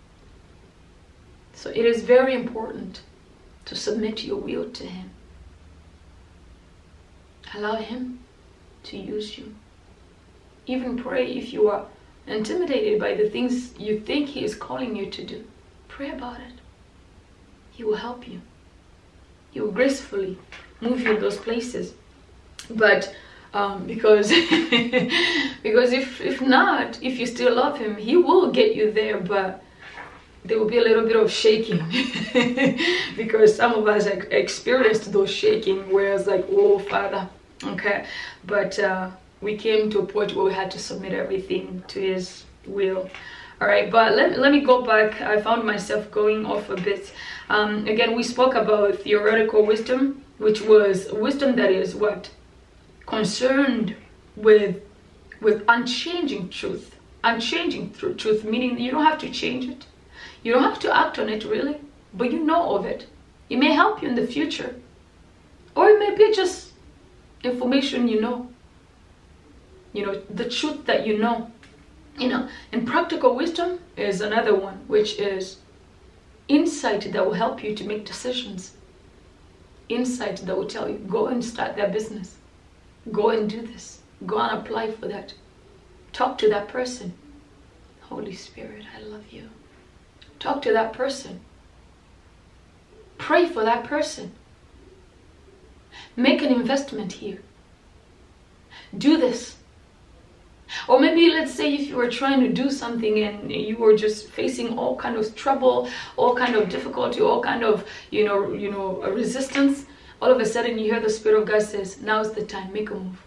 So 1.53 1.71
it 1.71 1.85
is 1.85 2.03
very 2.03 2.35
important 2.35 3.03
to 3.67 3.77
submit 3.77 4.25
your 4.25 4.37
will 4.37 4.71
to 4.71 4.87
Him. 4.87 5.11
Allow 7.55 7.77
Him 7.77 8.21
to 8.85 8.97
use 8.97 9.39
you. 9.39 9.55
Even 10.67 10.99
pray 10.99 11.31
if 11.31 11.53
you 11.53 11.69
are 11.69 11.87
intimidated 12.27 13.01
by 13.01 13.15
the 13.15 13.29
things 13.31 13.79
you 13.79 14.01
think 14.01 14.29
He 14.29 14.45
is 14.45 14.55
calling 14.55 14.97
you 14.97 15.07
to 15.11 15.25
do. 15.25 15.45
Pray 15.89 16.11
about 16.11 16.41
it. 16.41 16.61
He 17.73 17.85
will 17.85 17.97
help 17.97 18.27
you. 18.29 18.41
He 19.53 19.61
will 19.61 19.73
gracefully 19.73 20.39
move 20.81 21.01
you 21.01 21.15
in 21.15 21.21
those 21.21 21.37
places 21.37 21.95
but 22.71 23.15
um, 23.55 23.87
because 23.87 24.29
because 25.63 25.93
if 25.93 26.21
if 26.21 26.41
not 26.41 27.03
if 27.03 27.19
you 27.19 27.27
still 27.27 27.55
love 27.55 27.79
him 27.79 27.97
he 27.97 28.17
will 28.17 28.51
get 28.51 28.75
you 28.75 28.91
there 28.91 29.19
but 29.19 29.63
there 30.45 30.59
will 30.59 30.69
be 30.69 30.79
a 30.79 30.83
little 30.83 31.05
bit 31.05 31.17
of 31.17 31.31
shaking 31.31 31.79
because 33.17 33.55
some 33.57 33.73
of 33.75 33.89
us 33.89 34.07
experienced 34.07 35.13
those 35.13 35.31
shaking 35.31 35.91
where 35.91 36.15
it's 36.15 36.27
like 36.27 36.45
oh 36.51 36.79
father 36.79 37.29
okay 37.65 38.07
but 38.45 38.79
uh, 38.79 39.11
we 39.41 39.57
came 39.57 39.91
to 39.91 40.01
a 40.01 40.07
point 40.07 40.35
where 40.35 40.47
we 40.47 40.53
had 40.53 40.71
to 40.71 40.79
submit 40.79 41.13
everything 41.13 41.83
to 41.89 42.01
his 42.01 42.45
will. 42.67 43.11
All 43.61 43.69
right 43.69 43.91
but 43.91 44.15
let, 44.15 44.39
let 44.39 44.53
me 44.53 44.61
go 44.61 44.83
back. 44.83 45.21
I 45.21 45.41
found 45.41 45.65
myself 45.65 46.11
going 46.11 46.45
off 46.47 46.69
a 46.71 46.77
bit. 46.77 47.13
Um, 47.49 47.87
again 47.87 48.17
we 48.17 48.23
spoke 48.23 48.55
about 48.55 48.97
theoretical 48.97 49.65
wisdom 49.65 50.25
which 50.39 50.61
was 50.61 51.11
wisdom 51.13 51.57
that 51.57 51.71
is 51.71 51.95
what? 51.95 52.31
Concerned 53.07 53.97
with 54.37 54.83
with 55.41 55.65
unchanging 55.69 56.49
truth. 56.49 56.97
Unchanging 57.25 57.93
truth 57.93 58.45
meaning 58.45 58.79
you 58.79 58.91
don't 58.91 59.05
have 59.05 59.19
to 59.19 59.31
change 59.31 59.67
it. 59.67 59.87
You 60.43 60.53
don't 60.53 60.63
have 60.63 60.81
to 60.81 60.97
act 60.97 61.19
on 61.19 61.29
it 61.29 61.45
really 61.45 61.79
but 62.15 62.33
you 62.33 62.41
know 62.41 62.77
of 62.77 62.87
it. 62.87 63.07
It 63.49 63.59
may 63.59 63.73
help 63.73 64.03
you 64.03 64.09
in 64.09 64.15
the 64.15 64.27
future. 64.27 64.75
Or 65.75 65.89
it 65.89 65.99
may 65.99 66.15
be 66.15 66.35
just 66.35 66.73
information 67.45 68.09
you 68.09 68.21
know 68.21 68.49
you 69.97 70.05
know 70.05 70.21
the 70.29 70.49
truth 70.49 70.85
that 70.87 71.07
you 71.07 71.19
know. 71.19 71.51
You 72.19 72.29
know 72.29 72.49
and 72.73 72.87
practical 72.87 73.35
wisdom 73.35 73.81
is 73.97 74.21
another 74.21 74.55
one 74.55 74.77
which 74.87 75.19
is 75.19 75.59
insight 76.49 77.13
that 77.13 77.25
will 77.25 77.35
help 77.35 77.63
you 77.63 77.75
to 77.75 77.85
make 77.85 78.07
decisions. 78.07 78.73
Insight 79.89 80.39
that 80.39 80.57
will 80.57 80.69
tell 80.69 80.89
you 80.89 80.97
go 80.97 81.27
and 81.27 81.45
start 81.45 81.77
that 81.77 81.93
business. 81.93 82.37
Go 83.13 83.31
and 83.31 83.49
do 83.49 83.63
this. 83.67 84.01
Go 84.25 84.39
and 84.39 84.59
apply 84.59 84.93
for 84.93 85.09
that. 85.09 85.35
Talk 86.13 86.39
to 86.39 86.49
that 86.49 86.69
person. 86.69 87.13
Holy 88.01 88.35
spirit 88.35 88.85
i 88.97 89.01
love 89.03 89.31
you. 89.31 89.49
Talk 90.39 90.63
to 90.63 90.73
that 90.73 90.93
person. 90.93 91.41
Pray 93.19 93.47
for 93.47 93.65
that 93.65 93.85
person. 93.85 94.33
Make 96.15 96.41
an 96.43 96.53
investment 96.53 97.13
here. 97.13 97.43
Do 98.97 99.17
this 99.17 99.56
or 100.89 101.01
maybe 101.01 101.31
let's 101.31 101.55
say 101.55 101.75
if 101.75 101.89
you 101.89 101.97
were 101.97 102.11
trying 102.11 102.41
to 102.41 102.49
do 102.49 102.71
something 102.71 103.19
and 103.21 103.51
you 103.51 103.77
were 103.77 103.97
just 103.97 104.29
facing 104.29 104.79
all 104.79 104.97
kind 104.97 105.17
of 105.17 105.35
trouble 105.35 105.89
all 106.17 106.35
kind 106.35 106.55
of 106.55 106.69
difficulty 106.69 107.21
all 107.21 107.43
kind 107.43 107.63
of 107.65 107.85
you 108.11 108.25
know 108.25 108.53
you 108.53 108.71
know 108.71 109.03
resistance 109.13 109.87
all 110.21 110.31
of 110.31 110.41
a 110.41 110.45
sudden 110.45 110.79
you 110.79 110.93
hear 110.93 111.01
the 111.01 111.11
spirit 111.11 111.41
of 111.41 111.49
god 111.49 111.63
says 111.63 112.01
now's 112.01 112.33
the 112.33 112.45
time. 112.45 112.73
Make 112.73 112.91
a 112.91 112.95
move. 112.95 113.23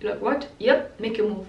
You're 0.00 0.12
like 0.12 0.22
what? 0.22 0.48
Yep 0.58 1.00
make 1.00 1.18
a 1.18 1.22
move. 1.22 1.46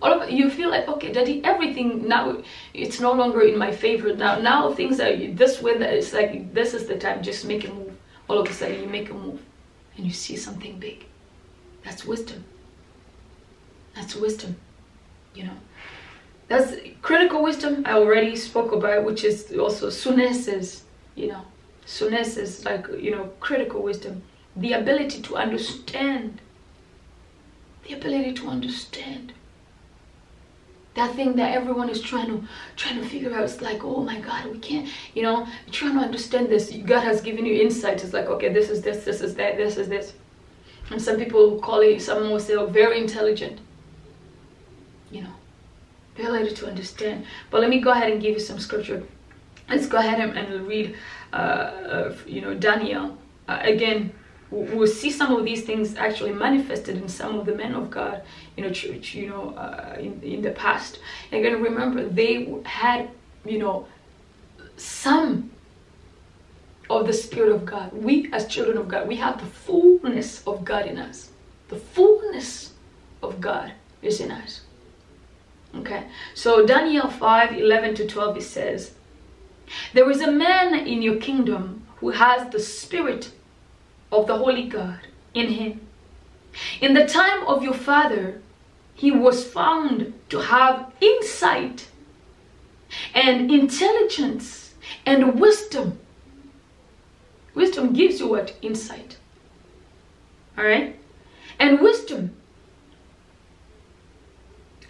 All 0.00 0.12
of 0.12 0.30
you 0.30 0.48
feel 0.50 0.70
like 0.70 0.88
okay 0.88 1.12
daddy 1.12 1.40
everything 1.44 2.06
now 2.06 2.42
it's 2.74 3.00
no 3.00 3.12
longer 3.12 3.42
in 3.42 3.58
my 3.58 3.72
favor. 3.72 4.14
Now 4.14 4.38
now 4.38 4.72
things 4.72 5.00
are 5.00 5.16
this 5.16 5.62
way 5.62 5.78
that 5.78 5.92
it's 5.94 6.12
like 6.12 6.54
this 6.54 6.74
is 6.74 6.86
the 6.86 6.96
time. 6.96 7.22
Just 7.22 7.44
make 7.44 7.68
a 7.68 7.72
move. 7.72 7.96
All 8.28 8.38
of 8.38 8.48
a 8.48 8.52
sudden 8.52 8.80
you 8.82 8.88
make 8.88 9.10
a 9.10 9.14
move 9.14 9.40
and 9.96 10.06
you 10.06 10.12
see 10.12 10.36
something 10.36 10.78
big. 10.78 11.04
That's 11.84 12.04
wisdom. 12.04 12.44
That's 13.94 14.14
wisdom, 14.14 14.56
you 15.38 15.44
know. 15.44 15.56
That's 16.48 16.74
critical 17.00 17.42
wisdom 17.42 17.84
I 17.86 17.92
already 17.92 18.34
spoke 18.34 18.72
about, 18.72 19.04
which 19.04 19.22
is 19.22 19.52
also 19.56 19.88
sunesis, 19.88 20.82
you 21.14 21.28
know. 21.28 21.42
Sunes 21.86 22.36
is 22.36 22.64
like, 22.64 22.86
you 23.00 23.12
know, 23.12 23.30
critical 23.40 23.82
wisdom. 23.82 24.22
The 24.56 24.72
ability 24.72 25.22
to 25.22 25.36
understand. 25.36 26.40
The 27.86 27.94
ability 27.94 28.34
to 28.34 28.48
understand. 28.48 29.32
That 30.94 31.14
thing 31.14 31.36
that 31.36 31.54
everyone 31.54 31.88
is 31.88 32.02
trying 32.02 32.26
to 32.26 32.48
trying 32.76 33.00
to 33.00 33.08
figure 33.08 33.32
out. 33.32 33.44
It's 33.44 33.60
like, 33.60 33.84
oh 33.84 34.02
my 34.02 34.18
God, 34.20 34.46
we 34.46 34.58
can't, 34.58 34.88
you 35.14 35.22
know, 35.22 35.46
trying 35.70 35.94
to 35.94 36.00
understand 36.00 36.48
this. 36.48 36.72
God 36.84 37.04
has 37.04 37.20
given 37.20 37.46
you 37.46 37.62
insight. 37.62 38.02
It's 38.02 38.12
like, 38.12 38.26
okay, 38.26 38.52
this 38.52 38.68
is 38.68 38.82
this, 38.82 39.04
this 39.04 39.20
is 39.20 39.34
that, 39.36 39.56
this 39.56 39.76
is 39.76 39.88
this. 39.88 40.14
And 40.90 41.00
some 41.00 41.16
people 41.16 41.60
call 41.60 41.80
it, 41.80 42.02
some 42.02 42.30
will 42.30 42.40
say, 42.40 42.54
oh, 42.54 42.66
very 42.66 42.98
intelligent 42.98 43.60
you 45.10 45.22
know, 45.22 45.32
ability 46.16 46.54
to 46.56 46.66
understand. 46.66 47.24
But 47.50 47.60
let 47.60 47.70
me 47.70 47.80
go 47.80 47.90
ahead 47.90 48.10
and 48.10 48.20
give 48.20 48.34
you 48.34 48.40
some 48.40 48.58
scripture. 48.58 49.02
Let's 49.68 49.86
go 49.86 49.98
ahead 49.98 50.20
and, 50.20 50.36
and 50.36 50.66
read, 50.66 50.96
uh, 51.32 52.12
you 52.26 52.40
know, 52.40 52.54
Daniel. 52.54 53.16
Uh, 53.48 53.60
again, 53.62 54.12
we'll 54.50 54.86
see 54.86 55.10
some 55.10 55.34
of 55.34 55.44
these 55.44 55.64
things 55.64 55.96
actually 55.96 56.32
manifested 56.32 56.96
in 56.96 57.08
some 57.08 57.38
of 57.38 57.46
the 57.46 57.54
men 57.54 57.74
of 57.74 57.90
God, 57.90 58.22
you 58.56 58.64
know, 58.64 58.70
church, 58.70 59.14
you 59.14 59.28
know, 59.28 59.50
uh, 59.50 59.96
in, 59.98 60.20
in 60.22 60.42
the 60.42 60.50
past. 60.50 61.00
And 61.30 61.44
again, 61.44 61.62
remember, 61.62 62.08
they 62.08 62.48
had, 62.64 63.10
you 63.44 63.58
know, 63.58 63.86
some 64.76 65.50
of 66.88 67.06
the 67.06 67.12
Spirit 67.12 67.52
of 67.52 67.66
God. 67.66 67.92
We, 67.92 68.30
as 68.32 68.46
children 68.46 68.78
of 68.78 68.88
God, 68.88 69.06
we 69.06 69.16
have 69.16 69.38
the 69.38 69.46
fullness 69.46 70.42
of 70.46 70.64
God 70.64 70.86
in 70.86 70.98
us. 70.98 71.30
The 71.68 71.76
fullness 71.76 72.72
of 73.22 73.40
God 73.40 73.72
is 74.00 74.20
in 74.20 74.30
us. 74.30 74.62
Okay, 75.74 76.04
so 76.34 76.66
Daniel 76.66 77.08
5 77.08 77.52
11 77.52 77.94
to 77.96 78.06
12 78.06 78.36
it 78.38 78.42
says, 78.42 78.92
There 79.92 80.10
is 80.10 80.20
a 80.20 80.32
man 80.32 80.74
in 80.74 81.02
your 81.02 81.16
kingdom 81.16 81.86
who 81.96 82.10
has 82.10 82.50
the 82.50 82.60
spirit 82.60 83.30
of 84.10 84.26
the 84.26 84.38
Holy 84.38 84.66
God 84.66 85.00
in 85.34 85.48
him. 85.48 85.80
In 86.80 86.94
the 86.94 87.06
time 87.06 87.46
of 87.46 87.62
your 87.62 87.74
father, 87.74 88.40
he 88.94 89.10
was 89.10 89.44
found 89.46 90.14
to 90.30 90.40
have 90.40 90.90
insight 91.00 91.88
and 93.14 93.50
intelligence 93.50 94.74
and 95.04 95.38
wisdom. 95.38 95.98
Wisdom 97.54 97.92
gives 97.92 98.20
you 98.20 98.28
what? 98.28 98.56
Insight. 98.62 99.16
All 100.56 100.64
right? 100.64 100.96
And 101.58 101.80
wisdom 101.80 102.37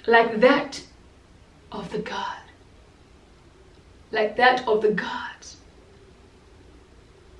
like 0.08 0.40
that 0.40 0.82
of 1.70 1.92
the 1.92 1.98
God, 1.98 2.38
like 4.10 4.36
that 4.36 4.66
of 4.66 4.80
the 4.80 4.92
gods. 4.92 5.58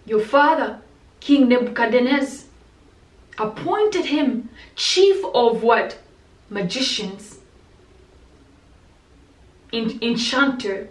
Your 0.05 0.21
father, 0.21 0.81
King 1.21 1.49
Nebuchadnezzar, 1.49 2.47
appointed 3.39 4.05
him 4.05 4.51
chief 4.77 5.25
of 5.35 5.63
what? 5.63 5.99
Magicians, 6.51 7.39
enchanter, 9.73 10.89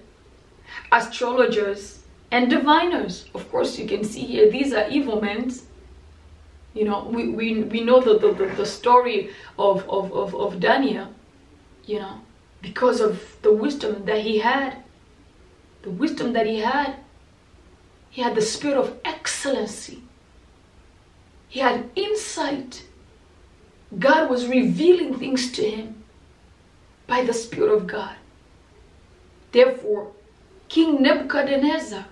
astrologers, 0.91 1.99
and 2.31 2.49
diviners. 2.49 3.25
Of 3.35 3.49
course, 3.51 3.77
you 3.77 3.87
can 3.87 4.03
see 4.03 4.21
here, 4.21 4.49
these 4.49 4.73
are 4.73 4.89
evil 4.89 5.21
men. 5.21 5.53
You 6.73 6.85
know, 6.85 7.05
we, 7.05 7.29
we, 7.29 7.63
we 7.63 7.81
know 7.83 8.01
the, 8.01 8.17
the, 8.17 8.45
the 8.55 8.65
story 8.65 9.31
of, 9.59 9.87
of, 9.89 10.11
of, 10.13 10.35
of 10.35 10.59
Daniel 10.59 11.09
you 11.87 11.99
know, 11.99 12.21
because 12.61 13.01
of 13.01 13.37
the 13.41 13.53
wisdom 13.53 14.05
that 14.05 14.21
he 14.21 14.39
had. 14.39 14.83
The 15.81 15.89
wisdom 15.89 16.33
that 16.33 16.45
he 16.45 16.59
had. 16.59 16.95
He 18.11 18.21
had 18.21 18.35
the 18.35 18.41
spirit 18.41 18.77
of 18.77 18.99
excellency. 19.03 20.03
He 21.47 21.61
had 21.61 21.89
insight. 21.95 22.83
God 23.97 24.29
was 24.29 24.47
revealing 24.47 25.17
things 25.17 25.51
to 25.53 25.69
him 25.69 26.03
by 27.07 27.23
the 27.23 27.33
Spirit 27.33 27.73
of 27.73 27.87
God. 27.87 28.15
Therefore, 29.53 30.11
King 30.67 31.01
Nebuchadnezzar 31.01 32.05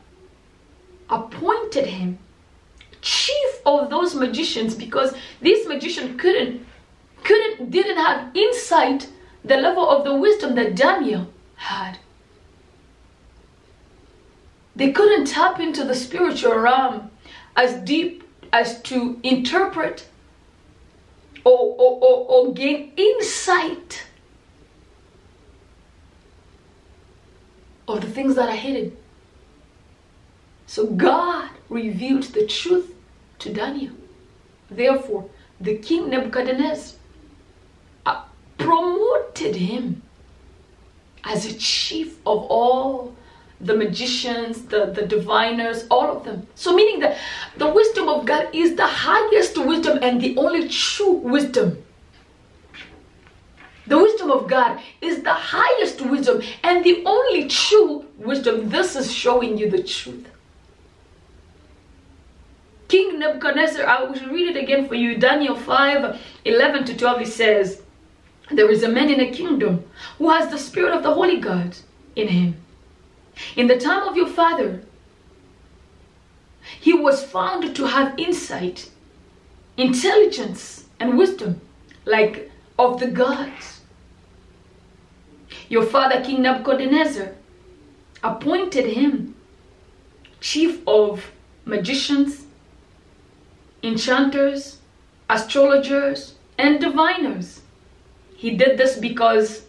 appointed 1.09 1.87
him 1.87 2.17
chief 3.01 3.61
of 3.65 3.89
those 3.89 4.15
magicians 4.15 4.73
because 4.73 5.13
these 5.41 5.67
magicians 5.67 6.19
couldn't 6.19 6.65
couldn't 7.23 7.69
didn't 7.69 7.97
have 7.97 8.35
insight 8.35 9.07
the 9.45 9.57
level 9.57 9.87
of 9.87 10.03
the 10.03 10.15
wisdom 10.15 10.55
that 10.55 10.75
Daniel 10.75 11.27
had. 11.55 11.99
They 14.75 14.91
couldn't 14.91 15.25
tap 15.25 15.59
into 15.59 15.83
the 15.83 15.95
spiritual 15.95 16.57
realm 16.57 17.11
as 17.55 17.75
deep 17.85 18.23
as 18.51 18.81
to 18.83 19.19
interpret 19.23 20.07
or, 21.43 21.75
or, 21.77 21.99
or, 22.01 22.25
or 22.27 22.53
gain 22.53 22.91
insight 22.97 24.03
of 27.87 28.01
the 28.01 28.09
things 28.09 28.35
that 28.35 28.49
are 28.49 28.55
hidden. 28.55 28.97
So 30.65 30.87
God 30.87 31.51
revealed 31.69 32.23
the 32.23 32.47
truth 32.47 32.95
to 33.39 33.53
Daniel. 33.53 33.93
Therefore, 34.69 35.29
the 35.61 35.77
king 35.77 36.09
Nebuchadnezzar 36.09 36.94
promoted 38.57 39.55
him 39.55 40.01
as 41.23 41.45
a 41.45 41.53
chief 41.57 42.17
of 42.25 42.43
all 42.49 43.15
the 43.61 43.75
magicians, 43.75 44.63
the, 44.63 44.87
the 44.87 45.05
diviners, 45.05 45.85
all 45.89 46.17
of 46.17 46.23
them. 46.23 46.45
So, 46.55 46.75
meaning 46.75 46.99
that 46.99 47.17
the 47.57 47.67
wisdom 47.67 48.09
of 48.09 48.25
God 48.25 48.49
is 48.53 48.75
the 48.75 48.87
highest 48.87 49.57
wisdom 49.57 49.99
and 50.01 50.21
the 50.21 50.37
only 50.37 50.67
true 50.69 51.13
wisdom. 51.13 51.81
The 53.87 53.97
wisdom 53.97 54.31
of 54.31 54.47
God 54.47 54.81
is 55.01 55.21
the 55.21 55.33
highest 55.33 56.01
wisdom 56.01 56.41
and 56.63 56.83
the 56.83 57.03
only 57.05 57.47
true 57.47 58.05
wisdom. 58.17 58.69
This 58.69 58.95
is 58.95 59.13
showing 59.13 59.57
you 59.57 59.69
the 59.69 59.83
truth. 59.83 60.27
King 62.87 63.19
Nebuchadnezzar, 63.19 63.85
I 63.85 64.03
will 64.03 64.13
read 64.29 64.55
it 64.55 64.61
again 64.61 64.87
for 64.87 64.95
you. 64.95 65.17
Daniel 65.17 65.55
5 65.55 66.19
11 66.45 66.85
to 66.85 66.97
12, 66.97 67.21
it 67.21 67.27
says, 67.27 67.81
there 68.51 68.69
is 68.69 68.83
a 68.83 68.89
man 68.89 69.09
in 69.09 69.19
a 69.19 69.31
kingdom 69.31 69.83
who 70.17 70.29
has 70.29 70.49
the 70.49 70.57
spirit 70.57 70.93
of 70.93 71.03
the 71.03 71.13
holy 71.13 71.39
God 71.39 71.75
in 72.15 72.27
him. 72.27 72.55
In 73.55 73.67
the 73.67 73.77
time 73.77 74.07
of 74.07 74.15
your 74.15 74.27
father, 74.27 74.83
he 76.79 76.93
was 76.93 77.23
found 77.23 77.75
to 77.75 77.85
have 77.85 78.17
insight, 78.17 78.89
intelligence, 79.77 80.85
and 80.99 81.17
wisdom 81.17 81.61
like 82.05 82.51
of 82.77 82.99
the 82.99 83.07
gods. 83.07 83.81
Your 85.67 85.83
father, 85.83 86.21
King 86.21 86.43
Nebuchadnezzar, 86.43 87.33
appointed 88.23 88.85
him 88.85 89.35
chief 90.39 90.79
of 90.87 91.31
magicians, 91.65 92.45
enchanters, 93.81 94.77
astrologers, 95.29 96.35
and 96.57 96.79
diviners 96.79 97.61
he 98.45 98.51
did 98.51 98.77
this 98.77 98.95
because 98.95 99.63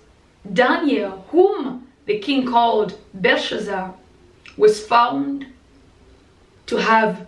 Daniel, 0.52 1.24
whom 1.30 1.88
the 2.04 2.18
king 2.18 2.44
called 2.44 2.98
Belshazzar, 3.14 3.94
was 4.58 4.86
found 4.86 5.46
to 6.66 6.76
have 6.76 7.26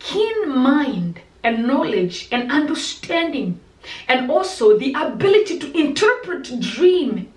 keen 0.00 0.48
mind 0.48 1.20
and 1.44 1.68
knowledge 1.68 2.26
and 2.32 2.50
understanding 2.50 3.60
and 4.08 4.28
also 4.28 4.76
the 4.76 4.92
ability 4.94 5.60
to 5.60 5.70
interpret 5.78 6.58
dream. 6.58 7.32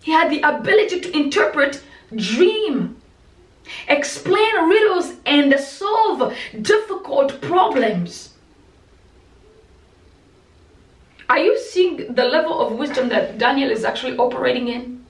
He 0.00 0.10
had 0.10 0.30
the 0.30 0.40
ability 0.40 1.02
to 1.02 1.14
interpret 1.14 1.82
dream 2.16 2.96
explain 3.88 4.54
riddles 4.70 5.16
and 5.26 5.52
solve 5.60 6.34
difficult 6.62 7.42
problems 7.42 8.31
are 11.28 11.38
you 11.38 11.58
seeing 11.58 12.14
the 12.14 12.24
level 12.24 12.60
of 12.60 12.72
wisdom 12.72 13.08
that 13.08 13.38
daniel 13.38 13.70
is 13.70 13.84
actually 13.84 14.16
operating 14.16 14.68
in? 14.68 15.04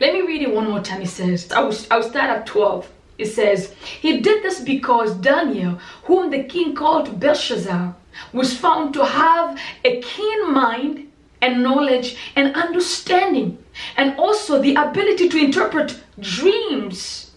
Let 0.00 0.12
me 0.12 0.22
read 0.22 0.42
it 0.42 0.52
one 0.52 0.68
more 0.68 0.80
time. 0.80 1.02
It 1.02 1.08
says 1.08 1.50
i 1.52 1.60
will, 1.60 1.74
I 1.90 1.96
will 1.98 2.08
start 2.10 2.28
at 2.28 2.46
12 2.46 2.90
it 3.18 3.26
says, 3.26 3.72
He 4.00 4.20
did 4.20 4.42
this 4.42 4.60
because 4.60 5.14
Daniel, 5.14 5.78
whom 6.04 6.30
the 6.30 6.44
king 6.44 6.74
called 6.74 7.18
Belshazzar, 7.18 7.94
was 8.32 8.56
found 8.56 8.94
to 8.94 9.04
have 9.04 9.58
a 9.84 10.00
keen 10.00 10.52
mind 10.52 11.10
and 11.40 11.62
knowledge 11.62 12.16
and 12.34 12.54
understanding, 12.54 13.58
and 13.96 14.18
also 14.18 14.60
the 14.60 14.74
ability 14.74 15.28
to 15.28 15.38
interpret 15.38 16.00
dreams, 16.18 17.32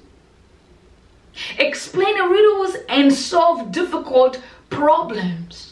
explain 1.57 2.15
riddles, 2.15 2.75
and 2.87 3.13
solve 3.13 3.71
difficult 3.71 4.41
problems. 4.69 5.68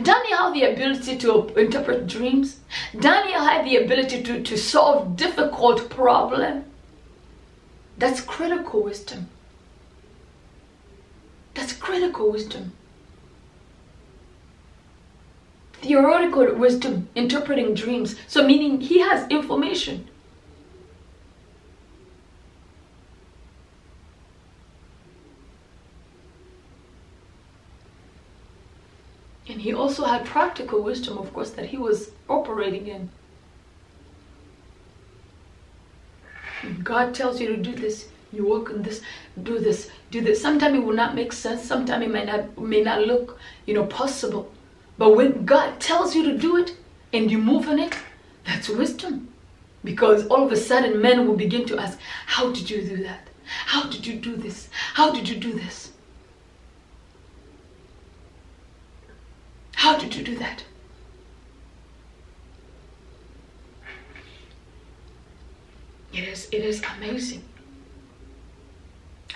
Daniel 0.00 0.38
had 0.38 0.54
the 0.54 0.64
ability 0.64 1.16
to 1.18 1.48
interpret 1.56 2.06
dreams. 2.06 2.60
Daniel 2.98 3.40
had 3.40 3.64
the 3.64 3.76
ability 3.76 4.22
to, 4.22 4.42
to 4.42 4.56
solve 4.56 5.16
difficult 5.16 5.90
problems. 5.90 6.64
That's 7.98 8.20
critical 8.20 8.82
wisdom. 8.82 9.28
That's 11.54 11.72
critical 11.72 12.30
wisdom. 12.30 12.72
Theoretical 15.74 16.54
wisdom, 16.54 17.08
interpreting 17.14 17.74
dreams. 17.74 18.16
So, 18.26 18.44
meaning 18.46 18.80
he 18.80 19.00
has 19.00 19.28
information. 19.28 20.08
He 29.64 29.72
also 29.72 30.04
had 30.04 30.26
practical 30.26 30.82
wisdom, 30.82 31.16
of 31.16 31.32
course, 31.32 31.52
that 31.52 31.64
he 31.64 31.78
was 31.78 32.10
operating 32.28 32.86
in. 32.86 33.08
God 36.82 37.14
tells 37.14 37.40
you 37.40 37.46
to 37.46 37.56
do 37.56 37.74
this, 37.74 38.08
you 38.30 38.46
work 38.46 38.68
on 38.68 38.82
this, 38.82 39.00
do 39.42 39.58
this, 39.58 39.90
do 40.10 40.20
this. 40.20 40.42
Sometimes 40.42 40.76
it 40.76 40.84
will 40.84 40.92
not 40.92 41.14
make 41.14 41.32
sense. 41.32 41.62
Sometimes 41.62 42.04
it 42.04 42.10
may 42.10 42.26
not 42.26 42.58
may 42.58 42.82
not 42.82 43.06
look, 43.06 43.38
you 43.64 43.72
know, 43.72 43.86
possible. 43.86 44.52
But 44.98 45.16
when 45.16 45.46
God 45.46 45.80
tells 45.80 46.14
you 46.14 46.24
to 46.24 46.36
do 46.36 46.58
it 46.58 46.76
and 47.14 47.30
you 47.30 47.38
move 47.38 47.66
on 47.66 47.78
it, 47.78 47.96
that's 48.44 48.68
wisdom. 48.68 49.28
Because 49.82 50.26
all 50.26 50.44
of 50.44 50.52
a 50.52 50.58
sudden 50.58 51.00
men 51.00 51.26
will 51.26 51.36
begin 51.36 51.64
to 51.68 51.78
ask, 51.78 51.98
How 52.26 52.52
did 52.52 52.68
you 52.68 52.82
do 52.82 53.02
that? 53.04 53.28
How 53.46 53.88
did 53.88 54.06
you 54.06 54.16
do 54.16 54.36
this? 54.36 54.68
How 54.92 55.10
did 55.10 55.26
you 55.26 55.36
do 55.36 55.54
this? 55.54 55.93
How 59.84 59.98
did 59.98 60.14
you 60.16 60.24
do 60.24 60.34
that? 60.36 60.64
It 66.10 66.24
is, 66.26 66.48
it 66.50 66.64
is 66.64 66.82
amazing. 66.96 67.44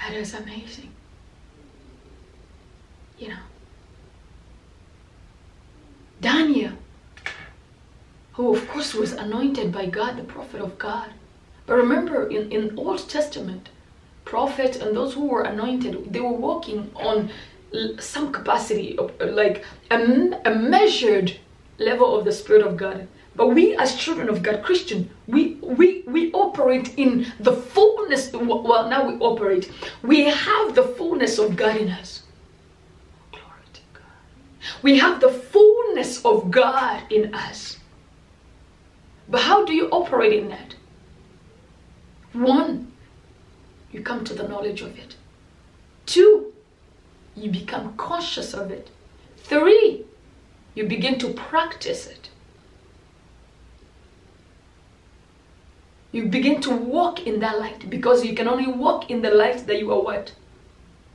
It 0.08 0.14
is 0.14 0.32
amazing. 0.32 0.90
You 3.18 3.28
know. 3.28 3.44
Daniel, 6.22 6.72
who 8.32 8.56
of 8.56 8.66
course 8.70 8.94
was 8.94 9.12
anointed 9.12 9.70
by 9.70 9.84
God, 9.84 10.16
the 10.16 10.24
prophet 10.24 10.62
of 10.62 10.78
God. 10.78 11.10
But 11.66 11.74
remember, 11.74 12.26
in, 12.26 12.50
in 12.50 12.78
Old 12.78 13.06
Testament, 13.06 13.68
prophets 14.24 14.78
and 14.78 14.96
those 14.96 15.12
who 15.12 15.26
were 15.26 15.42
anointed, 15.42 16.10
they 16.10 16.22
were 16.22 16.32
walking 16.32 16.90
on 16.94 17.30
some 18.00 18.32
capacity, 18.32 18.96
of, 18.98 19.12
like 19.20 19.64
a, 19.90 19.96
a 20.44 20.54
measured 20.54 21.38
level 21.78 22.16
of 22.18 22.24
the 22.24 22.32
Spirit 22.32 22.66
of 22.66 22.76
God. 22.76 23.08
But 23.36 23.48
we 23.48 23.76
as 23.76 23.94
children 23.94 24.28
of 24.28 24.42
God, 24.42 24.64
Christian, 24.64 25.10
we 25.28 25.54
we 25.62 26.02
we 26.06 26.32
operate 26.32 26.98
in 26.98 27.32
the 27.38 27.52
fullness. 27.52 28.32
Well, 28.32 28.88
now 28.88 29.06
we 29.06 29.14
operate. 29.20 29.70
We 30.02 30.24
have 30.24 30.74
the 30.74 30.82
fullness 30.82 31.38
of 31.38 31.54
God 31.54 31.76
in 31.76 31.88
us. 31.88 32.22
Glory 33.30 33.68
to 33.74 33.80
God. 33.92 34.02
We 34.82 34.98
have 34.98 35.20
the 35.20 35.30
fullness 35.30 36.24
of 36.24 36.50
God 36.50 37.04
in 37.12 37.32
us. 37.32 37.76
But 39.28 39.42
how 39.42 39.64
do 39.64 39.72
you 39.72 39.88
operate 39.90 40.32
in 40.32 40.48
that? 40.48 40.74
One, 42.32 42.92
you 43.92 44.00
come 44.02 44.24
to 44.24 44.34
the 44.34 44.48
knowledge 44.48 44.80
of 44.80 44.98
it. 44.98 45.16
Two, 46.06 46.52
you 47.42 47.50
become 47.50 47.96
conscious 47.96 48.54
of 48.54 48.70
it. 48.70 48.90
Three, 49.36 50.04
you 50.74 50.84
begin 50.86 51.18
to 51.20 51.32
practice 51.32 52.06
it. 52.06 52.30
You 56.12 56.26
begin 56.26 56.60
to 56.62 56.70
walk 56.70 57.26
in 57.26 57.40
that 57.40 57.58
light 57.58 57.90
because 57.90 58.24
you 58.24 58.34
can 58.34 58.48
only 58.48 58.66
walk 58.66 59.10
in 59.10 59.22
the 59.22 59.30
light 59.30 59.66
that 59.66 59.78
you 59.78 59.92
are 59.92 60.00
what? 60.00 60.34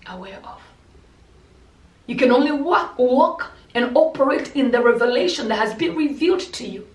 Aware 0.08 0.40
of. 0.44 0.62
You 2.06 2.16
can 2.16 2.32
only 2.32 2.52
walk, 2.52 2.98
walk 2.98 3.52
and 3.74 3.96
operate 3.96 4.56
in 4.56 4.72
the 4.72 4.82
revelation 4.82 5.48
that 5.48 5.58
has 5.58 5.74
been 5.74 5.96
revealed 5.96 6.42
to 6.42 6.68
you. 6.68 6.88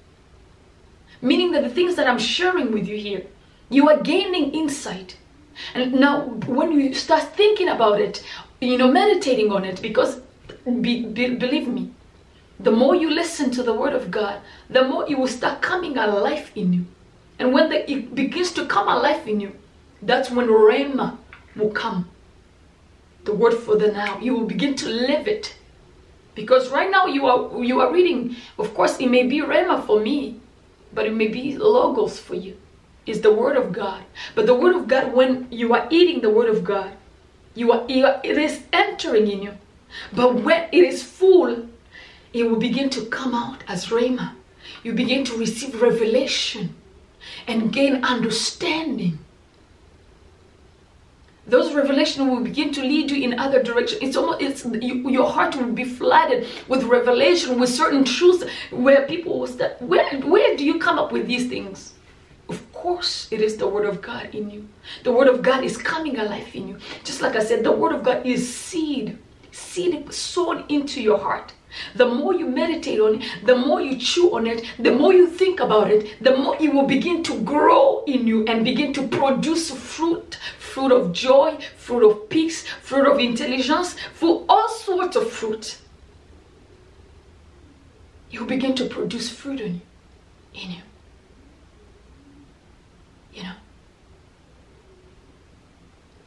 Meaning 1.21 1.53
that 1.53 1.65
the 1.65 1.71
things 1.71 1.97
that 1.97 2.07
I'm 2.07 2.19
sharing 2.19 2.73
with 2.73 2.87
you 2.87 2.97
here, 2.97 3.27
you 3.69 3.89
are 3.89 4.01
gaining 4.01 4.53
insight. 4.53 5.17
And 5.75 5.95
now, 5.95 6.27
when 6.47 6.71
you 6.73 6.95
start 6.95 7.35
thinking 7.35 7.69
about 7.69 8.01
it, 8.01 8.23
you 8.61 8.79
know, 8.79 8.91
meditating 8.91 9.53
on 9.53 9.65
it, 9.65 9.81
because 9.81 10.21
be, 10.81 11.05
be, 11.05 11.35
believe 11.35 11.69
me, 11.69 11.91
the 12.61 12.71
more 12.71 12.95
you 12.95 13.11
listen 13.11 13.51
to 13.53 13.63
the 13.63 13.73
Word 13.75 13.93
of 13.93 14.11
God, 14.11 14.41
the 14.69 14.83
more 14.83 15.09
it 15.09 15.19
will 15.19 15.29
start 15.29 15.63
coming 15.63 15.97
alive 15.97 16.51
in 16.55 16.73
you. 16.73 16.87
And 17.39 17.53
when 17.53 17.69
the, 17.69 17.89
it 17.91 18.15
begins 18.15 18.51
to 18.53 18.67
come 18.67 18.89
alive 18.89 19.29
in 19.29 19.41
you, 19.41 19.53
that's 20.03 20.31
when 20.31 20.49
Rhema 20.49 21.17
will 21.55 21.71
come. 21.71 22.09
The 23.25 23.35
word 23.35 23.55
for 23.55 23.77
the 23.77 23.93
now. 23.93 24.19
You 24.19 24.35
will 24.35 24.47
begin 24.47 24.75
to 24.77 24.89
live 24.89 25.29
it. 25.29 25.55
Because 26.35 26.71
right 26.71 26.91
now 26.91 27.07
you 27.07 27.27
are 27.27 27.63
you 27.63 27.81
are 27.81 27.93
reading, 27.93 28.37
of 28.59 28.75
course, 28.75 28.99
it 28.99 29.09
may 29.09 29.25
be 29.25 29.41
Rhema 29.41 29.85
for 29.85 30.01
me, 30.01 30.41
but 30.95 31.07
it 31.07 31.13
may 31.15 31.29
be 31.29 31.57
logos 31.57 32.19
for 32.19 32.35
you. 32.35 32.57
It's 33.07 33.21
the 33.21 33.33
word 33.33 33.57
of 33.57 33.73
God. 33.73 34.03
But 34.35 34.47
the 34.47 34.55
word 34.55 34.77
of 34.77 34.87
God, 34.87 35.13
when 35.13 35.49
you 35.51 35.75
are 35.75 35.87
eating 35.91 36.21
the 36.21 36.31
word 36.31 36.49
of 36.49 36.63
God, 36.63 36.93
you 37.59 37.73
are, 37.73 37.85
it 37.89 38.39
is 38.39 38.63
entering 38.73 39.29
in 39.31 39.43
you. 39.43 39.55
But 40.13 40.35
when 40.37 40.69
it 40.73 40.85
is 40.85 41.03
full, 41.03 41.69
it 42.33 42.45
will 42.49 42.59
begin 42.59 42.91
to 42.91 43.07
come 43.07 43.35
out 43.35 43.65
as 43.67 43.87
Rhema. 43.87 44.35
You 44.83 44.93
begin 44.93 45.25
to 45.25 45.37
receive 45.37 45.81
revelation 45.81 46.75
and 47.47 47.73
gain 47.73 48.05
understanding 48.05 49.19
those 51.49 51.73
revelations 51.73 52.29
will 52.29 52.41
begin 52.41 52.73
to 52.73 52.83
lead 52.83 53.11
you 53.11 53.23
in 53.25 53.39
other 53.39 53.63
directions. 53.63 54.03
It's 54.03 54.17
almost 54.17 54.43
it's 54.43 54.65
you, 54.67 55.09
your 55.09 55.31
heart 55.31 55.57
will 55.57 55.73
be 55.73 55.85
flooded 55.85 56.47
with 56.69 56.85
revelation, 56.85 57.59
with 57.59 57.71
certain 57.71 58.05
truths, 58.05 58.45
where 58.71 59.07
people 59.07 59.41
will 59.41 59.47
start. 59.47 59.81
Where 59.81 60.05
where 60.21 60.57
do 60.57 60.65
you 60.65 60.79
come 60.79 60.99
up 60.99 61.11
with 61.11 61.27
these 61.27 61.49
things? 61.49 61.95
Of 62.49 62.73
course, 62.73 63.29
it 63.31 63.41
is 63.41 63.57
the 63.57 63.69
word 63.69 63.85
of 63.87 64.01
God 64.01 64.35
in 64.35 64.51
you. 64.51 64.69
The 65.05 65.13
word 65.13 65.29
of 65.29 65.43
God 65.43 65.65
is 65.65 65.77
coming 65.77 66.19
alive 66.19 66.49
in 66.55 66.69
you. 66.69 66.79
Just 67.05 67.21
like 67.21 67.37
I 67.37 67.45
said, 67.45 67.63
the 67.63 67.73
word 67.73 67.93
of 67.93 68.03
God 68.03 68.25
is 68.25 68.53
seed, 68.55 69.19
seed 69.53 70.13
sown 70.13 70.65
into 70.69 71.03
your 71.03 71.19
heart. 71.19 71.53
The 71.95 72.07
more 72.07 72.33
you 72.33 72.47
meditate 72.47 72.99
on 72.99 73.21
it, 73.21 73.45
the 73.45 73.55
more 73.55 73.83
you 73.83 73.99
chew 73.99 74.35
on 74.35 74.47
it, 74.47 74.65
the 74.79 74.93
more 74.93 75.13
you 75.13 75.27
think 75.27 75.61
about 75.61 75.91
it, 75.91 76.23
the 76.25 76.35
more 76.35 76.57
it 76.59 76.73
will 76.73 76.87
begin 76.87 77.23
to 77.25 77.39
grow 77.43 78.03
in 78.07 78.27
you 78.27 78.47
and 78.47 78.65
begin 78.65 78.95
to 78.95 79.07
produce 79.07 79.71
fruit 79.71 80.39
fruit 80.79 80.93
of 80.93 81.13
joy, 81.13 81.59
fruit 81.77 82.09
of 82.09 82.29
peace, 82.29 82.67
fruit 82.67 83.11
of 83.11 83.19
intelligence, 83.19 83.97
fruit, 84.15 84.45
all 84.49 84.69
sorts 84.69 85.17
of 85.17 85.29
fruit. 85.31 85.79
You 88.31 88.45
begin 88.45 88.75
to 88.77 88.85
produce 88.85 89.29
fruit 89.29 89.61
in 89.61 89.75
you. 89.75 89.81
In 90.55 90.71
you. 90.71 90.83
You 93.35 93.43
know. 93.43 93.55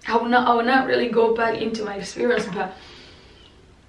I 0.08 0.18
will 0.18 0.30
not 0.30 0.48
I 0.48 0.54
will 0.56 0.64
not 0.64 0.88
really 0.88 1.10
go 1.10 1.36
back 1.36 1.62
into 1.62 1.84
my 1.84 1.96
experience, 1.96 2.46
but 2.54 2.76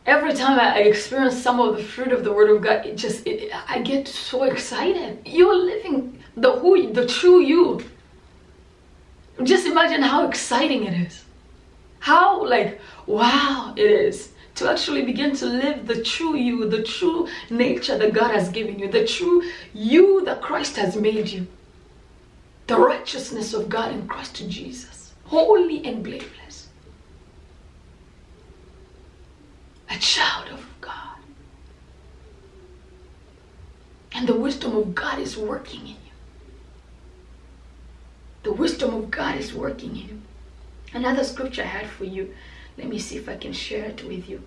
every 0.07 0.35
time 0.35 0.59
I 0.59 0.81
experience 0.81 1.41
some 1.41 1.61
of 1.61 1.77
the 1.77 1.83
fruit 1.83 2.13
of 2.13 2.25
the 2.25 2.33
Word 2.33 2.51
of 2.51 2.63
God, 2.63 2.87
it 2.87 2.97
just 2.97 3.27
it, 3.27 3.51
I 3.69 3.81
get 3.81 4.09
so 4.09 4.45
excited. 4.45 5.21
You're 5.25 5.57
living 5.57 6.23
the 6.37 6.53
who, 6.59 6.93
the 6.93 7.07
true 7.07 7.41
you. 7.41 7.83
Just 9.43 9.67
imagine 9.67 10.03
how 10.03 10.29
exciting 10.29 10.85
it 10.85 10.95
is. 11.07 11.25
How 12.01 12.45
like 12.45 12.81
wow 13.07 13.75
it 13.77 13.91
is 13.91 14.33
to 14.55 14.71
actually 14.71 15.03
begin 15.03 15.35
to 15.37 15.47
live 15.47 15.87
the 15.87 16.03
true 16.03 16.37
you, 16.37 16.69
the 16.69 16.83
true 16.83 17.29
nature 17.51 17.97
that 17.97 18.13
God 18.13 18.33
has 18.33 18.49
given 18.51 18.79
you, 18.79 18.89
the 18.89 19.07
true 19.07 19.43
you 19.73 20.25
that 20.25 20.43
Christ 20.43 20.77
has 20.77 20.95
made 20.95 21.29
you. 21.29 21.47
The 22.67 22.79
righteousness 22.79 23.55
of 23.55 23.69
God 23.69 23.93
in 23.93 24.07
Christ 24.07 24.49
Jesus, 24.49 24.92
holy 25.33 25.83
and 25.87 26.05
blameless. 26.05 26.69
A 29.89 29.99
child 29.99 30.51
of 30.51 30.67
God. 30.83 31.17
And 34.15 34.29
the 34.29 34.35
wisdom 34.37 34.77
of 34.77 34.95
God 34.95 35.19
is 35.19 35.39
working 35.39 35.81
in 35.81 35.87
you. 35.87 36.13
The 38.43 38.53
wisdom 38.53 38.93
of 38.95 39.11
God 39.11 39.39
is 39.39 39.55
working 39.55 39.97
in 39.97 40.09
you. 40.09 40.23
Another 40.93 41.25
scripture 41.25 41.63
I 41.63 41.67
had 41.79 41.87
for 41.89 42.05
you 42.05 42.35
let 42.77 42.89
me 42.89 42.99
see 42.99 43.17
if 43.17 43.29
I 43.29 43.37
can 43.37 43.55
share 43.55 43.85
it 43.85 44.05
with 44.05 44.29
you. 44.29 44.43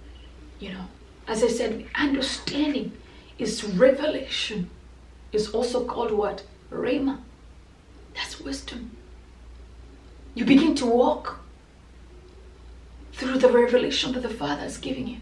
You 0.59 0.73
know, 0.73 0.85
as 1.27 1.43
I 1.43 1.47
said, 1.47 1.85
understanding 1.95 2.91
is 3.39 3.63
revelation. 3.63 4.69
Is 5.31 5.49
also 5.49 5.85
called 5.85 6.11
what? 6.11 6.43
Rhema. 6.71 7.19
That's 8.13 8.39
wisdom. 8.39 8.94
You 10.35 10.45
begin 10.45 10.75
to 10.75 10.85
walk 10.85 11.39
through 13.13 13.39
the 13.39 13.49
revelation 13.49 14.11
that 14.11 14.21
the 14.21 14.29
Father 14.29 14.65
is 14.65 14.77
giving 14.77 15.07
you. 15.07 15.17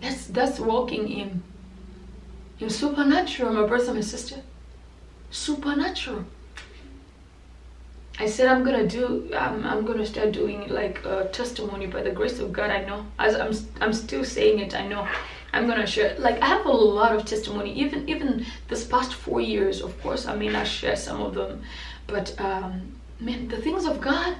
That's 0.00 0.26
that's 0.26 0.58
walking 0.58 1.08
in 1.08 1.42
in 2.58 2.70
supernatural, 2.70 3.52
my 3.52 3.66
brother, 3.66 3.92
my 3.92 4.00
sister. 4.00 4.36
Supernatural. 5.30 6.24
I 8.18 8.26
said 8.26 8.46
I'm 8.48 8.62
gonna 8.64 8.86
do. 8.86 9.30
I'm, 9.36 9.64
I'm 9.64 9.84
gonna 9.84 10.06
start 10.06 10.32
doing 10.32 10.68
like 10.68 11.04
a 11.04 11.28
testimony 11.32 11.86
by 11.86 12.02
the 12.02 12.10
grace 12.10 12.38
of 12.38 12.52
God. 12.52 12.70
I 12.70 12.84
know. 12.84 13.06
As 13.18 13.34
I'm, 13.34 13.52
I'm 13.80 13.92
still 13.92 14.24
saying 14.24 14.58
it. 14.58 14.74
I 14.74 14.86
know. 14.86 15.06
I'm 15.52 15.66
gonna 15.66 15.86
share. 15.86 16.16
Like 16.18 16.40
I 16.40 16.46
have 16.46 16.66
a 16.66 16.72
lot 16.72 17.14
of 17.14 17.24
testimony. 17.24 17.72
Even 17.74 18.08
even 18.08 18.46
this 18.68 18.84
past 18.84 19.14
four 19.14 19.40
years, 19.40 19.80
of 19.82 20.00
course. 20.02 20.26
I 20.26 20.34
may 20.36 20.48
not 20.48 20.66
share 20.66 20.96
some 20.96 21.20
of 21.20 21.34
them, 21.34 21.62
but 22.06 22.38
um, 22.40 22.92
man, 23.24 23.48
the 23.48 23.56
things 23.56 23.84
of 23.86 24.00
God. 24.00 24.36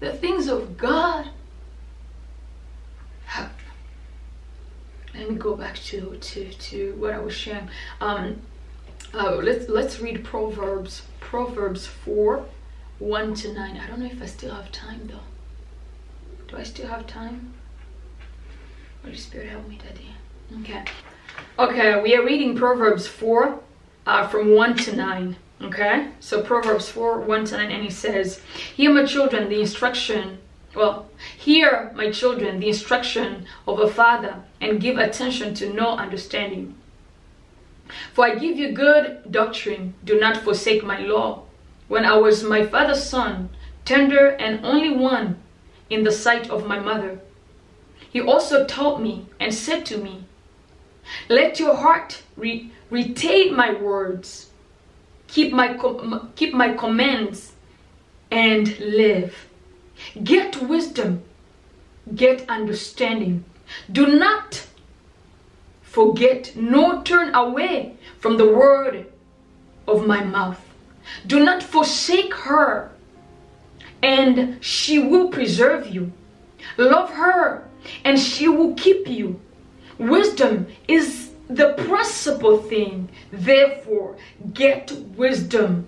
The 0.00 0.12
things 0.12 0.48
of 0.48 0.76
God. 0.76 1.30
Let 5.14 5.28
me 5.28 5.36
go 5.36 5.54
back 5.56 5.76
to 5.76 6.16
to 6.18 6.50
to 6.50 6.94
what 6.94 7.12
I 7.12 7.18
was 7.18 7.34
sharing. 7.34 7.68
Um, 8.00 8.40
uh, 9.12 9.34
let's 9.36 9.68
let's 9.68 10.00
read 10.00 10.24
Proverbs 10.24 11.02
Proverbs 11.18 11.86
4 11.86 12.46
1 13.00 13.34
to 13.34 13.52
9. 13.52 13.76
I 13.76 13.86
don't 13.86 14.00
know 14.00 14.06
if 14.06 14.22
I 14.22 14.26
still 14.26 14.54
have 14.54 14.70
time 14.72 15.08
though. 15.08 15.26
Do 16.48 16.56
I 16.56 16.62
still 16.62 16.88
have 16.88 17.06
time? 17.06 17.54
Holy 19.02 19.16
Spirit, 19.16 19.50
help 19.50 19.68
me, 19.68 19.78
Daddy. 19.82 20.08
Okay. 20.62 20.84
Okay, 21.58 22.00
we 22.00 22.14
are 22.14 22.24
reading 22.24 22.56
Proverbs 22.56 23.06
4 23.06 23.60
uh, 24.06 24.28
from 24.28 24.54
1 24.54 24.76
to 24.76 24.96
9. 24.96 25.36
Okay? 25.62 26.08
So 26.20 26.42
Proverbs 26.42 26.88
4 26.88 27.20
1 27.20 27.44
to 27.46 27.56
9, 27.56 27.70
and 27.70 27.82
he 27.82 27.90
says, 27.90 28.40
Hear, 28.76 28.92
my 28.92 29.04
children, 29.04 29.48
the 29.48 29.60
instruction. 29.60 30.38
Well, 30.74 31.08
hear, 31.36 31.90
my 31.94 32.10
children, 32.10 32.60
the 32.60 32.68
instruction 32.68 33.46
of 33.66 33.80
a 33.80 33.88
father, 33.88 34.42
and 34.60 34.80
give 34.80 34.98
attention 34.98 35.54
to 35.54 35.72
know 35.72 35.96
understanding 35.96 36.76
for 38.12 38.26
I 38.26 38.36
give 38.36 38.56
you 38.58 38.72
good 38.72 39.30
doctrine. 39.30 39.94
Do 40.04 40.18
not 40.18 40.38
forsake 40.38 40.84
my 40.84 41.00
law. 41.00 41.42
When 41.88 42.04
I 42.04 42.16
was 42.16 42.42
my 42.42 42.64
father's 42.64 43.02
son, 43.04 43.50
tender 43.84 44.28
and 44.28 44.64
only 44.64 44.90
one 44.90 45.38
in 45.88 46.04
the 46.04 46.12
sight 46.12 46.48
of 46.50 46.66
my 46.66 46.78
mother, 46.78 47.20
he 47.98 48.20
also 48.20 48.64
taught 48.64 49.02
me 49.02 49.26
and 49.38 49.52
said 49.52 49.84
to 49.86 49.98
me, 49.98 50.24
Let 51.28 51.58
your 51.58 51.76
heart 51.76 52.22
re- 52.36 52.70
retain 52.90 53.56
my 53.56 53.72
words, 53.72 54.49
keep 55.30 55.52
my, 55.52 55.78
keep 56.34 56.52
my 56.54 56.74
commands, 56.74 57.52
and 58.30 58.78
live. 58.78 59.46
Get 60.22 60.62
wisdom, 60.62 61.22
get 62.14 62.48
understanding. 62.48 63.44
Do 63.90 64.06
not 64.06 64.66
forget 65.82 66.52
nor 66.56 67.02
turn 67.02 67.34
away 67.34 67.96
from 68.18 68.36
the 68.36 68.52
word 68.52 69.06
of 69.86 70.06
my 70.06 70.22
mouth. 70.22 70.60
Do 71.26 71.40
not 71.44 71.62
forsake 71.62 72.34
her, 72.34 72.90
and 74.02 74.62
she 74.64 74.98
will 74.98 75.28
preserve 75.28 75.88
you. 75.88 76.12
Love 76.76 77.10
her, 77.10 77.68
and 78.04 78.18
she 78.18 78.48
will 78.48 78.74
keep 78.74 79.08
you. 79.08 79.40
Wisdom 79.98 80.66
is 80.88 81.29
the 81.60 81.74
principal 81.84 82.56
thing. 82.58 83.08
Therefore, 83.30 84.16
get 84.54 84.90
wisdom. 85.16 85.86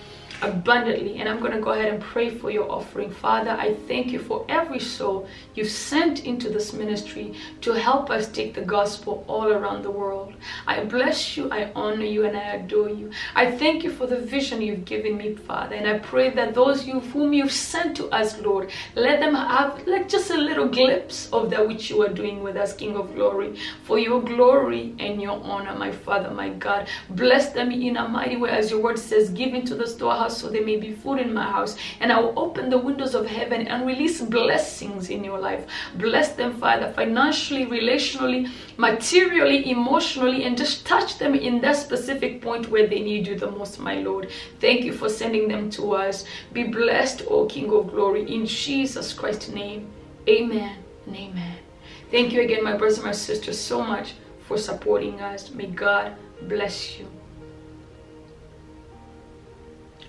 abundantly. 0.43 1.19
And 1.19 1.29
I'm 1.29 1.41
going 1.41 1.53
to 1.53 1.61
go 1.61 1.71
ahead 1.71 1.93
and 1.93 2.03
pray 2.03 2.31
for 2.31 2.51
your 2.51 2.71
offering. 2.71 3.11
Father, 3.11 3.51
I 3.51 3.75
thank 3.89 4.13
you 4.13 4.19
for 4.19 4.45
every 4.49 4.81
soul 4.81 5.29
you've 5.55 5.71
sent 5.71 6.25
into 6.25 6.49
this 6.49 6.73
ministry 6.73 7.35
to 7.61 7.73
help 7.73 8.11
us 8.11 8.29
take 8.29 8.55
the 8.55 8.63
gospel 8.63 9.25
all 9.29 9.49
around 9.53 9.83
the 9.83 9.91
world. 9.91 10.35
I 10.67 10.85
bless 10.85 11.37
you, 11.37 11.49
I 11.51 11.71
honor 11.75 12.05
you, 12.05 12.25
and 12.27 12.37
I 12.37 12.55
adore 12.55 12.89
you. 12.89 13.11
I 13.35 13.51
thank 13.51 13.85
you 13.85 13.91
for 13.91 14.07
the 14.07 14.19
vision 14.19 14.61
you've 14.61 14.85
given 14.85 15.17
me, 15.17 15.35
Father. 15.35 15.77
And 15.77 15.87
I 15.87 15.99
pray 15.99 16.31
that 16.31 16.55
those 16.55 16.87
you 16.87 17.01
whom 17.01 17.33
you've 17.33 17.53
sent 17.53 17.97
to 17.99 18.09
us, 18.09 18.39
Lord, 18.41 18.71
let 18.95 19.21
them 19.21 19.35
have 19.35 19.87
like 19.87 20.09
just 20.09 20.31
a 20.31 20.37
little 20.37 20.69
glimpse 20.69 21.31
of 21.33 21.51
that 21.51 21.67
which 21.67 21.89
you 21.91 22.03
are 22.03 22.09
doing 22.09 22.43
with 22.43 22.57
us, 22.57 22.75
King 22.75 22.97
of 22.97 23.15
glory, 23.15 23.57
for 23.85 23.99
your 23.99 24.21
glory 24.21 24.95
and 24.99 25.23
your 25.23 25.41
honor, 25.45 25.77
my 25.77 25.93
Father, 25.93 26.31
my 26.31 26.49
God. 26.49 26.89
Bless 27.11 27.53
them 27.53 27.71
in 27.71 27.97
a 27.97 28.09
mighty 28.09 28.37
way, 28.37 28.51
as 28.51 28.71
your 28.71 28.81
word 28.81 28.99
says, 28.99 29.31
give 29.31 29.55
into 29.55 29.75
the 29.75 29.87
storehouse 29.87 30.32
so 30.37 30.49
there 30.49 30.65
may 30.65 30.77
be 30.77 30.93
food 30.93 31.19
in 31.19 31.33
my 31.33 31.51
house. 31.51 31.77
And 32.01 32.13
I 32.13 32.21
will 32.21 32.39
open 32.39 32.71
the 32.71 32.79
windows 32.79 33.15
of 33.15 33.27
heaven 33.27 33.67
and 33.69 33.87
release 33.87 34.21
blessings 34.21 35.11
in 35.11 35.25
your 35.25 35.39
life. 35.39 35.67
Bless 35.97 36.33
them, 36.33 36.59
Father, 36.59 36.93
financially, 36.93 37.67
relationally, 37.67 38.51
materially, 38.77 39.71
emotionally, 39.71 40.45
and 40.45 40.57
just 40.57 40.87
touch 40.87 41.19
them 41.19 41.35
in 41.35 41.61
that 41.61 41.77
specific 41.77 42.41
point 42.43 42.69
where 42.71 42.87
they 42.87 43.01
need 43.01 43.27
you 43.27 43.39
the 43.39 43.51
most, 43.51 43.79
my 43.79 43.97
Lord. 43.97 44.31
Thank 44.61 44.85
you 44.85 44.93
for 44.93 45.09
sending 45.09 45.49
them 45.49 45.71
to 45.71 45.93
us. 45.93 46.25
Be 46.53 46.65
blessed, 46.65 47.23
O 47.29 47.47
King 47.47 47.73
of 47.73 47.91
glory, 47.91 48.33
in 48.33 48.47
Jesus 48.47 49.13
Christ's 49.13 49.49
name. 49.49 49.91
Amen 50.29 50.77
and 51.07 51.17
amen. 51.17 51.59
Thank 52.11 52.33
you 52.33 52.43
again, 52.43 52.63
my 52.63 52.77
brothers 52.77 52.99
and 52.99 53.07
my 53.07 53.13
sisters, 53.13 53.59
so 53.59 53.83
much 53.83 54.15
for 54.47 54.59
supporting 54.59 55.21
us. 55.21 55.51
May 55.51 55.67
God 55.67 56.15
bless 56.43 56.99
you. 56.99 57.22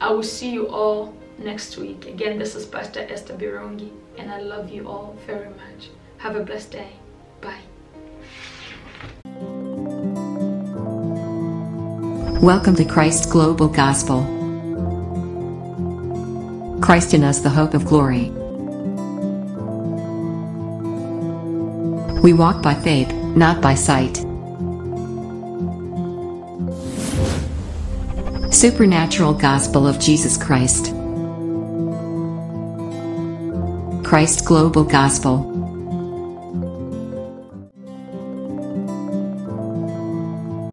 I 0.03 0.11
will 0.11 0.21
see 0.21 0.51
you 0.51 0.67
all 0.67 1.15
next 1.37 1.77
week. 1.77 2.07
Again, 2.07 2.37
this 2.37 2.55
is 2.55 2.65
Pastor 2.65 3.07
Esther 3.09 3.35
Birungi, 3.35 3.89
and 4.17 4.29
I 4.29 4.41
love 4.41 4.69
you 4.69 4.85
all 4.85 5.17
very 5.25 5.47
much. 5.47 5.91
Have 6.17 6.35
a 6.35 6.43
blessed 6.43 6.71
day. 6.71 6.89
Bye. 7.39 7.61
Welcome 12.41 12.75
to 12.75 12.83
Christ 12.83 13.29
Global 13.29 13.69
Gospel. 13.69 14.23
Christ 16.81 17.13
in 17.13 17.23
us, 17.23 17.39
the 17.39 17.49
hope 17.49 17.73
of 17.73 17.85
glory. 17.85 18.29
We 22.19 22.33
walk 22.33 22.61
by 22.61 22.73
faith, 22.73 23.09
not 23.37 23.61
by 23.61 23.75
sight. 23.75 24.25
Supernatural 28.63 29.33
Gospel 29.33 29.85
of 29.85 29.99
Jesus 29.99 30.37
Christ. 30.37 30.93
Christ 34.07 34.45
Global 34.45 34.85
Gospel. 34.85 35.52